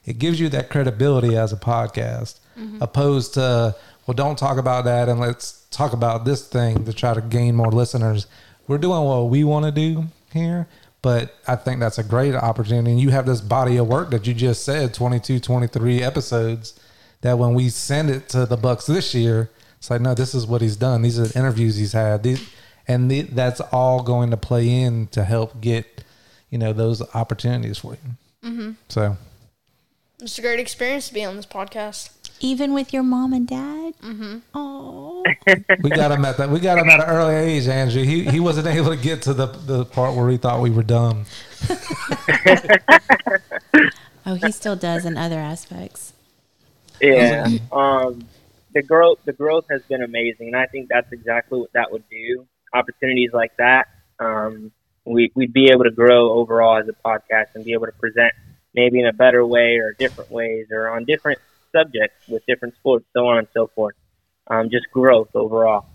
it 0.06 0.18
gives 0.18 0.40
you 0.40 0.50
that 0.50 0.70
credibility 0.70 1.38
as 1.38 1.54
a 1.54 1.58
podcast, 1.58 2.40
mm-hmm. 2.58 2.82
opposed 2.82 3.36
to 3.36 3.76
well, 4.08 4.16
don't 4.16 4.38
talk 4.38 4.58
about 4.58 4.86
that 4.86 5.08
and 5.08 5.20
let's 5.20 5.66
talk 5.70 5.94
about 5.94 6.26
this 6.26 6.48
thing 6.48 6.86
to 6.86 6.94
try 6.94 7.14
to 7.14 7.22
gain 7.22 7.56
more 7.56 7.72
listeners. 7.72 8.26
We're 8.68 8.80
doing 8.80 9.04
what 9.04 9.30
we 9.30 9.44
want 9.44 9.66
to 9.66 9.72
do 9.72 10.06
here, 10.34 10.68
but 11.04 11.36
I 11.48 11.56
think 11.56 11.80
that's 11.80 12.00
a 12.00 12.04
great 12.04 12.34
opportunity. 12.34 12.92
And 12.92 13.00
you 13.00 13.12
have 13.12 13.28
this 13.28 13.42
body 13.42 13.78
of 13.78 13.88
work 13.88 14.10
that 14.12 14.26
you 14.26 14.34
just 14.34 14.66
said 14.66 14.94
22, 14.94 15.40
23 15.40 16.02
episodes 16.02 16.80
that 17.22 17.38
when 17.38 17.54
we 17.54 17.70
send 17.70 18.10
it 18.10 18.30
to 18.30 18.46
the 18.46 18.58
Bucks 18.58 18.86
this 18.86 19.14
year, 19.14 19.50
it's 19.78 19.90
like, 19.90 20.02
no, 20.02 20.14
this 20.14 20.36
is 20.36 20.46
what 20.46 20.62
he's 20.62 20.76
done. 20.76 21.02
These 21.02 21.20
are 21.20 21.28
the 21.28 21.40
interviews 21.40 21.76
he's 21.76 21.94
had. 21.94 22.24
These, 22.24 22.48
and 22.88 23.10
the, 23.10 23.22
that's 23.22 23.62
all 23.62 24.04
going 24.04 24.30
to 24.32 24.38
play 24.38 24.70
in 24.70 25.08
to 25.08 25.24
help 25.24 25.60
get, 25.62 26.04
you 26.50 26.58
know, 26.58 26.74
those 26.74 27.02
opportunities 27.16 27.80
for 27.80 27.94
you. 27.94 28.50
Mm-hmm. 28.50 28.72
So 28.90 29.18
It's 30.20 30.38
a 30.38 30.42
great 30.42 30.60
experience 30.60 31.08
to 31.08 31.14
be 31.14 31.24
on 31.24 31.36
this 31.36 31.46
podcast. 31.46 32.12
Even 32.40 32.74
with 32.74 32.92
your 32.92 33.04
mom 33.04 33.34
and 33.34 33.48
dad. 33.48 33.94
Mm-hmm. 34.02 34.40
Oh, 34.56 35.24
we 35.84 35.92
got 35.92 36.12
him 36.12 36.26
at 36.26 36.38
that. 36.38 36.50
We 36.50 36.60
got 36.60 36.80
him 36.80 36.90
at 36.90 37.00
an 37.00 37.06
early 37.06 37.36
age, 37.36 37.68
Andrew. 37.68 38.02
He 38.02 38.26
he 38.26 38.40
wasn't 38.40 38.66
able 38.66 38.90
to 38.90 38.98
get 38.98 39.22
to 39.24 39.34
the 39.36 39.46
the 39.46 39.86
part 39.86 40.16
where 40.16 40.28
he 40.28 40.38
thought 40.38 40.60
we 40.60 40.72
were 40.72 40.82
dumb. 40.82 41.26
oh, 44.26 44.34
he 44.34 44.52
still 44.52 44.76
does 44.76 45.06
in 45.06 45.18
other 45.18 45.38
aspects. 45.38 46.14
Yeah. 47.02 47.48
Um, 47.72 48.28
the 48.74 48.82
growth 48.82 49.20
the 49.26 49.34
growth 49.34 49.66
has 49.70 49.82
been 49.84 50.02
amazing, 50.02 50.48
and 50.48 50.56
I 50.56 50.66
think 50.66 50.90
that's 50.90 51.12
exactly 51.12 51.60
what 51.60 51.74
that 51.74 51.92
would 51.92 52.04
do. 52.10 52.48
Opportunities 52.74 53.32
like 53.34 53.56
that, 53.58 53.88
um, 54.20 54.72
we 55.06 55.32
we'd 55.36 55.54
be 55.54 55.70
able 55.72 55.84
to 55.84 55.92
grow 55.92 56.32
overall 56.32 56.78
as 56.78 56.88
a 56.88 56.94
podcast 57.08 57.56
and 57.56 57.66
be 57.66 57.74
able 57.74 57.88
to 57.88 57.92
present 57.94 58.34
maybe 58.74 59.00
in 59.00 59.08
a 59.08 59.14
better 59.14 59.46
way 59.46 59.78
or 59.78 59.94
different 59.94 60.32
ways 60.32 60.68
or 60.72 60.90
on 60.90 61.04
different 61.06 61.40
subjects 61.72 62.28
with 62.28 62.46
different 62.46 62.76
sports, 62.76 63.06
so 63.14 63.28
on 63.28 63.40
and 63.40 63.48
so 63.54 63.68
forth. 63.68 63.96
Um, 64.48 64.70
just 64.70 64.90
growth 64.92 65.30
overall. 65.36 65.86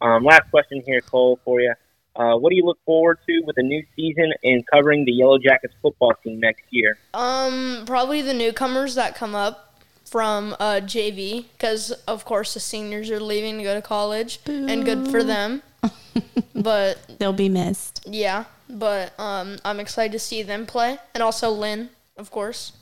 Um, 0.00 0.24
last 0.24 0.50
question 0.50 0.82
here, 0.84 1.00
Cole, 1.00 1.38
for 1.44 1.60
you. 1.60 1.74
Uh, 2.14 2.36
what 2.36 2.50
do 2.50 2.56
you 2.56 2.64
look 2.64 2.78
forward 2.86 3.18
to 3.26 3.42
with 3.46 3.58
a 3.58 3.62
new 3.62 3.84
season 3.94 4.32
and 4.42 4.66
covering 4.66 5.04
the 5.04 5.12
Yellow 5.12 5.38
Jackets 5.38 5.74
football 5.82 6.14
team 6.24 6.40
next 6.40 6.64
year? 6.70 6.96
Um, 7.12 7.84
probably 7.86 8.22
the 8.22 8.32
newcomers 8.32 8.94
that 8.94 9.14
come 9.14 9.34
up 9.34 9.65
from 10.06 10.54
uh, 10.60 10.80
JV, 10.82 11.46
because 11.52 11.90
of 12.06 12.24
course 12.24 12.54
the 12.54 12.60
seniors 12.60 13.10
are 13.10 13.20
leaving 13.20 13.58
to 13.58 13.64
go 13.64 13.74
to 13.74 13.82
college, 13.82 14.40
and 14.46 14.84
good 14.84 15.10
for 15.10 15.22
them. 15.22 15.62
but 16.54 16.98
They'll 17.18 17.32
be 17.32 17.48
missed. 17.48 18.04
yeah, 18.08 18.44
but 18.68 19.18
um, 19.18 19.58
I'm 19.64 19.80
excited 19.80 20.12
to 20.12 20.18
see 20.18 20.42
them 20.42 20.64
play, 20.66 20.98
and 21.14 21.22
also 21.22 21.50
Lynn, 21.50 21.90
of 22.16 22.30
course. 22.30 22.72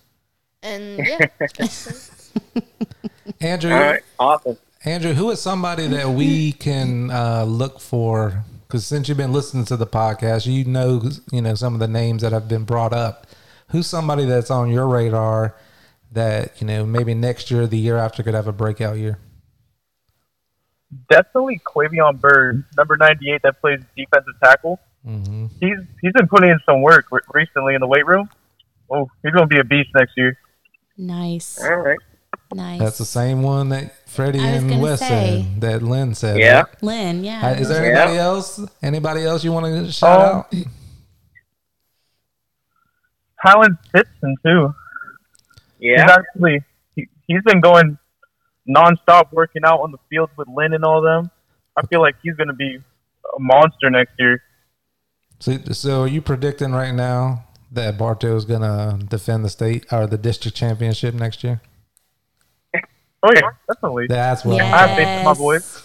And 0.62 0.98
yeah, 1.06 1.26
Andrew, 3.40 3.72
All 3.72 3.80
right, 3.80 4.02
awesome. 4.18 4.58
Andrew, 4.84 5.14
who 5.14 5.30
is 5.30 5.40
somebody 5.40 5.86
that 5.88 6.08
we 6.10 6.52
can 6.52 7.10
uh, 7.10 7.44
look 7.44 7.80
for? 7.80 8.44
Because 8.66 8.86
since 8.86 9.08
you've 9.08 9.18
been 9.18 9.32
listening 9.32 9.64
to 9.66 9.76
the 9.76 9.86
podcast, 9.86 10.46
you 10.46 10.64
know, 10.64 11.02
you 11.32 11.40
know 11.40 11.54
some 11.54 11.74
of 11.74 11.80
the 11.80 11.88
names 11.88 12.22
that 12.22 12.32
have 12.32 12.48
been 12.48 12.64
brought 12.64 12.92
up. 12.92 13.26
Who's 13.68 13.86
somebody 13.86 14.24
that's 14.26 14.50
on 14.50 14.70
your 14.70 14.86
radar 14.86 15.54
that 16.14 16.60
you 16.60 16.66
know 16.66 16.84
maybe 16.86 17.14
next 17.14 17.50
year, 17.50 17.66
the 17.66 17.78
year 17.78 17.96
after, 17.96 18.22
could 18.22 18.34
have 18.34 18.46
a 18.48 18.52
breakout 18.52 18.96
year? 18.96 19.18
Definitely 21.10 21.60
Quavion 21.66 22.20
Bird, 22.20 22.64
number 22.76 22.96
98 22.96 23.42
that 23.42 23.60
plays 23.60 23.80
defensive 23.96 24.34
tackle. 24.42 24.78
hmm 25.04 25.46
He's 25.60 25.76
he's 26.00 26.12
been 26.12 26.28
putting 26.28 26.50
in 26.50 26.58
some 26.66 26.82
work 26.82 27.06
re- 27.10 27.20
recently 27.32 27.74
in 27.74 27.80
the 27.80 27.86
weight 27.86 28.06
room. 28.06 28.28
Oh, 28.90 29.08
he's 29.22 29.32
going 29.32 29.48
to 29.48 29.52
be 29.54 29.58
a 29.58 29.64
beast 29.64 29.88
next 29.94 30.12
year. 30.16 30.38
Nice, 30.96 31.60
All 31.60 31.76
right. 31.78 31.98
nice. 32.54 32.78
That's 32.78 32.98
the 32.98 33.04
same 33.04 33.42
one 33.42 33.70
that 33.70 34.08
Freddie 34.08 34.38
and 34.38 34.68
gonna 34.68 34.80
Wes 34.80 35.00
say. 35.00 35.42
said. 35.52 35.60
That 35.62 35.82
Lynn 35.82 36.14
said. 36.14 36.38
Yeah. 36.38 36.58
right? 36.60 36.82
Lynn. 36.82 37.24
Yeah. 37.24 37.44
Uh, 37.48 37.50
Is 37.54 37.68
there 37.68 37.82
Yeah. 37.84 37.98
anybody 38.02 38.18
else? 38.18 38.60
Anybody 38.82 39.24
else 39.24 39.42
you 39.42 39.50
want 39.52 39.66
to 39.66 39.90
shout 39.90 40.20
Um, 40.20 40.36
out? 40.36 40.54
Tylen 43.44 43.78
Pitson 43.94 44.34
too. 44.44 44.74
Yeah. 45.84 46.02
He's 46.02 46.10
actually 46.10 46.60
he, 46.96 47.08
he's 47.26 47.42
been 47.42 47.60
going 47.60 47.98
nonstop 48.68 49.32
working 49.32 49.62
out 49.64 49.80
on 49.80 49.92
the 49.92 49.98
field 50.08 50.30
with 50.36 50.48
Lynn 50.48 50.72
and 50.72 50.84
all 50.84 51.02
them. 51.02 51.30
I 51.76 51.86
feel 51.86 52.00
like 52.00 52.16
he's 52.22 52.34
going 52.34 52.48
to 52.48 52.54
be 52.54 52.76
a 52.76 53.38
monster 53.38 53.90
next 53.90 54.14
year. 54.18 54.42
So, 55.40 55.58
so 55.72 56.02
are 56.02 56.08
you 56.08 56.22
predicting 56.22 56.72
right 56.72 56.94
now 56.94 57.44
that 57.70 57.98
Bartow 57.98 58.34
is 58.36 58.46
going 58.46 58.62
to 58.62 59.04
defend 59.04 59.44
the 59.44 59.50
state 59.50 59.84
or 59.92 60.06
the 60.06 60.16
district 60.16 60.56
championship 60.56 61.14
next 61.14 61.44
year? 61.44 61.60
Oh 63.26 63.30
yeah, 63.34 63.50
definitely. 63.68 64.06
That's 64.06 64.44
what. 64.44 64.56
Yes. 64.56 64.74
I 64.74 64.86
have 64.86 64.96
faith 64.96 65.08
in 65.08 65.24
my 65.24 65.32
boys. 65.32 65.82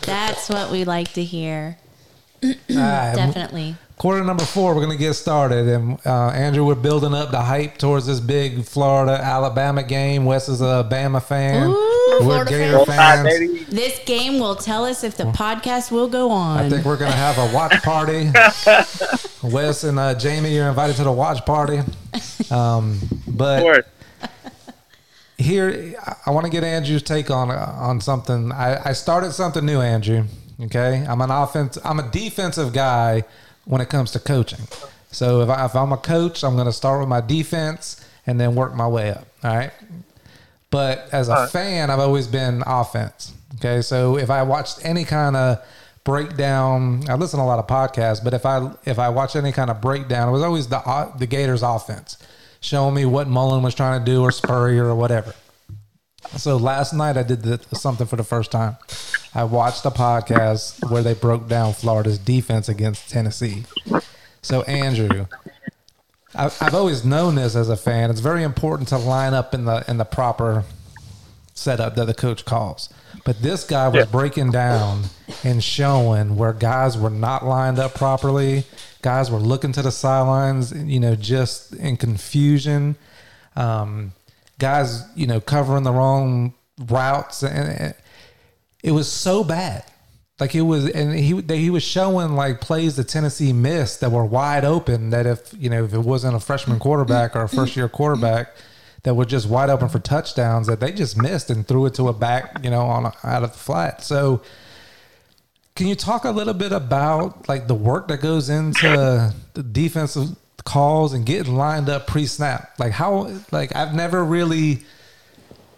That's 0.00 0.48
what 0.48 0.72
we 0.72 0.84
like 0.84 1.12
to 1.12 1.22
hear. 1.22 1.78
All 2.42 2.50
right, 2.68 3.14
Definitely. 3.14 3.76
Quarter 3.98 4.24
number 4.24 4.44
four, 4.44 4.74
we're 4.74 4.84
going 4.84 4.96
to 4.96 5.02
get 5.02 5.14
started. 5.14 5.66
And 5.66 5.98
uh, 6.04 6.28
Andrew, 6.28 6.66
we're 6.66 6.74
building 6.74 7.14
up 7.14 7.30
the 7.30 7.40
hype 7.40 7.78
towards 7.78 8.04
this 8.06 8.20
big 8.20 8.62
Florida 8.66 9.12
Alabama 9.22 9.82
game. 9.82 10.26
Wes 10.26 10.50
is 10.50 10.60
a 10.60 10.86
Bama 10.90 11.22
fan. 11.22 11.70
Ooh. 11.70 11.72
we're 12.20 12.44
Florida 12.44 12.50
Gator 12.50 12.62
fan. 12.66 12.76
Roll 12.76 12.84
Tide, 12.84 13.38
fans. 13.56 13.66
This 13.68 13.98
game 14.04 14.38
will 14.38 14.54
tell 14.54 14.84
us 14.84 15.02
if 15.02 15.16
the 15.16 15.24
podcast 15.24 15.90
will 15.90 16.08
go 16.08 16.30
on. 16.30 16.58
I 16.58 16.68
think 16.68 16.84
we're 16.84 16.98
going 16.98 17.10
to 17.10 17.16
have 17.16 17.38
a 17.38 17.54
watch 17.54 17.72
party. 17.82 18.30
Wes 19.42 19.82
and 19.82 19.98
uh, 19.98 20.14
Jamie, 20.14 20.54
you're 20.54 20.68
invited 20.68 20.96
to 20.96 21.04
the 21.04 21.12
watch 21.12 21.46
party. 21.46 21.78
Um, 22.50 22.98
Of 23.26 23.38
but 23.38 23.60
course. 23.62 23.84
here 25.38 25.94
I- 26.04 26.16
I 26.26 26.30
want 26.32 26.44
to 26.44 26.50
get 26.52 26.64
Andrew's 26.64 27.02
take 27.02 27.30
on 27.30 27.50
on 27.50 28.02
something. 28.02 28.52
I, 28.52 28.90
I 28.90 28.92
started 28.92 29.32
something 29.32 29.64
new, 29.64 29.80
Andrew. 29.80 30.24
Okay, 30.60 31.04
I'm 31.08 31.20
an 31.22 31.30
offense. 31.30 31.78
I'm 31.84 31.98
a 31.98 32.10
defensive 32.10 32.72
guy 32.74 33.24
when 33.66 33.80
it 33.80 33.88
comes 33.90 34.12
to 34.12 34.18
coaching. 34.18 34.66
So 35.10 35.42
if, 35.42 35.48
I, 35.48 35.66
if 35.66 35.76
I'm 35.76 35.92
a 35.92 35.96
coach, 35.96 36.42
I'm 36.42 36.54
going 36.54 36.66
to 36.66 36.72
start 36.72 37.00
with 37.00 37.08
my 37.08 37.20
defense 37.20 38.04
and 38.26 38.40
then 38.40 38.54
work 38.54 38.74
my 38.74 38.88
way 38.88 39.10
up. 39.10 39.26
All 39.44 39.54
right. 39.54 39.72
But 40.70 41.08
as 41.12 41.28
a 41.28 41.32
right. 41.32 41.50
fan, 41.50 41.90
I've 41.90 42.00
always 42.00 42.26
been 42.26 42.62
offense. 42.66 43.32
Okay, 43.56 43.80
so 43.80 44.18
if 44.18 44.30
I 44.30 44.42
watched 44.42 44.84
any 44.84 45.04
kind 45.04 45.36
of 45.36 45.64
breakdown, 46.04 47.04
I 47.08 47.14
listen 47.14 47.38
to 47.38 47.44
a 47.44 47.46
lot 47.46 47.58
of 47.58 47.66
podcasts, 47.66 48.22
but 48.22 48.34
if 48.34 48.44
I 48.44 48.70
if 48.84 48.98
I 48.98 49.08
watch 49.08 49.36
any 49.36 49.52
kind 49.52 49.70
of 49.70 49.80
breakdown, 49.80 50.28
it 50.28 50.32
was 50.32 50.42
always 50.42 50.68
the 50.68 51.12
the 51.18 51.26
Gators 51.26 51.62
offense, 51.62 52.18
showing 52.60 52.94
me 52.94 53.06
what 53.06 53.28
Mullen 53.28 53.62
was 53.62 53.74
trying 53.74 53.98
to 53.98 54.04
do 54.04 54.22
or 54.22 54.30
Spurrier 54.30 54.84
or 54.86 54.94
whatever. 54.94 55.34
So 56.36 56.56
last 56.56 56.92
night 56.92 57.16
I 57.16 57.22
did 57.22 57.42
the, 57.42 57.60
something 57.76 58.06
for 58.06 58.16
the 58.16 58.24
first 58.24 58.50
time. 58.50 58.76
I 59.34 59.44
watched 59.44 59.84
a 59.84 59.90
podcast 59.90 60.90
where 60.90 61.02
they 61.02 61.14
broke 61.14 61.48
down 61.48 61.72
Florida's 61.72 62.18
defense 62.18 62.68
against 62.68 63.08
Tennessee. 63.10 63.64
So 64.42 64.62
Andrew, 64.62 65.26
I've, 66.34 66.56
I've 66.60 66.74
always 66.74 67.04
known 67.04 67.34
this 67.36 67.56
as 67.56 67.68
a 67.68 67.76
fan. 67.76 68.10
It's 68.10 68.20
very 68.20 68.42
important 68.42 68.88
to 68.90 68.98
line 68.98 69.34
up 69.34 69.54
in 69.54 69.64
the 69.64 69.84
in 69.88 69.96
the 69.98 70.04
proper 70.04 70.64
setup 71.54 71.94
that 71.96 72.04
the 72.06 72.14
coach 72.14 72.44
calls. 72.44 72.88
But 73.24 73.40
this 73.42 73.64
guy 73.64 73.88
was 73.88 74.04
Yeah. 74.04 74.10
breaking 74.10 74.50
down 74.50 75.04
and 75.42 75.64
showing 75.64 76.36
where 76.36 76.52
guys 76.52 76.96
were 76.98 77.10
not 77.10 77.44
lined 77.46 77.78
up 77.78 77.94
properly. 77.94 78.64
Guys 79.02 79.30
were 79.30 79.38
looking 79.38 79.72
to 79.72 79.82
the 79.82 79.90
sidelines, 79.90 80.72
you 80.72 81.00
know, 81.00 81.14
just 81.16 81.72
in 81.74 81.96
confusion. 81.96 82.96
Um, 83.56 84.12
guys, 84.58 85.04
you 85.14 85.26
know, 85.26 85.40
covering 85.40 85.84
the 85.84 85.92
wrong 85.92 86.54
routes, 86.78 87.42
and 87.42 87.94
it 88.82 88.92
was 88.92 89.10
so 89.10 89.44
bad. 89.44 89.84
Like 90.38 90.54
it 90.54 90.62
was, 90.62 90.88
and 90.90 91.14
he 91.14 91.40
he 91.48 91.70
was 91.70 91.82
showing 91.82 92.34
like 92.34 92.60
plays 92.60 92.96
that 92.96 93.08
Tennessee 93.08 93.54
missed 93.54 94.00
that 94.00 94.12
were 94.12 94.24
wide 94.24 94.64
open. 94.64 95.10
That 95.10 95.26
if 95.26 95.54
you 95.58 95.70
know 95.70 95.84
if 95.84 95.94
it 95.94 96.00
wasn't 96.00 96.36
a 96.36 96.40
freshman 96.40 96.78
quarterback 96.78 97.34
or 97.34 97.42
a 97.42 97.48
first 97.48 97.74
year 97.74 97.88
quarterback 97.88 98.54
that 99.06 99.14
were 99.14 99.24
just 99.24 99.48
wide 99.48 99.70
open 99.70 99.88
for 99.88 99.98
touchdowns 99.98 100.66
that 100.66 100.80
they 100.80 100.92
just 100.92 101.16
missed 101.16 101.48
and 101.48 101.66
threw 101.66 101.86
it 101.86 101.94
to 101.94 102.08
a 102.08 102.12
back, 102.12 102.58
you 102.64 102.68
know, 102.68 102.82
on 102.82 103.06
a, 103.06 103.12
out 103.22 103.44
of 103.44 103.52
the 103.52 103.58
flat. 103.58 104.02
So, 104.02 104.42
can 105.76 105.86
you 105.86 105.94
talk 105.94 106.24
a 106.24 106.30
little 106.30 106.54
bit 106.54 106.72
about 106.72 107.48
like 107.48 107.68
the 107.68 107.74
work 107.74 108.08
that 108.08 108.20
goes 108.20 108.50
into 108.50 109.32
the 109.54 109.62
defensive 109.62 110.36
calls 110.66 111.14
and 111.14 111.24
getting 111.24 111.56
lined 111.56 111.88
up 111.88 112.06
pre-snap? 112.06 112.74
Like 112.78 112.92
how 112.92 113.32
like 113.50 113.74
I've 113.74 113.94
never 113.94 114.22
really 114.22 114.84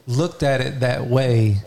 looked 0.09 0.43
at 0.43 0.61
it 0.61 0.80
that 0.80 1.07
way 1.07 1.59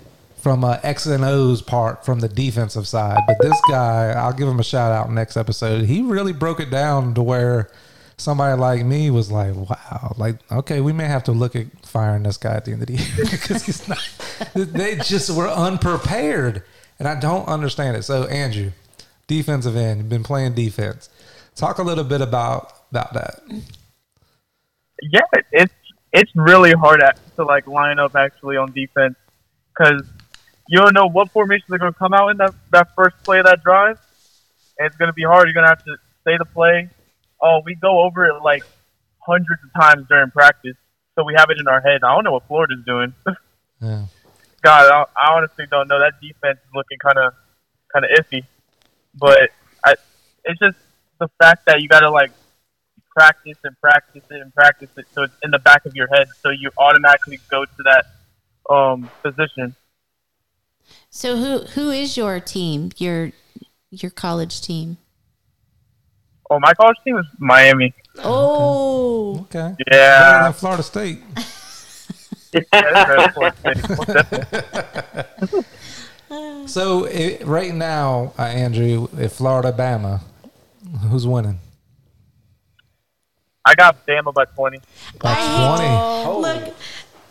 from 0.41 0.63
a 0.63 0.79
X 0.83 1.05
and 1.05 1.23
O's 1.23 1.61
part 1.61 2.03
from 2.03 2.19
the 2.19 2.27
defensive 2.27 2.87
side. 2.87 3.19
But 3.27 3.37
this 3.39 3.59
guy, 3.69 4.11
I'll 4.11 4.33
give 4.33 4.47
him 4.47 4.59
a 4.59 4.63
shout 4.63 4.91
out 4.91 5.11
next 5.11 5.37
episode. 5.37 5.85
He 5.85 6.01
really 6.01 6.33
broke 6.33 6.59
it 6.59 6.71
down 6.71 7.13
to 7.13 7.21
where 7.21 7.69
somebody 8.17 8.59
like 8.59 8.83
me 8.83 9.11
was 9.11 9.31
like, 9.31 9.53
wow, 9.55 10.15
like, 10.17 10.37
okay, 10.51 10.81
we 10.81 10.93
may 10.93 11.05
have 11.05 11.23
to 11.25 11.31
look 11.31 11.55
at 11.55 11.67
firing 11.85 12.23
this 12.23 12.37
guy 12.37 12.55
at 12.55 12.65
the 12.65 12.71
end 12.71 12.81
of 12.81 12.87
the 12.87 12.93
year 12.97 13.25
because 13.31 13.63
he's 13.65 13.87
not, 13.87 13.99
they 14.55 14.95
just 14.95 15.29
were 15.29 15.47
unprepared. 15.47 16.63
And 16.97 17.07
I 17.07 17.19
don't 17.19 17.47
understand 17.47 17.97
it. 17.97 18.03
So, 18.03 18.25
Andrew, 18.25 18.71
defensive 19.27 19.75
end, 19.75 19.99
you've 19.99 20.09
been 20.09 20.23
playing 20.23 20.53
defense. 20.53 21.09
Talk 21.55 21.77
a 21.77 21.83
little 21.83 22.03
bit 22.03 22.21
about 22.21 22.73
about 22.91 23.13
that. 23.13 23.41
Yeah, 25.01 25.21
it's 25.51 25.73
it's 26.13 26.31
really 26.35 26.73
hard 26.73 27.01
to 27.37 27.43
like 27.43 27.65
line 27.67 27.99
up 27.99 28.15
actually 28.15 28.57
on 28.57 28.71
defense 28.71 29.15
because 29.73 30.03
you 30.67 30.79
don't 30.79 30.93
know 30.93 31.07
what 31.07 31.31
formation 31.31 31.65
they're 31.69 31.79
going 31.79 31.93
to 31.93 31.97
come 31.97 32.13
out 32.13 32.29
in 32.29 32.37
that 32.37 32.53
that 32.71 32.93
first 32.95 33.15
play 33.23 33.39
of 33.39 33.45
that 33.45 33.63
drive, 33.63 33.97
and 34.77 34.87
it's 34.87 34.97
going 34.97 35.09
to 35.09 35.13
be 35.13 35.23
hard. 35.23 35.47
You're 35.47 35.53
going 35.53 35.65
to 35.65 35.69
have 35.69 35.83
to 35.85 35.95
say 36.25 36.37
the 36.37 36.45
play. 36.45 36.89
Oh, 37.41 37.61
we 37.65 37.75
go 37.75 38.01
over 38.01 38.27
it 38.27 38.43
like 38.43 38.63
hundreds 39.19 39.61
of 39.63 39.81
times 39.81 40.07
during 40.07 40.29
practice, 40.29 40.77
so 41.15 41.23
we 41.23 41.33
have 41.35 41.49
it 41.49 41.57
in 41.59 41.67
our 41.67 41.81
head. 41.81 42.01
I 42.03 42.13
don't 42.13 42.23
know 42.23 42.33
what 42.33 42.47
Florida's 42.47 42.85
doing. 42.85 43.13
Yeah. 43.83 44.05
God, 44.61 44.91
I, 44.91 45.05
I 45.19 45.35
honestly 45.37 45.65
don't 45.71 45.87
know. 45.87 45.97
That 45.97 46.21
defense 46.21 46.59
is 46.59 46.69
looking 46.71 46.99
kind 46.99 47.17
of 47.17 47.33
kind 47.91 48.05
of 48.05 48.11
iffy, 48.23 48.43
but 49.15 49.49
I, 49.83 49.95
it's 50.45 50.59
just 50.59 50.77
the 51.19 51.27
fact 51.39 51.65
that 51.65 51.81
you 51.81 51.87
got 51.87 52.01
to 52.01 52.11
like 52.11 52.31
practice 53.15 53.57
and 53.63 53.75
practice 53.81 54.23
it 54.29 54.41
and 54.41 54.53
practice 54.53 54.89
it, 54.97 55.05
so 55.13 55.23
it's 55.23 55.33
in 55.43 55.51
the 55.51 55.59
back 55.59 55.85
of 55.85 55.95
your 55.95 56.07
head, 56.07 56.27
so 56.41 56.49
you 56.49 56.69
automatically 56.77 57.39
go 57.49 57.65
to 57.65 57.83
that 57.83 58.05
um, 58.73 59.09
position. 59.23 59.75
So 61.09 61.37
who 61.37 61.59
who 61.59 61.89
is 61.91 62.17
your 62.17 62.39
team? 62.39 62.91
Your 62.97 63.31
your 63.89 64.11
college 64.11 64.61
team? 64.61 64.97
Oh, 66.49 66.59
my 66.59 66.73
college 66.73 66.97
team 67.05 67.17
is 67.17 67.25
Miami. 67.39 67.93
Oh, 68.19 69.39
Okay. 69.43 69.75
Better 69.85 69.91
Yeah, 69.91 70.43
than 70.49 70.53
Florida 70.53 70.83
State. 70.83 71.19
yeah 72.53 73.27
Florida 73.31 73.55
State. 73.59 75.25
So 76.67 77.03
it, 77.05 77.45
right 77.45 77.73
now, 77.73 78.33
uh, 78.39 78.43
Andrew, 78.43 79.07
if 79.17 79.33
Florida 79.33 79.73
Bama, 79.73 80.21
who's 81.09 81.27
winning? 81.27 81.59
I 83.65 83.75
got 83.75 84.05
Bama 84.05 84.33
by 84.33 84.45
twenty. 84.45 84.79
By 85.19 85.35
I- 85.37 86.23
twenty. 86.23 86.39
look, 86.65 86.75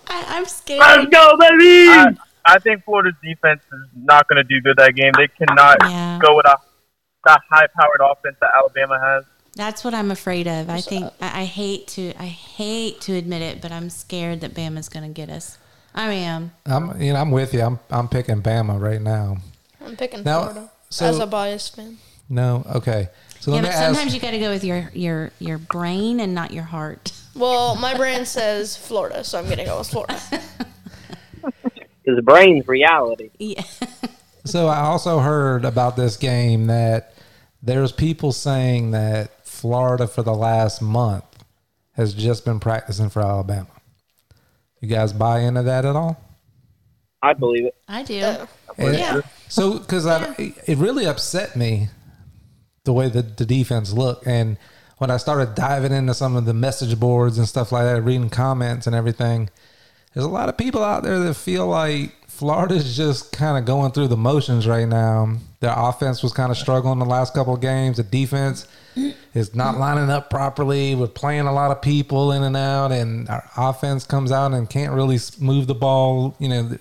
I, 0.08 0.24
I'm 0.36 0.44
scared. 0.44 0.80
Let's 0.80 1.06
go, 1.10 1.36
baby! 1.38 1.88
I, 1.90 2.14
I 2.46 2.58
think 2.58 2.84
Florida's 2.84 3.14
defense 3.22 3.62
is 3.72 3.88
not 3.94 4.28
going 4.28 4.36
to 4.38 4.44
do 4.44 4.60
good 4.60 4.76
that 4.78 4.94
game. 4.94 5.12
They 5.16 5.28
cannot 5.28 5.78
Yeah. 5.82 6.18
go 6.22 6.36
with 6.36 6.46
a 6.46 6.56
that 7.26 7.40
high-powered 7.50 8.00
offense 8.00 8.36
that 8.40 8.50
Alabama 8.56 8.98
has. 8.98 9.24
That's 9.54 9.84
what 9.84 9.92
I'm 9.92 10.10
afraid 10.10 10.46
of. 10.46 10.70
I 10.70 10.80
think 10.80 11.04
I, 11.20 11.42
I 11.42 11.44
hate 11.44 11.86
to 11.88 12.14
I 12.18 12.26
hate 12.26 13.00
to 13.02 13.14
admit 13.14 13.42
it, 13.42 13.60
but 13.60 13.72
I'm 13.72 13.90
scared 13.90 14.40
that 14.40 14.54
Bama's 14.54 14.88
going 14.88 15.06
to 15.06 15.12
get 15.12 15.28
us. 15.28 15.58
I 15.94 16.12
am. 16.12 16.52
I'm, 16.66 17.00
you 17.02 17.12
know, 17.12 17.20
I'm 17.20 17.32
with 17.32 17.52
you. 17.52 17.60
I'm, 17.62 17.78
I'm 17.90 18.08
picking 18.08 18.40
Bama 18.42 18.80
right 18.80 19.02
now. 19.02 19.38
I'm 19.84 19.96
picking 19.96 20.22
Now, 20.22 20.42
Florida 20.44 20.70
so- 20.88 21.06
as 21.06 21.18
a 21.18 21.26
biased 21.26 21.74
fan. 21.76 21.98
No, 22.28 22.64
okay. 22.76 23.08
So 23.40 23.54
Yeah, 23.54 23.62
but 23.62 23.68
me 23.68 23.74
sometimes 23.74 23.98
ask. 24.06 24.14
you 24.14 24.20
got 24.20 24.30
to 24.32 24.38
go 24.38 24.50
with 24.50 24.64
your 24.64 24.90
your 24.94 25.30
your 25.38 25.58
brain 25.58 26.20
and 26.20 26.34
not 26.34 26.52
your 26.52 26.64
heart. 26.64 27.12
Well, 27.34 27.74
my 27.76 27.96
brain 27.96 28.26
says 28.26 28.76
Florida, 28.76 29.24
so 29.24 29.38
I'm 29.38 29.48
gonna 29.48 29.64
go 29.64 29.78
with 29.78 29.88
Florida. 29.88 30.20
Because 31.42 32.16
the 32.16 32.22
brain's 32.22 32.66
reality. 32.66 33.30
Yeah. 33.38 33.62
So 34.46 34.68
I 34.68 34.80
also 34.80 35.18
heard 35.18 35.66
about 35.66 35.96
this 35.96 36.16
game 36.16 36.66
that 36.68 37.14
there's 37.62 37.92
people 37.92 38.32
saying 38.32 38.92
that 38.92 39.46
Florida 39.46 40.06
for 40.06 40.22
the 40.22 40.32
last 40.34 40.80
month 40.80 41.24
has 41.92 42.14
just 42.14 42.46
been 42.46 42.58
practicing 42.58 43.10
for 43.10 43.20
Alabama. 43.20 43.68
You 44.80 44.88
guys 44.88 45.12
buy 45.12 45.40
into 45.40 45.62
that 45.64 45.84
at 45.84 45.94
all? 45.94 46.18
I 47.22 47.34
believe 47.34 47.66
it. 47.66 47.74
I 47.86 48.02
do. 48.02 48.20
Uh, 48.22 48.46
And- 48.78 48.94
Yeah. 48.98 49.20
So, 49.48 49.78
because 49.78 50.06
it 50.06 50.78
really 50.78 51.04
upset 51.06 51.54
me 51.54 51.88
the 52.90 52.94
way 52.94 53.08
that 53.08 53.36
the 53.36 53.46
defense 53.46 53.92
looked, 53.92 54.26
and 54.26 54.56
when 54.98 55.12
I 55.12 55.16
started 55.16 55.54
diving 55.54 55.92
into 55.92 56.12
some 56.12 56.34
of 56.34 56.44
the 56.44 56.52
message 56.52 56.98
boards 56.98 57.38
and 57.38 57.46
stuff 57.46 57.70
like 57.70 57.84
that, 57.84 58.02
reading 58.02 58.30
comments 58.30 58.88
and 58.88 58.96
everything, 58.96 59.48
there's 60.12 60.26
a 60.26 60.28
lot 60.28 60.48
of 60.48 60.58
people 60.58 60.82
out 60.82 61.04
there 61.04 61.20
that 61.20 61.34
feel 61.34 61.68
like 61.68 62.16
Florida's 62.26 62.96
just 62.96 63.30
kind 63.30 63.56
of 63.56 63.64
going 63.64 63.92
through 63.92 64.08
the 64.08 64.16
motions 64.16 64.66
right 64.66 64.88
now. 64.88 65.36
Their 65.60 65.72
offense 65.76 66.20
was 66.20 66.32
kind 66.32 66.50
of 66.50 66.58
struggling 66.58 66.98
the 66.98 67.04
last 67.04 67.32
couple 67.32 67.54
of 67.54 67.60
games. 67.60 67.98
The 67.98 68.02
defense 68.02 68.66
is 69.34 69.54
not 69.54 69.78
lining 69.78 70.10
up 70.10 70.30
properly. 70.30 70.96
We're 70.96 71.06
playing 71.06 71.46
a 71.46 71.52
lot 71.52 71.70
of 71.70 71.80
people 71.80 72.32
in 72.32 72.42
and 72.42 72.56
out, 72.56 72.90
and 72.90 73.28
our 73.28 73.48
offense 73.56 74.04
comes 74.04 74.32
out 74.32 74.52
and 74.52 74.68
can't 74.68 74.92
really 74.92 75.20
move 75.38 75.68
the 75.68 75.76
ball. 75.76 76.34
You 76.40 76.48
know, 76.48 76.78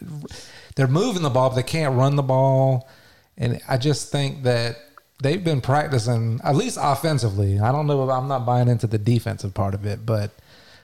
they're 0.76 0.88
moving 0.88 1.22
the 1.22 1.30
ball, 1.30 1.50
but 1.50 1.56
they 1.56 1.64
can't 1.64 1.96
run 1.96 2.16
the 2.16 2.24
ball. 2.24 2.90
And 3.38 3.62
I 3.70 3.78
just 3.78 4.12
think 4.12 4.44
that 4.44 4.76
they've 5.22 5.44
been 5.44 5.62
practicing, 5.62 6.40
at 6.44 6.56
least 6.56 6.78
offensively. 6.82 7.60
I 7.60 7.72
don't 7.72 7.88
know 7.88 8.04
if 8.04 8.10
I'm 8.10 8.28
not 8.28 8.46
buying 8.46 8.68
into 8.68 8.88
the 8.88 8.98
defensive 8.98 9.54
part 9.54 9.74
of 9.74 9.86
it, 9.86 10.06
but 10.06 10.32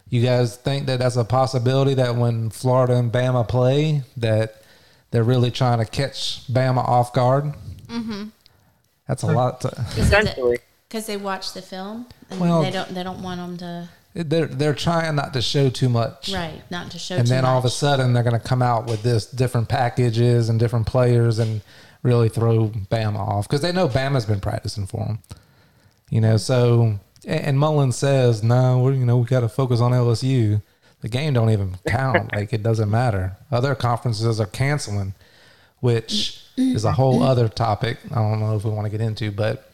you 0.09 0.21
guys 0.21 0.55
think 0.57 0.85
that 0.87 0.99
that's 0.99 1.15
a 1.15 1.25
possibility 1.25 1.93
that 1.95 2.15
when 2.15 2.49
Florida 2.49 2.95
and 2.95 3.11
Bama 3.11 3.47
play, 3.47 4.03
that 4.17 4.61
they're 5.11 5.23
really 5.23 5.51
trying 5.51 5.79
to 5.79 5.85
catch 5.85 6.45
Bama 6.51 6.77
off 6.87 7.13
guard? 7.13 7.45
Mm-hmm. 7.87 8.25
That's 9.07 9.23
a 9.23 9.27
lot. 9.27 9.61
To, 9.61 9.67
Essentially. 9.97 10.57
Because 10.87 11.07
they 11.07 11.17
watch 11.17 11.53
the 11.53 11.61
film 11.61 12.05
and 12.29 12.39
Well- 12.39 12.61
they 12.61 12.71
don't 12.71 12.89
they 12.93 13.03
don't 13.03 13.21
want 13.23 13.39
them 13.39 13.57
to 13.57 13.89
they're 14.13 14.45
they're 14.45 14.73
trying 14.73 15.13
not 15.15 15.33
to 15.33 15.41
show 15.41 15.69
too 15.69 15.89
much. 15.89 16.31
right 16.31 16.61
not 16.71 16.89
to 16.91 16.97
show. 16.97 17.15
and 17.15 17.27
too 17.27 17.33
then 17.33 17.43
all 17.43 17.59
of 17.59 17.65
a 17.65 17.69
sudden 17.69 18.13
they're 18.13 18.23
going 18.23 18.39
to 18.39 18.47
come 18.47 18.61
out 18.61 18.85
with 18.85 19.03
this 19.03 19.25
different 19.25 19.67
packages 19.67 20.47
and 20.47 20.57
different 20.57 20.87
players 20.87 21.37
and 21.37 21.59
really 22.05 22.29
throw 22.29 22.69
Bama 22.69 23.17
off 23.17 23.47
because 23.47 23.61
they 23.61 23.71
know 23.71 23.87
Bama's 23.89 24.25
been 24.25 24.39
practicing 24.39 24.85
for 24.85 25.05
them. 25.05 25.19
You 26.09 26.21
know, 26.21 26.37
so 26.37 26.99
and 27.27 27.45
and 27.45 27.59
Mullen 27.59 27.91
says, 27.91 28.43
"No, 28.43 28.79
we're 28.79 28.93
you 28.93 29.05
know 29.05 29.17
we 29.17 29.25
got 29.25 29.41
to 29.41 29.49
focus 29.49 29.81
on 29.81 29.91
LSU. 29.91 30.61
The 31.01 31.09
game 31.09 31.33
don't 31.33 31.49
even 31.49 31.77
count. 31.87 32.33
like 32.33 32.53
it 32.53 32.63
doesn't 32.63 32.89
matter. 32.89 33.35
Other 33.51 33.75
conferences 33.75 34.39
are 34.39 34.45
canceling, 34.45 35.13
which 35.79 36.41
is 36.57 36.85
a 36.85 36.91
whole 36.93 37.21
other 37.23 37.49
topic. 37.49 37.97
I 38.11 38.15
don't 38.15 38.39
know 38.39 38.55
if 38.55 38.63
we 38.63 38.71
want 38.71 38.85
to 38.85 38.89
get 38.91 39.01
into, 39.01 39.31
but 39.31 39.69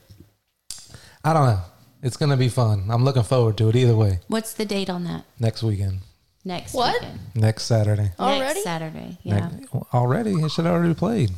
I 1.23 1.33
don't 1.33 1.45
know. 1.45 1.59
It's 2.03 2.17
going 2.17 2.31
to 2.31 2.37
be 2.37 2.49
fun. 2.49 2.85
I'm 2.89 3.03
looking 3.05 3.21
forward 3.23 3.57
to 3.59 3.69
it 3.69 3.75
either 3.75 3.95
way. 3.95 4.19
What's 4.27 4.53
the 4.53 4.65
date 4.65 4.89
on 4.89 5.03
that? 5.03 5.23
Next 5.39 5.61
weekend, 5.61 5.99
Next 6.43 6.73
What? 6.73 6.95
weekend. 6.99 7.19
next 7.35 7.63
Saturday. 7.65 8.11
Already? 8.19 8.43
Next 8.45 8.63
Saturday. 8.63 9.17
Yeah. 9.21 9.49
Next- 9.49 9.73
already? 9.93 10.31
It 10.31 10.49
should 10.51 10.65
have 10.65 10.73
already 10.73 10.95
played. 10.95 11.31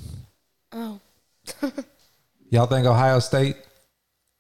Oh, 0.74 1.00
Y'all 2.50 2.66
think 2.68 2.86
Ohio 2.86 3.20
State 3.20 3.58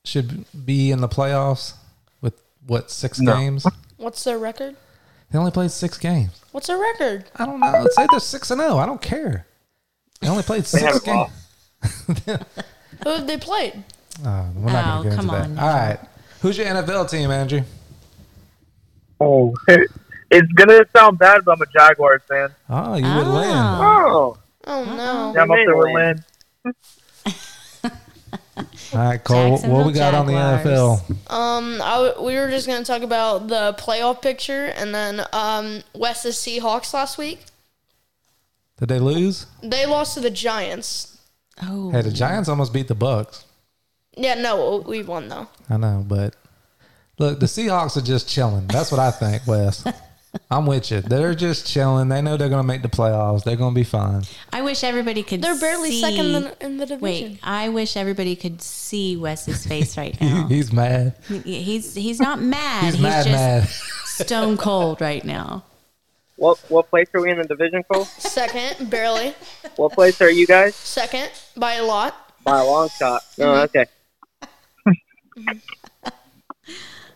should 0.05 0.45
be 0.65 0.91
in 0.91 1.01
the 1.01 1.07
playoffs 1.07 1.73
with 2.21 2.41
what 2.67 2.91
six 2.91 3.19
No. 3.19 3.35
games? 3.35 3.65
what's 3.97 4.23
their 4.23 4.37
record? 4.37 4.75
They 5.31 5.39
only 5.39 5.51
played 5.51 5.71
six 5.71 5.97
games. 5.97 6.41
What's 6.51 6.67
their 6.67 6.77
record? 6.77 7.25
I 7.35 7.45
don't 7.45 7.59
know. 7.59 7.71
Let's 7.71 7.95
say 7.95 8.05
they're 8.11 8.19
six 8.19 8.51
and 8.51 8.61
zero. 8.61 8.77
I 8.77 8.85
don't 8.85 9.01
care. 9.01 9.47
They 10.21 10.27
only 10.27 10.43
played 10.43 10.65
six 10.65 10.99
games. 10.99 11.29
Who 12.25 13.09
have 13.09 13.27
they 13.27 13.37
played? 13.37 13.83
Oh, 14.23 14.47
we're 14.55 14.71
not 14.71 14.99
Oh, 14.99 15.03
going 15.03 15.03
to 15.03 15.09
get 15.09 15.15
come 15.15 15.25
into 15.29 15.41
on 15.43 15.55
that. 15.55 15.61
All 15.63 15.73
right. 15.75 15.99
Who's 16.41 16.55
your 16.55 16.67
NFL 16.67 17.09
team, 17.09 17.31
Andrew? 17.31 17.61
Oh, 19.19 19.55
it's 19.67 20.51
gonna 20.53 20.85
sound 20.95 21.17
bad, 21.17 21.43
but 21.43 21.53
I'm 21.53 21.61
a 21.63 21.65
Jaguars 21.65 22.21
fan. 22.29 22.49
Oh, 22.69 22.95
you 22.95 23.05
would 23.05 23.25
oh. 23.27 23.33
win. 23.33 23.49
Oh. 23.55 24.37
Oh 24.65 24.83
no. 24.85 25.33
Yeah, 25.35 25.43
I'm 25.43 25.51
up 25.51 25.57
there 25.65 25.75
with 25.75 25.93
Lynn. 25.93 26.23
All 28.93 28.99
right, 28.99 29.23
Cole. 29.23 29.51
What 29.51 29.61
Jacksonville 29.61 29.85
we 29.87 29.93
got 29.93 30.13
on 30.13 30.25
the 30.27 30.33
Jaguars. 30.33 31.01
NFL? 31.01 31.31
Um, 31.31 31.81
I 31.81 31.95
w- 31.95 32.27
we 32.27 32.35
were 32.35 32.49
just 32.49 32.67
gonna 32.67 32.85
talk 32.85 33.01
about 33.01 33.47
the 33.47 33.75
playoff 33.79 34.21
picture, 34.21 34.65
and 34.75 34.93
then 34.93 35.25
um, 35.33 35.81
Wes's 35.95 36.35
Seahawks 36.35 36.93
last 36.93 37.17
week. 37.17 37.39
Did 38.77 38.89
they 38.89 38.99
lose? 38.99 39.47
They 39.63 39.85
lost 39.87 40.13
to 40.15 40.19
the 40.19 40.29
Giants. 40.29 41.17
Oh. 41.61 41.89
Hey, 41.91 42.01
the 42.01 42.11
Giants 42.11 42.47
almost 42.49 42.71
beat 42.73 42.87
the 42.87 42.95
Bucks. 42.95 43.45
Yeah, 44.15 44.35
no, 44.35 44.77
we 44.87 45.01
won 45.01 45.27
though. 45.29 45.47
I 45.69 45.77
know, 45.77 46.05
but 46.07 46.35
look, 47.17 47.39
the 47.39 47.47
Seahawks 47.47 47.97
are 47.97 48.01
just 48.01 48.29
chilling. 48.29 48.67
That's 48.67 48.91
what 48.91 48.99
I 48.99 49.09
think, 49.09 49.47
Wes. 49.47 49.83
I'm 50.49 50.65
with 50.65 50.91
you. 50.91 51.01
They're 51.01 51.35
just 51.35 51.67
chilling. 51.67 52.09
They 52.09 52.21
know 52.21 52.37
they're 52.37 52.49
going 52.49 52.61
to 52.61 52.67
make 52.67 52.81
the 52.81 52.87
playoffs. 52.87 53.43
They're 53.43 53.55
going 53.55 53.73
to 53.73 53.79
be 53.79 53.83
fine. 53.83 54.23
I 54.51 54.61
wish 54.61 54.83
everybody 54.83 55.23
could. 55.23 55.41
They're 55.41 55.59
barely 55.59 55.91
see- 55.91 56.01
second 56.01 56.25
in 56.25 56.43
the, 56.43 56.65
in 56.65 56.77
the 56.77 56.85
division. 56.85 57.31
Wait, 57.31 57.39
I 57.43 57.69
wish 57.69 57.95
everybody 57.95 58.35
could 58.35 58.61
see 58.61 59.15
Wes's 59.15 59.65
face 59.65 59.97
right 59.97 60.19
now. 60.19 60.47
He's 60.49 60.71
mad. 60.71 61.15
he's 61.27 61.95
he's 61.95 62.19
not 62.19 62.41
mad. 62.41 62.85
He's, 62.85 62.93
He's, 62.95 63.03
mad, 63.03 63.25
just 63.25 63.31
mad. 63.31 63.67
stone 64.27 64.57
cold 64.57 65.01
right 65.01 65.23
now. 65.23 65.63
What 66.35 66.57
what 66.69 66.89
place 66.89 67.07
are 67.13 67.21
we 67.21 67.31
in 67.31 67.37
the 67.37 67.43
division, 67.43 67.83
Cole? 67.83 68.05
Second, 68.05 68.89
barely. 68.89 69.35
What 69.75 69.93
place 69.93 70.19
are 70.21 70.31
you 70.31 70.47
guys? 70.47 70.75
Second 70.75 71.29
by 71.55 71.75
a 71.75 71.83
lot. 71.83 72.15
By 72.43 72.59
a 72.59 72.65
long 72.65 72.89
shot. 72.89 73.21
No, 73.37 73.45
mm-hmm. 73.45 73.63
okay. 73.63 73.85
Mm-hmm. 75.37 75.82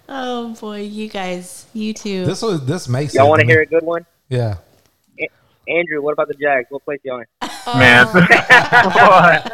Oh 0.09 0.53
boy, 0.59 0.81
you 0.81 1.09
guys, 1.09 1.65
you 1.73 1.93
two. 1.93 2.25
This 2.25 2.41
was 2.41 2.65
this 2.65 2.87
makes 2.87 3.13
Y'all 3.13 3.29
want 3.29 3.41
to 3.41 3.45
hear 3.47 3.61
a 3.61 3.65
good 3.65 3.83
one? 3.83 4.05
Yeah. 4.29 4.57
Andrew, 5.69 6.01
what 6.01 6.13
about 6.13 6.29
the 6.29 6.33
Jags? 6.35 6.67
What 6.69 6.85
place 6.85 7.01
you 7.03 7.11
on? 7.11 7.25
Man, 7.77 8.07
Uh, 8.07 9.49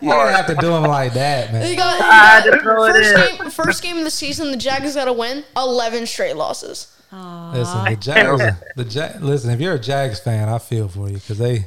You 0.00 0.08
don't 0.08 0.28
have 0.32 0.46
to 0.46 0.54
do 0.54 0.68
them 0.68 0.84
like 0.84 1.12
that, 1.12 1.48
You 1.48 1.52
man. 1.52 1.76
got, 1.76 1.94
you 1.94 2.00
got 2.00 2.44
just 2.44 2.62
throw 2.62 2.84
it 2.86 2.92
first 2.94 3.38
game. 3.42 3.50
First 3.50 3.82
game 3.82 3.98
of 3.98 4.04
the 4.04 4.10
season, 4.10 4.50
the 4.50 4.56
Jags 4.56 4.94
got 4.94 5.04
to 5.04 5.12
win. 5.12 5.44
Eleven 5.54 6.06
straight 6.06 6.36
losses. 6.36 6.94
Listen, 7.12 7.84
the 7.84 7.96
Jags. 8.00 8.42
the 8.76 8.84
Jag, 8.84 9.22
Listen, 9.22 9.50
if 9.50 9.60
you're 9.60 9.74
a 9.74 9.78
Jags 9.78 10.18
fan, 10.20 10.48
I 10.48 10.58
feel 10.58 10.88
for 10.88 11.08
you 11.08 11.14
because 11.16 11.36
they 11.38 11.66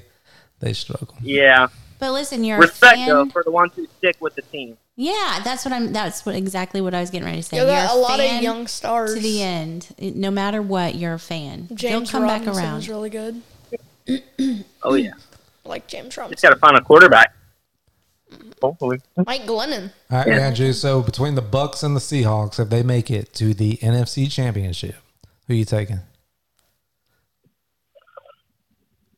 they 0.60 0.74
struggle. 0.74 1.14
Yeah. 1.22 1.68
But 2.00 2.14
listen, 2.14 2.44
you're 2.44 2.58
Respect 2.58 2.94
a 2.94 2.98
fan. 2.98 3.08
though 3.10 3.26
for 3.28 3.44
the 3.44 3.52
ones 3.52 3.74
who 3.76 3.86
stick 4.00 4.16
with 4.20 4.34
the 4.36 4.42
team. 4.42 4.76
Yeah, 4.98 5.40
that's 5.44 5.64
what 5.66 5.74
I'm. 5.74 5.94
That's 5.94 6.26
what 6.26 6.36
exactly 6.36 6.82
what 6.82 6.94
I 6.94 7.00
was 7.02 7.10
getting 7.10 7.26
ready 7.26 7.38
to 7.38 7.44
say. 7.44 7.58
You 7.58 7.64
got 7.66 7.90
You're 7.94 7.98
a 7.98 8.02
lot 8.02 8.20
fan 8.20 8.38
of 8.38 8.44
young 8.44 8.68
stars. 8.68 9.14
to 9.16 9.20
the 9.20 9.42
end. 9.42 9.88
It- 9.98 10.16
No 10.16 10.30
matter 10.32 10.62
what, 10.62 10.96
you're 10.96 11.14
a 11.14 11.20
fan. 11.20 11.68
James 11.74 12.12
They'll 12.12 12.22
come 12.22 12.28
back 12.28 12.46
around. 12.48 12.88
really 12.88 13.10
good. 13.10 13.42
Oh 14.84 14.96
yeah. 14.96 15.12
Like 15.64 15.88
James 15.88 16.14
Trump. 16.14 16.32
Just 16.32 16.44
Robinson. 16.44 16.50
got 16.50 16.54
to 16.56 16.60
find 16.60 16.78
a 16.78 16.82
quarterback. 16.82 17.34
Hopefully. 18.62 19.00
Mike 19.28 19.44
Glennon. 19.44 19.92
All 20.10 20.18
right, 20.18 20.28
Andrew. 20.28 20.74
So 20.74 21.02
between 21.04 21.36
the 21.36 21.42
Bucks 21.44 21.84
and 21.84 21.96
the 21.96 22.00
Seahawks, 22.00 22.60
if 22.60 22.70
they 22.70 22.82
make 22.82 23.12
it 23.12 23.32
to 23.36 23.54
the 23.54 23.78
NFC 23.78 24.30
Championship, 24.30 24.96
who 25.48 25.54
you 25.54 25.64
taking? 25.66 26.00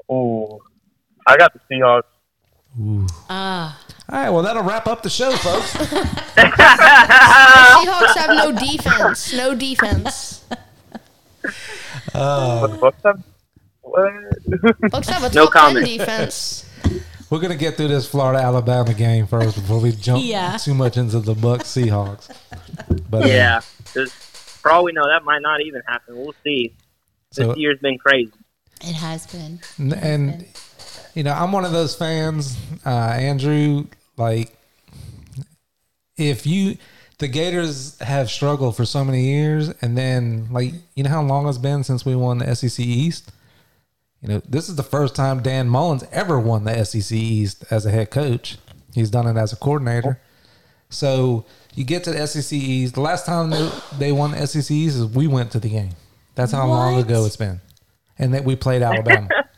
Oh, 0.10 0.62
I 1.26 1.38
got 1.38 1.54
the 1.54 1.60
Seahawks. 1.72 2.04
Ah, 3.30 3.80
All 4.10 4.20
right, 4.20 4.30
well 4.30 4.42
that'll 4.44 4.64
wrap 4.64 4.86
up 4.88 5.02
the 5.02 5.10
show, 5.10 5.32
folks. 5.38 5.74
Seahawks 6.94 8.16
have 8.18 8.30
no 8.36 8.52
defense. 8.52 9.34
No 9.34 9.56
defense. 9.56 10.44
But 12.14 12.68
the 12.68 12.78
Bucks 12.78 13.04
have 13.04 13.24
what? 13.82 14.92
Bucks 14.92 15.08
have 15.10 15.24
a 15.24 15.34
No 15.34 15.46
top 15.46 15.54
ten 15.54 15.62
comment. 15.74 15.86
defense. 15.86 16.70
We're 17.30 17.40
gonna 17.40 17.56
get 17.56 17.76
through 17.78 17.88
this 17.88 18.08
Florida 18.08 18.40
Alabama 18.44 18.94
game 18.94 19.26
first 19.26 19.56
before 19.56 19.80
we 19.80 19.92
jump 19.94 20.24
Yeah. 20.24 20.58
too 20.58 20.74
much 20.76 20.98
into 20.98 21.20
the 21.20 21.34
Bucks 21.34 21.66
Seahawks. 21.70 22.30
But 23.10 23.24
uh, 23.24 23.28
Yeah. 23.28 23.62
'cause 23.94 24.12
for 24.12 24.72
all 24.72 24.84
we 24.84 24.92
know, 24.92 25.08
that 25.08 25.24
might 25.24 25.42
not 25.42 25.62
even 25.62 25.82
happen. 25.88 26.16
We'll 26.18 26.36
see. 26.44 26.76
This 27.34 27.46
So- 27.48 27.56
year's 27.56 27.80
been 27.80 27.98
crazy. 27.98 28.32
it 28.82 28.94
has 28.96 29.26
been. 29.28 29.60
N- 29.80 29.94
and 29.94 30.46
you 31.14 31.24
know 31.24 31.34
i'm 31.34 31.52
one 31.52 31.66
of 31.66 31.72
those 31.72 31.96
fans 31.96 32.58
uh 32.86 32.90
andrew 32.90 33.86
like 34.18 34.56
if 36.18 36.46
you 36.46 36.78
the 37.20 37.28
gators 37.28 37.98
have 38.00 38.30
struggled 38.30 38.76
for 38.76 38.86
so 38.86 39.04
many 39.04 39.24
years 39.24 39.70
and 39.82 39.98
then 39.98 40.48
like 40.52 40.74
you 40.96 41.04
know 41.04 41.10
how 41.10 41.22
long 41.22 41.48
it's 41.48 41.58
been 41.58 41.84
since 41.84 42.06
we 42.06 42.16
won 42.16 42.40
the 42.40 42.56
sec 42.56 42.80
east? 42.80 43.32
You 44.22 44.30
know 44.30 44.42
this 44.48 44.68
is 44.68 44.76
the 44.76 44.84
first 44.84 45.16
time 45.16 45.42
dan 45.42 45.70
mullins 45.70 46.04
ever 46.12 46.40
won 46.40 46.66
the 46.66 46.84
sec 46.84 47.12
east 47.12 47.64
as 47.72 47.86
a 47.86 47.92
head 47.92 48.12
coach. 48.12 48.58
He's 48.94 49.10
done 49.10 49.26
it 49.26 49.40
as 49.40 49.54
a 49.54 49.56
coordinator. 49.56 50.20
So 50.90 51.46
you 51.76 51.84
get 51.84 52.04
to 52.04 52.12
the 52.12 52.28
sec 52.28 52.52
east. 52.52 52.96
The 52.96 53.02
last 53.02 53.26
time 53.26 53.50
they, 53.52 53.72
they 53.98 54.12
won 54.12 54.32
the 54.32 54.46
sec 54.46 54.70
east 54.70 54.98
is 54.98 55.06
we 55.06 55.28
went 55.28 55.52
to 55.52 55.60
the 55.60 55.70
game. 55.70 55.92
That's 56.36 56.52
how 56.52 56.68
long 56.68 57.00
ago 57.00 57.26
it's 57.26 57.38
been. 57.38 57.62
And 58.20 58.34
that 58.34 58.44
we 58.44 58.56
played 58.56 58.82
alabama 58.82 59.30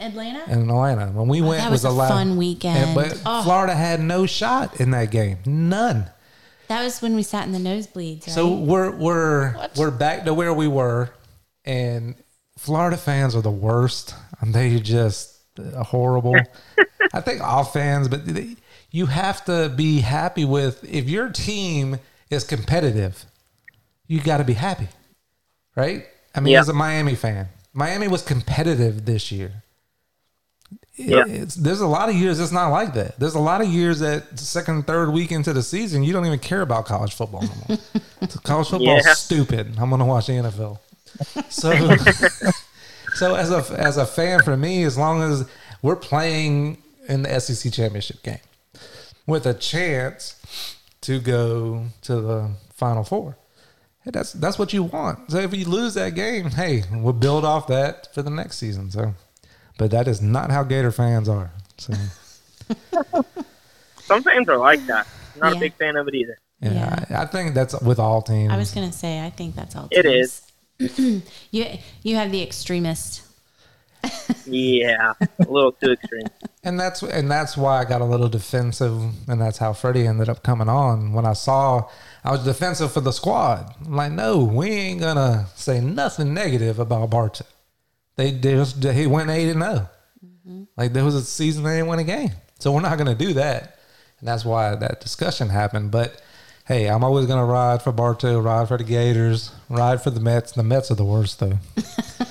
Atlanta. 0.00 0.44
in 0.52 0.68
Atlanta. 0.70 1.06
When 1.12 1.28
we 1.28 1.40
oh, 1.42 1.48
went, 1.48 1.60
Oh, 1.60 1.64
that 1.64 1.70
was, 1.70 1.84
was 1.84 1.92
a 1.92 1.94
a 1.94 1.98
lot- 1.98 2.08
fun 2.10 2.36
weekend. 2.36 2.78
And- 2.78 2.94
but 2.94 3.20
Oh. 3.26 3.42
Florida 3.42 3.74
had 3.74 4.00
no 4.00 4.26
shot 4.26 4.80
in 4.80 4.90
that 4.92 5.10
game, 5.10 5.38
none. 5.46 6.10
That 6.68 6.84
was 6.84 7.02
when 7.02 7.14
we 7.16 7.22
sat 7.22 7.46
in 7.46 7.52
the 7.52 7.58
nosebleeds. 7.58 8.26
Right? 8.28 8.34
So 8.34 8.54
we're 8.54 8.90
we're 8.92 9.52
What? 9.54 9.76
we're 9.76 9.90
back 9.90 10.24
to 10.26 10.34
where 10.34 10.54
we 10.54 10.68
were, 10.68 11.10
and 11.64 12.14
Florida 12.58 12.96
fans 12.96 13.34
are 13.34 13.42
the 13.42 13.50
worst. 13.50 14.14
And 14.40 14.54
they 14.54 14.78
just 14.80 15.36
horrible. 15.58 16.34
I 17.12 17.20
think 17.20 17.40
all 17.42 17.64
fans, 17.64 18.06
but 18.08 18.24
they, 18.24 18.56
you 18.92 19.06
have 19.06 19.44
to 19.46 19.68
be 19.68 20.00
happy 20.00 20.44
with 20.44 20.82
if 20.84 21.08
your 21.08 21.28
team 21.30 21.98
is 22.30 22.44
competitive. 22.44 23.24
You 24.06 24.20
got 24.20 24.38
to 24.38 24.44
be 24.44 24.54
happy, 24.54 24.88
right? 25.76 26.06
I 26.34 26.40
mean, 26.40 26.52
Yeah. 26.52 26.60
as 26.60 26.68
a 26.68 26.72
Miami 26.72 27.14
fan, 27.16 27.48
Miami 27.72 28.06
was 28.08 28.22
competitive 28.22 29.04
this 29.06 29.30
year. 29.32 29.62
Yeah. 31.08 31.24
It's, 31.26 31.54
there's 31.54 31.80
a 31.80 31.86
lot 31.86 32.08
of 32.08 32.14
years 32.14 32.38
it's 32.40 32.52
not 32.52 32.68
like 32.68 32.94
that. 32.94 33.18
There's 33.18 33.34
a 33.34 33.40
lot 33.40 33.60
of 33.60 33.68
years 33.68 34.00
that 34.00 34.38
second, 34.38 34.86
third 34.86 35.10
week 35.10 35.32
into 35.32 35.52
the 35.52 35.62
season, 35.62 36.02
you 36.02 36.12
don't 36.12 36.26
even 36.26 36.38
care 36.38 36.60
about 36.62 36.84
college 36.86 37.14
football 37.14 37.42
no 37.42 37.50
more. 37.68 38.28
college 38.44 38.68
football's 38.68 39.04
Yeah. 39.06 39.14
stupid. 39.14 39.74
I'm 39.78 39.90
gonna 39.90 40.04
watch 40.06 40.26
the 40.26 40.34
NFL. 40.34 40.78
So, 41.48 41.70
so 43.14 43.34
as 43.34 43.50
a 43.50 43.64
as 43.78 43.96
a 43.96 44.06
fan 44.06 44.42
for 44.42 44.56
me, 44.56 44.84
as 44.84 44.96
long 44.98 45.22
as 45.22 45.44
we're 45.82 45.96
playing 45.96 46.78
in 47.08 47.22
the 47.22 47.40
SEC 47.40 47.72
championship 47.72 48.22
game 48.22 48.38
with 49.26 49.46
a 49.46 49.54
chance 49.54 50.36
to 51.02 51.18
go 51.20 51.86
to 52.02 52.20
the 52.20 52.50
Final 52.74 53.04
Four, 53.04 53.36
hey, 54.04 54.10
that's 54.12 54.32
that's 54.34 54.58
what 54.58 54.72
you 54.72 54.82
want. 54.84 55.30
So 55.30 55.38
if 55.38 55.54
you 55.54 55.64
lose 55.64 55.94
that 55.94 56.14
game, 56.14 56.50
hey, 56.50 56.84
we'll 56.92 57.12
build 57.14 57.44
off 57.44 57.66
that 57.68 58.12
for 58.14 58.22
the 58.22 58.30
next 58.30 58.58
season. 58.58 58.90
So, 58.90 59.14
but 59.80 59.90
that 59.92 60.06
is 60.06 60.20
not 60.20 60.50
how 60.50 60.62
Gator 60.62 60.92
fans 60.92 61.26
are. 61.26 61.50
So, 61.78 61.94
Some 64.02 64.22
fans 64.22 64.46
are 64.50 64.58
like 64.58 64.84
that. 64.86 65.06
Not 65.36 65.52
Yeah. 65.52 65.56
a 65.56 65.60
big 65.60 65.74
fan 65.74 65.96
of 65.96 66.06
it 66.06 66.14
either. 66.14 66.36
yeah, 66.60 67.06
I, 67.08 67.22
I 67.22 67.26
think 67.26 67.54
that's 67.54 67.80
with 67.80 67.98
all 67.98 68.20
teams. 68.20 68.52
I 68.52 68.58
was 68.58 68.72
gonna 68.72 68.92
say, 68.92 69.24
I 69.24 69.30
think 69.30 69.56
that's 69.56 69.74
all. 69.74 69.88
It 69.90 70.02
teams. 70.02 70.42
you 71.50 71.64
you 72.02 72.16
have 72.16 72.30
the 72.30 72.42
extremist. 72.42 73.22
Yeah, 74.46 75.12
a 75.20 75.28
little 75.50 75.72
too 75.72 75.92
extreme. 75.92 76.26
And 76.62 76.78
that's 76.78 77.02
and 77.02 77.30
that's 77.30 77.56
why 77.56 77.80
I 77.80 77.84
got 77.86 78.02
a 78.02 78.04
little 78.04 78.28
defensive, 78.28 79.00
and 79.28 79.40
that's 79.40 79.56
how 79.56 79.72
Freddie 79.72 80.06
ended 80.06 80.28
up 80.28 80.42
coming 80.42 80.68
on. 80.68 81.14
When 81.14 81.24
I 81.24 81.32
saw 81.32 81.88
I 82.22 82.32
was 82.32 82.44
defensive 82.44 82.92
for 82.92 83.00
the 83.00 83.12
squad, 83.12 83.74
I'm 83.86 83.96
like, 83.96 84.12
no, 84.12 84.44
we 84.44 84.68
ain't 84.70 85.00
gonna 85.00 85.46
say 85.54 85.80
nothing 85.80 86.34
negative 86.34 86.78
about 86.78 87.08
Bartow. 87.08 87.46
They 88.16 88.30
they, 88.32 88.54
just 88.54 88.82
he 88.82 89.06
went 89.06 89.30
eight 89.30 89.50
and 89.50 89.62
zero. 89.62 89.88
Like 90.76 90.92
there 90.92 91.04
was 91.04 91.14
a 91.14 91.22
season 91.22 91.64
they 91.64 91.76
didn't 91.76 91.88
win 91.88 91.98
a 91.98 92.04
game, 92.04 92.30
so 92.58 92.72
we're 92.72 92.80
not 92.80 92.98
gonna 92.98 93.14
do 93.14 93.34
that. 93.34 93.78
And 94.18 94.28
that's 94.28 94.44
why 94.44 94.74
that 94.74 95.00
discussion 95.00 95.48
happened. 95.48 95.90
But 95.90 96.20
hey, 96.66 96.88
I'm 96.88 97.02
always 97.04 97.26
gonna 97.26 97.44
ride 97.44 97.82
for 97.82 97.92
Bartow, 97.92 98.40
ride 98.40 98.68
for 98.68 98.76
the 98.78 98.84
Gators, 98.84 99.50
ride 99.68 100.02
for 100.02 100.10
the 100.10 100.20
Mets. 100.20 100.52
The 100.52 100.62
Mets 100.62 100.90
are 100.90 100.94
the 100.96 101.04
worst 101.04 101.40
though. 101.40 101.58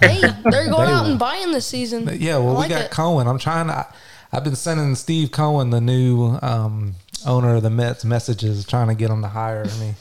Hey, 0.00 0.20
they're 0.20 0.70
going 0.70 0.86
They 0.86 0.92
out 0.94 1.02
will. 1.04 1.10
and 1.10 1.18
buying 1.18 1.50
this 1.52 1.66
season. 1.66 2.08
Yeah, 2.20 2.38
well, 2.38 2.56
I 2.56 2.62
we 2.62 2.68
got 2.68 2.82
it. 2.86 2.90
Cohen. 2.90 3.26
I'm 3.26 3.38
trying 3.38 3.66
to. 3.66 3.86
I've 4.32 4.44
been 4.44 4.56
sending 4.56 4.94
Steve 4.94 5.32
Cohen, 5.32 5.70
the 5.70 5.80
new 5.80 6.38
um, 6.40 6.94
owner 7.26 7.56
of 7.56 7.62
the 7.62 7.68
Mets, 7.70 8.04
messages 8.04 8.64
trying 8.64 8.88
to 8.88 8.94
get 8.94 9.10
him 9.10 9.22
to 9.22 9.28
hire 9.28 9.64
me. 9.80 9.94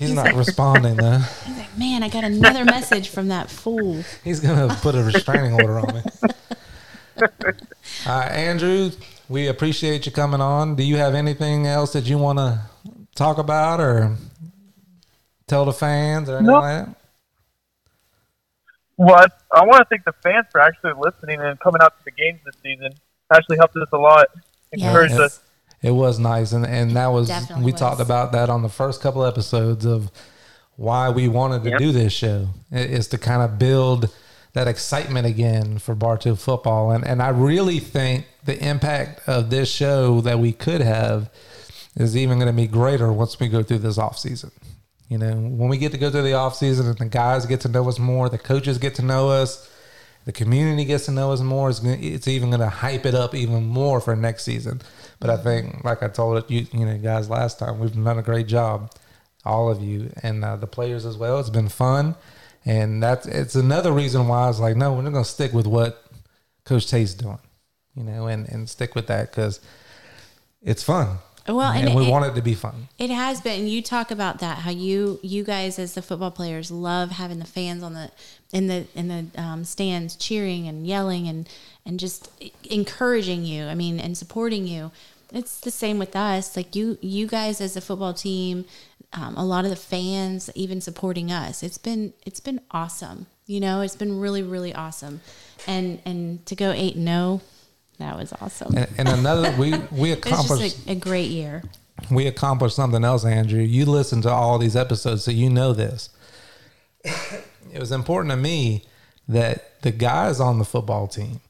He's, 0.00 0.12
not 0.14 0.34
responding 0.34 0.96
though. 0.96 1.18
He's 1.18 1.56
like, 1.56 1.78
man, 1.78 2.02
I 2.02 2.08
got 2.08 2.24
another 2.24 2.64
message 2.64 3.08
from 3.10 3.28
that 3.28 3.50
fool. 3.50 4.02
He's 4.24 4.40
gonna 4.40 4.74
put 4.80 4.94
a 4.96 5.02
restraining 5.04 5.52
order 5.52 5.78
on 5.78 5.94
me. 5.94 6.02
All 8.06 8.18
right, 8.18 8.30
Andrew, 8.32 8.90
we 9.28 9.46
appreciate 9.46 10.06
you 10.06 10.12
coming 10.12 10.40
on. 10.40 10.74
Do 10.74 10.82
you 10.82 10.96
have 10.96 11.14
anything 11.14 11.66
else 11.66 11.92
that 11.92 12.06
you 12.06 12.18
want 12.18 12.38
to 12.38 12.60
talk 13.14 13.36
about 13.38 13.78
or 13.80 14.16
tell 15.46 15.64
the 15.66 15.72
fans 15.72 16.28
or 16.28 16.38
anything 16.38 16.46
No. 16.54 16.60
like 16.60 16.86
that? 16.86 16.96
Well, 18.96 19.14
I, 19.16 19.26
I 19.60 19.64
want 19.64 19.78
to 19.80 19.84
thank 19.90 20.04
the 20.04 20.12
fans 20.22 20.46
for 20.50 20.60
actually 20.60 20.92
listening 20.98 21.40
and 21.40 21.58
coming 21.60 21.80
out 21.82 21.98
to 21.98 22.04
the 22.04 22.10
games 22.10 22.40
this 22.44 22.54
season. 22.62 22.90
Actually 23.32 23.56
helped 23.58 23.76
us 23.76 23.88
a 23.92 23.96
lot. 23.98 24.26
Encouraged 24.72 25.12
Yes. 25.12 25.20
us. 25.20 25.40
It 25.82 25.92
was 25.92 26.18
nice, 26.18 26.52
and 26.52 26.66
and 26.66 26.92
that 26.96 27.08
was 27.08 27.28
Definitely 27.28 27.64
we 27.64 27.72
was. 27.72 27.80
talked 27.80 28.00
about 28.00 28.32
that 28.32 28.50
on 28.50 28.62
the 28.62 28.68
first 28.68 29.00
couple 29.00 29.24
episodes 29.24 29.84
of 29.86 30.10
why 30.76 31.08
we 31.10 31.28
wanted 31.28 31.62
to 31.64 31.70
Yep. 31.70 31.78
do 31.78 31.92
this 31.92 32.12
show 32.12 32.48
is 32.70 33.08
to 33.08 33.18
kind 33.18 33.42
of 33.42 33.58
build 33.58 34.08
that 34.52 34.66
excitement 34.68 35.26
again 35.26 35.78
for 35.78 35.94
Bartow 35.94 36.34
football, 36.34 36.90
and 36.90 37.06
and 37.06 37.22
I 37.22 37.28
really 37.28 37.78
think 37.78 38.26
the 38.44 38.58
impact 38.62 39.26
of 39.28 39.50
this 39.50 39.70
show 39.70 40.20
that 40.22 40.38
we 40.38 40.52
could 40.52 40.80
have 40.80 41.30
is 41.96 42.16
even 42.16 42.38
going 42.38 42.46
to 42.54 42.56
be 42.62 42.66
greater 42.66 43.12
once 43.12 43.38
we 43.40 43.48
go 43.48 43.62
through 43.62 43.78
this 43.78 43.98
off 43.98 44.18
season. 44.18 44.50
You 45.08 45.18
know, 45.18 45.32
when 45.34 45.68
we 45.68 45.76
get 45.76 45.90
to 45.92 45.98
go 45.98 46.08
through 46.10 46.22
the 46.22 46.34
off 46.34 46.54
season 46.54 46.86
and 46.86 46.96
the 46.96 47.06
guys 47.06 47.44
get 47.46 47.60
to 47.62 47.68
know 47.68 47.88
us 47.88 47.98
more, 47.98 48.28
the 48.28 48.38
coaches 48.38 48.78
get 48.78 48.94
to 48.96 49.02
know 49.02 49.28
us, 49.28 49.68
the 50.24 50.30
community 50.32 50.84
gets 50.84 51.06
to 51.06 51.10
know 51.10 51.32
us 51.32 51.40
more. 51.40 51.68
It's, 51.68 51.80
gonna, 51.80 51.96
it's 52.00 52.28
even 52.28 52.50
going 52.50 52.60
to 52.60 52.68
hype 52.68 53.04
it 53.06 53.14
up 53.16 53.34
even 53.34 53.66
more 53.66 54.00
for 54.00 54.14
next 54.14 54.44
season. 54.44 54.80
But 55.20 55.30
I 55.30 55.36
think, 55.36 55.84
like 55.84 56.02
I 56.02 56.08
told 56.08 56.50
you, 56.50 56.66
you 56.72 56.86
know, 56.86 56.96
guys 56.96 57.28
last 57.28 57.58
time, 57.58 57.78
we've 57.78 57.92
done 57.92 58.18
a 58.18 58.22
great 58.22 58.46
job, 58.46 58.90
all 59.44 59.70
of 59.70 59.82
you, 59.82 60.10
and 60.22 60.42
uh, 60.44 60.56
the 60.56 60.66
players 60.66 61.04
as 61.04 61.18
well. 61.18 61.38
It's 61.38 61.50
been 61.50 61.68
fun, 61.68 62.14
and 62.64 63.02
that's 63.02 63.26
it's 63.26 63.54
another 63.54 63.92
reason 63.92 64.28
why 64.28 64.44
I 64.44 64.48
was 64.48 64.60
like, 64.60 64.76
no, 64.76 64.94
we're 64.94 65.02
going 65.02 65.14
to 65.14 65.24
stick 65.24 65.52
with 65.52 65.66
what 65.66 66.04
Coach 66.64 66.90
Tate's 66.90 67.12
doing, 67.12 67.38
you 67.94 68.02
know, 68.02 68.28
and 68.28 68.48
and 68.48 68.68
stick 68.68 68.94
with 68.94 69.08
that 69.08 69.30
because 69.30 69.60
it's 70.62 70.82
fun. 70.82 71.18
Well, 71.48 71.72
and, 71.72 71.88
and 71.88 71.96
we 71.96 72.06
it- 72.06 72.10
want 72.10 72.24
it 72.26 72.34
to 72.34 72.42
be 72.42 72.54
fun. 72.54 72.88
It 72.98 73.10
has 73.10 73.40
been. 73.40 73.66
You 73.66 73.82
talk 73.82 74.10
about 74.10 74.38
that 74.40 74.58
how 74.58 74.70
you 74.70 75.18
you 75.22 75.42
guys 75.44 75.78
as 75.78 75.94
the 75.94 76.02
football 76.02 76.30
players 76.30 76.70
love 76.70 77.10
having 77.12 77.38
the 77.38 77.46
fans 77.46 77.82
on 77.82 77.94
the 77.94 78.10
in 78.52 78.66
the 78.66 78.86
in 78.94 79.08
the 79.08 79.40
um, 79.40 79.64
stands 79.64 80.16
cheering 80.16 80.68
and 80.68 80.86
yelling 80.86 81.26
and 81.28 81.48
and 81.86 81.98
just 81.98 82.30
encouraging 82.70 83.44
you. 83.44 83.64
I 83.66 83.74
mean, 83.74 83.98
and 84.00 84.16
supporting 84.16 84.66
you. 84.66 84.90
it's 85.32 85.60
the 85.60 85.70
same 85.70 85.98
with 85.98 86.14
us. 86.16 86.56
Like 86.56 86.74
you, 86.76 86.98
you 87.00 87.26
guys 87.26 87.60
as 87.60 87.76
a 87.76 87.80
football 87.80 88.12
team, 88.14 88.64
um, 89.12 89.36
a 89.36 89.44
lot 89.44 89.64
of 89.64 89.70
the 89.70 89.76
fans 89.76 90.50
even 90.54 90.80
supporting 90.80 91.30
us. 91.32 91.62
It's 91.62 91.78
been 91.78 92.12
it's 92.26 92.40
been 92.40 92.60
awesome. 92.70 93.26
You 93.46 93.60
know, 93.60 93.80
it's 93.80 93.96
been 93.96 94.20
really 94.20 94.42
really 94.42 94.74
awesome, 94.74 95.20
and 95.66 96.00
and 96.04 96.44
to 96.46 96.54
go 96.54 96.70
eight 96.70 96.96
and 96.96 97.06
zero, 97.08 97.40
that 98.00 98.16
was 98.16 98.32
awesome. 98.40 98.76
And, 98.76 98.88
and 98.98 99.08
another, 99.08 99.54
we 99.58 99.74
we 99.90 100.12
accomplished 100.18 100.88
a, 100.88 100.92
a 100.92 100.94
great 100.94 101.30
year. 101.30 101.62
we 102.10 102.26
accomplished 102.26 102.76
something 102.76 103.04
else, 103.04 103.24
Andrew. 103.24 103.60
You 103.60 103.86
listen 103.86 104.22
to 104.22 104.30
all 104.30 104.58
these 104.58 104.74
episodes, 104.76 105.24
so 105.24 105.30
you 105.30 105.50
know 105.50 105.72
this. 105.72 106.10
it 107.04 107.78
was 107.78 107.92
important 107.92 108.30
to 108.32 108.36
me 108.36 108.84
that 109.28 109.82
the 109.82 109.90
guys 109.90 110.40
on 110.40 110.58
the 110.58 110.64
football 110.64 111.06
team 111.06 111.40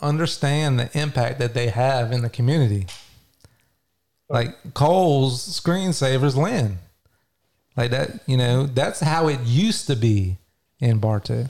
understand 0.00 0.78
the 0.78 0.98
impact 0.98 1.38
that 1.38 1.54
they 1.54 1.68
have 1.68 2.12
in 2.12 2.22
the 2.22 2.28
community. 2.28 2.86
Like 4.28 4.74
Cole's 4.74 5.60
screensavers, 5.60 6.36
Lynn. 6.36 6.78
Like 7.76 7.90
that, 7.90 8.20
you 8.26 8.36
know, 8.36 8.66
that's 8.66 9.00
how 9.00 9.28
it 9.28 9.40
used 9.42 9.86
to 9.86 9.96
be 9.96 10.38
in 10.80 10.98
Bartow. 10.98 11.46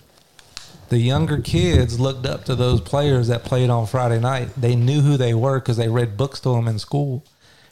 The 0.88 0.98
younger 0.98 1.40
kids 1.40 1.98
looked 1.98 2.26
up 2.26 2.44
to 2.44 2.54
those 2.54 2.80
players 2.80 3.28
that 3.28 3.44
played 3.44 3.70
on 3.70 3.86
Friday 3.86 4.20
night. 4.20 4.50
They 4.56 4.76
knew 4.76 5.00
who 5.00 5.16
they 5.16 5.34
were 5.34 5.58
because 5.58 5.76
they 5.76 5.88
read 5.88 6.16
books 6.16 6.40
to 6.40 6.50
them 6.50 6.68
in 6.68 6.78
school. 6.78 7.24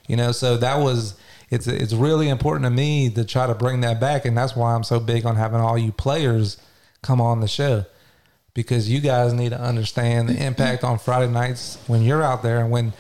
You 0.09 0.17
know, 0.17 0.33
so 0.33 0.57
that 0.57 0.81
was 0.81 1.15
it's 1.51 1.67
it's 1.67 1.93
really 1.93 2.29
important 2.29 2.65
to 2.65 2.71
me 2.71 3.11
to 3.11 3.25
try 3.25 3.47
to 3.47 3.55
bring 3.55 3.81
that 3.83 4.01
back, 4.01 4.25
and 4.25 4.37
that's 4.37 4.57
why 4.57 4.75
I'm 4.75 4.85
so 4.85 5.01
big 5.01 5.25
on 5.25 5.37
having 5.37 5.61
all 5.61 5.79
you 5.79 5.93
players 5.93 6.57
come 7.03 7.21
on 7.21 7.41
the 7.41 7.49
show 7.49 7.85
because 8.55 8.89
you 8.89 9.01
guys 9.01 9.33
need 9.33 9.51
to 9.51 9.61
understand 9.61 10.29
the 10.29 10.45
impact 10.45 10.85
on 10.85 10.99
Friday 10.99 11.31
nights 11.31 11.77
when 11.87 12.03
you're 12.03 12.23
out 12.23 12.43
there 12.43 12.61
and 12.61 12.71
when 12.71 12.93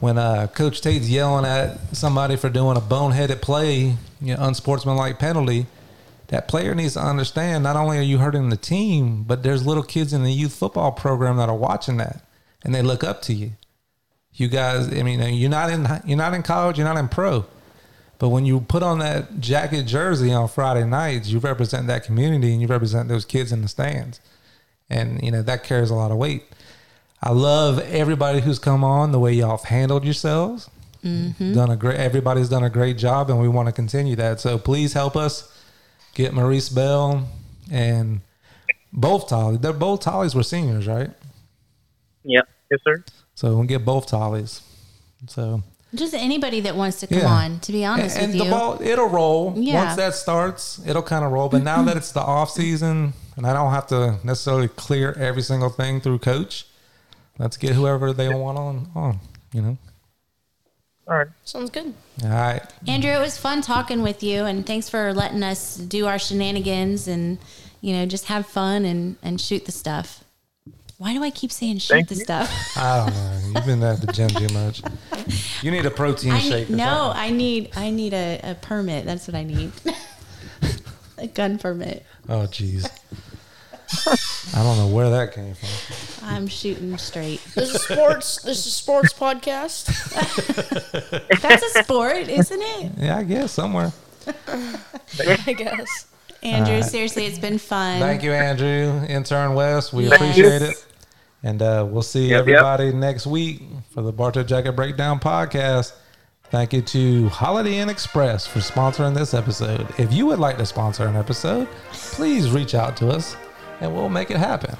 when 0.00 0.16
uh, 0.16 0.46
Coach 0.46 0.80
Tate's 0.80 1.08
yelling 1.08 1.44
at 1.44 1.96
somebody 1.96 2.36
for 2.36 2.48
doing 2.48 2.76
a 2.76 2.80
boneheaded 2.80 3.42
play, 3.42 3.96
you 4.20 4.34
know, 4.34 4.36
unsportsmanlike 4.38 5.18
penalty. 5.18 5.66
That 6.28 6.48
player 6.48 6.74
needs 6.74 6.94
to 6.94 7.00
understand 7.00 7.64
not 7.64 7.76
only 7.76 7.98
are 7.98 8.02
you 8.02 8.18
hurting 8.18 8.50
the 8.50 8.56
team, 8.56 9.24
but 9.24 9.42
there's 9.42 9.66
little 9.66 9.82
kids 9.82 10.12
in 10.12 10.24
the 10.24 10.32
youth 10.32 10.54
football 10.54 10.92
program 10.92 11.36
that 11.38 11.48
are 11.48 11.56
watching 11.56 11.96
that 11.98 12.22
and 12.62 12.74
they 12.74 12.82
look 12.82 13.04
up 13.04 13.22
to 13.22 13.34
you. 13.34 13.52
You 14.32 14.48
guys, 14.48 14.88
I 14.92 15.02
mean, 15.02 15.20
you're 15.34 15.50
not 15.50 15.70
in 15.70 15.86
you're 16.04 16.18
not 16.18 16.34
in 16.34 16.42
college, 16.42 16.78
you're 16.78 16.86
not 16.86 16.96
in 16.96 17.08
pro, 17.08 17.46
but 18.18 18.28
when 18.28 18.46
you 18.46 18.60
put 18.60 18.82
on 18.82 19.00
that 19.00 19.40
jacket 19.40 19.84
jersey 19.84 20.32
on 20.32 20.48
Friday 20.48 20.84
nights, 20.84 21.28
you 21.28 21.38
represent 21.38 21.86
that 21.88 22.04
community 22.04 22.52
and 22.52 22.60
you 22.60 22.68
represent 22.68 23.08
those 23.08 23.24
kids 23.24 23.50
in 23.50 23.62
the 23.62 23.68
stands, 23.68 24.20
and 24.88 25.20
you 25.22 25.32
know 25.32 25.42
that 25.42 25.64
carries 25.64 25.90
a 25.90 25.94
lot 25.94 26.12
of 26.12 26.18
weight. 26.18 26.44
I 27.20 27.32
love 27.32 27.80
everybody 27.80 28.40
who's 28.40 28.60
come 28.60 28.84
on 28.84 29.10
the 29.10 29.18
way 29.18 29.32
y'all 29.32 29.56
have 29.56 29.68
handled 29.68 30.04
yourselves. 30.04 30.70
Mm-hmm. 31.02 31.54
Done 31.54 31.70
a 31.70 31.76
great. 31.76 31.96
Everybody's 31.96 32.48
done 32.48 32.62
a 32.62 32.70
great 32.70 32.96
job, 32.96 33.30
and 33.30 33.40
we 33.40 33.48
want 33.48 33.66
to 33.66 33.72
continue 33.72 34.14
that. 34.16 34.38
So 34.38 34.56
please 34.56 34.92
help 34.92 35.16
us 35.16 35.52
get 36.14 36.32
Maurice 36.32 36.68
Bell 36.68 37.28
and 37.70 38.20
both 38.92 39.28
Tollies. 39.28 39.60
They're 39.60 39.72
both 39.72 40.00
Tollies 40.00 40.34
were 40.34 40.42
seniors, 40.42 40.86
right? 40.86 41.10
Yep. 42.24 42.48
Yes, 42.70 42.80
sir. 42.84 43.04
So 43.34 43.54
we'll 43.54 43.64
get 43.64 43.84
both 43.84 44.06
Tollies. 44.06 44.62
So 45.26 45.62
Just 45.94 46.14
anybody 46.14 46.60
that 46.60 46.76
wants 46.76 47.00
to 47.00 47.06
come 47.06 47.18
Yeah. 47.18 47.26
on. 47.26 47.60
To 47.60 47.72
be 47.72 47.84
honest 47.84 48.16
and, 48.16 48.28
with 48.28 48.36
you, 48.36 48.44
the 48.44 48.50
ball 48.50 48.80
it'll 48.82 49.08
roll 49.08 49.54
Yeah. 49.56 49.84
once 49.84 49.96
that 49.96 50.14
starts 50.14 50.80
it'll 50.86 51.02
kind 51.02 51.24
of 51.24 51.32
roll 51.32 51.48
but 51.48 51.62
now 51.62 51.76
mm-hmm. 51.78 51.86
that 51.86 51.96
it's 51.96 52.12
the 52.12 52.20
off 52.20 52.50
season 52.50 53.14
and 53.36 53.46
i 53.46 53.52
don't 53.52 53.72
have 53.72 53.86
to 53.86 54.18
necessarily 54.22 54.68
clear 54.68 55.12
every 55.12 55.42
single 55.42 55.70
thing 55.70 56.00
through 56.00 56.18
coach 56.18 56.66
let's 57.38 57.56
get 57.56 57.72
whoever 57.72 58.12
they 58.12 58.28
want 58.28 58.58
on 58.58 58.90
on 58.94 59.18
you 59.52 59.62
know 59.62 59.78
All 61.08 61.16
right. 61.16 61.28
Sounds 61.44 61.70
good. 61.70 61.94
all 62.22 62.28
right 62.30 62.62
Andrew, 62.86 63.10
it 63.10 63.18
was 63.20 63.38
fun 63.38 63.62
talking 63.62 64.02
with 64.02 64.22
you, 64.22 64.44
and 64.44 64.66
thanks 64.66 64.88
for 64.90 65.14
letting 65.14 65.42
us 65.42 65.76
do 65.76 66.06
our 66.06 66.18
shenanigans 66.18 67.08
and 67.08 67.38
you 67.80 67.94
know 67.94 68.04
just 68.06 68.26
have 68.26 68.46
fun 68.46 68.84
and 68.84 69.16
and 69.22 69.40
shoot 69.40 69.64
the 69.64 69.72
stuff. 69.72 70.22
Why 70.98 71.14
do 71.14 71.22
I 71.22 71.30
keep 71.30 71.52
saying 71.52 71.78
shoot 71.78 71.94
Thank 71.94 72.08
the 72.08 72.16
you. 72.16 72.24
stuff? 72.24 72.50
i 72.76 72.96
don't 73.06 73.14
know 73.14 73.52
you've 73.54 73.66
been 73.66 73.82
at 73.84 74.00
the 74.00 74.12
gym 74.12 74.28
too 74.28 74.52
much 74.52 74.82
you 75.62 75.70
need 75.70 75.86
a 75.86 75.90
protein 75.92 76.32
I 76.32 76.40
shake 76.40 76.68
need, 76.68 76.76
no. 76.76 77.12
I 77.14 77.30
need 77.30 77.70
I 77.76 77.90
need 77.90 78.12
a, 78.12 78.40
a 78.42 78.54
permit. 78.56 79.04
That's 79.06 79.26
what 79.28 79.34
I 79.36 79.44
need. 79.44 79.70
a 81.18 81.26
gun 81.28 81.58
permit. 81.58 82.04
oh 82.28 82.46
jeez 82.48 82.86
i 84.54 84.62
don't 84.62 84.76
know 84.78 84.88
where 84.88 85.10
that 85.10 85.32
came 85.34 85.54
from 85.54 85.68
I'm 86.26 86.46
shooting 86.46 86.98
straight. 86.98 87.40
This 87.54 87.74
is 87.74 87.82
sports. 87.82 88.42
this 88.42 88.66
is 88.66 88.74
sports 88.74 89.14
podcast. 89.14 89.86
That's 91.40 91.62
a 91.62 91.82
sport, 91.82 92.16
isn't 92.28 92.60
it? 92.62 92.92
yeah 92.98 93.16
i 93.18 93.22
guess 93.22 93.52
somewhere 93.52 93.92
I 95.28 95.54
guess. 95.56 96.06
Andrew, 96.42 96.82
seriously, 96.82 97.24
it's 97.26 97.38
been 97.38 97.58
fun. 97.58 97.98
thank 98.00 98.22
you 98.22 98.32
andrew 98.32 99.02
intern 99.08 99.54
west 99.54 99.92
we 99.92 100.04
Yes. 100.04 100.14
appreciate 100.14 100.62
it 100.62 100.84
and 101.42 101.62
uh, 101.62 101.86
we'll 101.88 102.02
see 102.02 102.28
Yep, 102.28 102.46
yep. 102.46 102.58
everybody 102.58 102.92
next 102.92 103.26
week 103.26 103.62
for 103.94 104.02
the 104.02 104.12
Bartow 104.12 104.42
Jacket 104.42 104.72
Breakdown 104.72 105.18
podcast. 105.20 105.92
Thank 106.50 106.72
you 106.72 106.82
to 106.82 107.28
Holiday 107.28 107.78
Inn 107.78 107.88
Express 107.88 108.44
for 108.46 108.58
sponsoring 108.58 109.14
this 109.14 109.34
episode. 109.34 109.86
If 109.98 110.12
you 110.12 110.26
would 110.26 110.38
like 110.40 110.58
to 110.58 110.66
sponsor 110.66 111.06
an 111.06 111.14
episode, 111.14 111.68
please 111.92 112.50
reach 112.50 112.74
out 112.74 112.96
to 112.98 113.08
us 113.10 113.36
and 113.80 113.94
we'll 113.94 114.08
make 114.08 114.30
it 114.30 114.36
happen. 114.36 114.76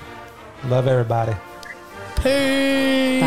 Love 0.65 0.87
everybody. 0.89 1.35
Peace. 2.17 3.21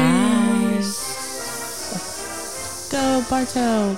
Bye. 2.89 2.97
Go, 2.97 3.23
Bartow. 3.29 3.97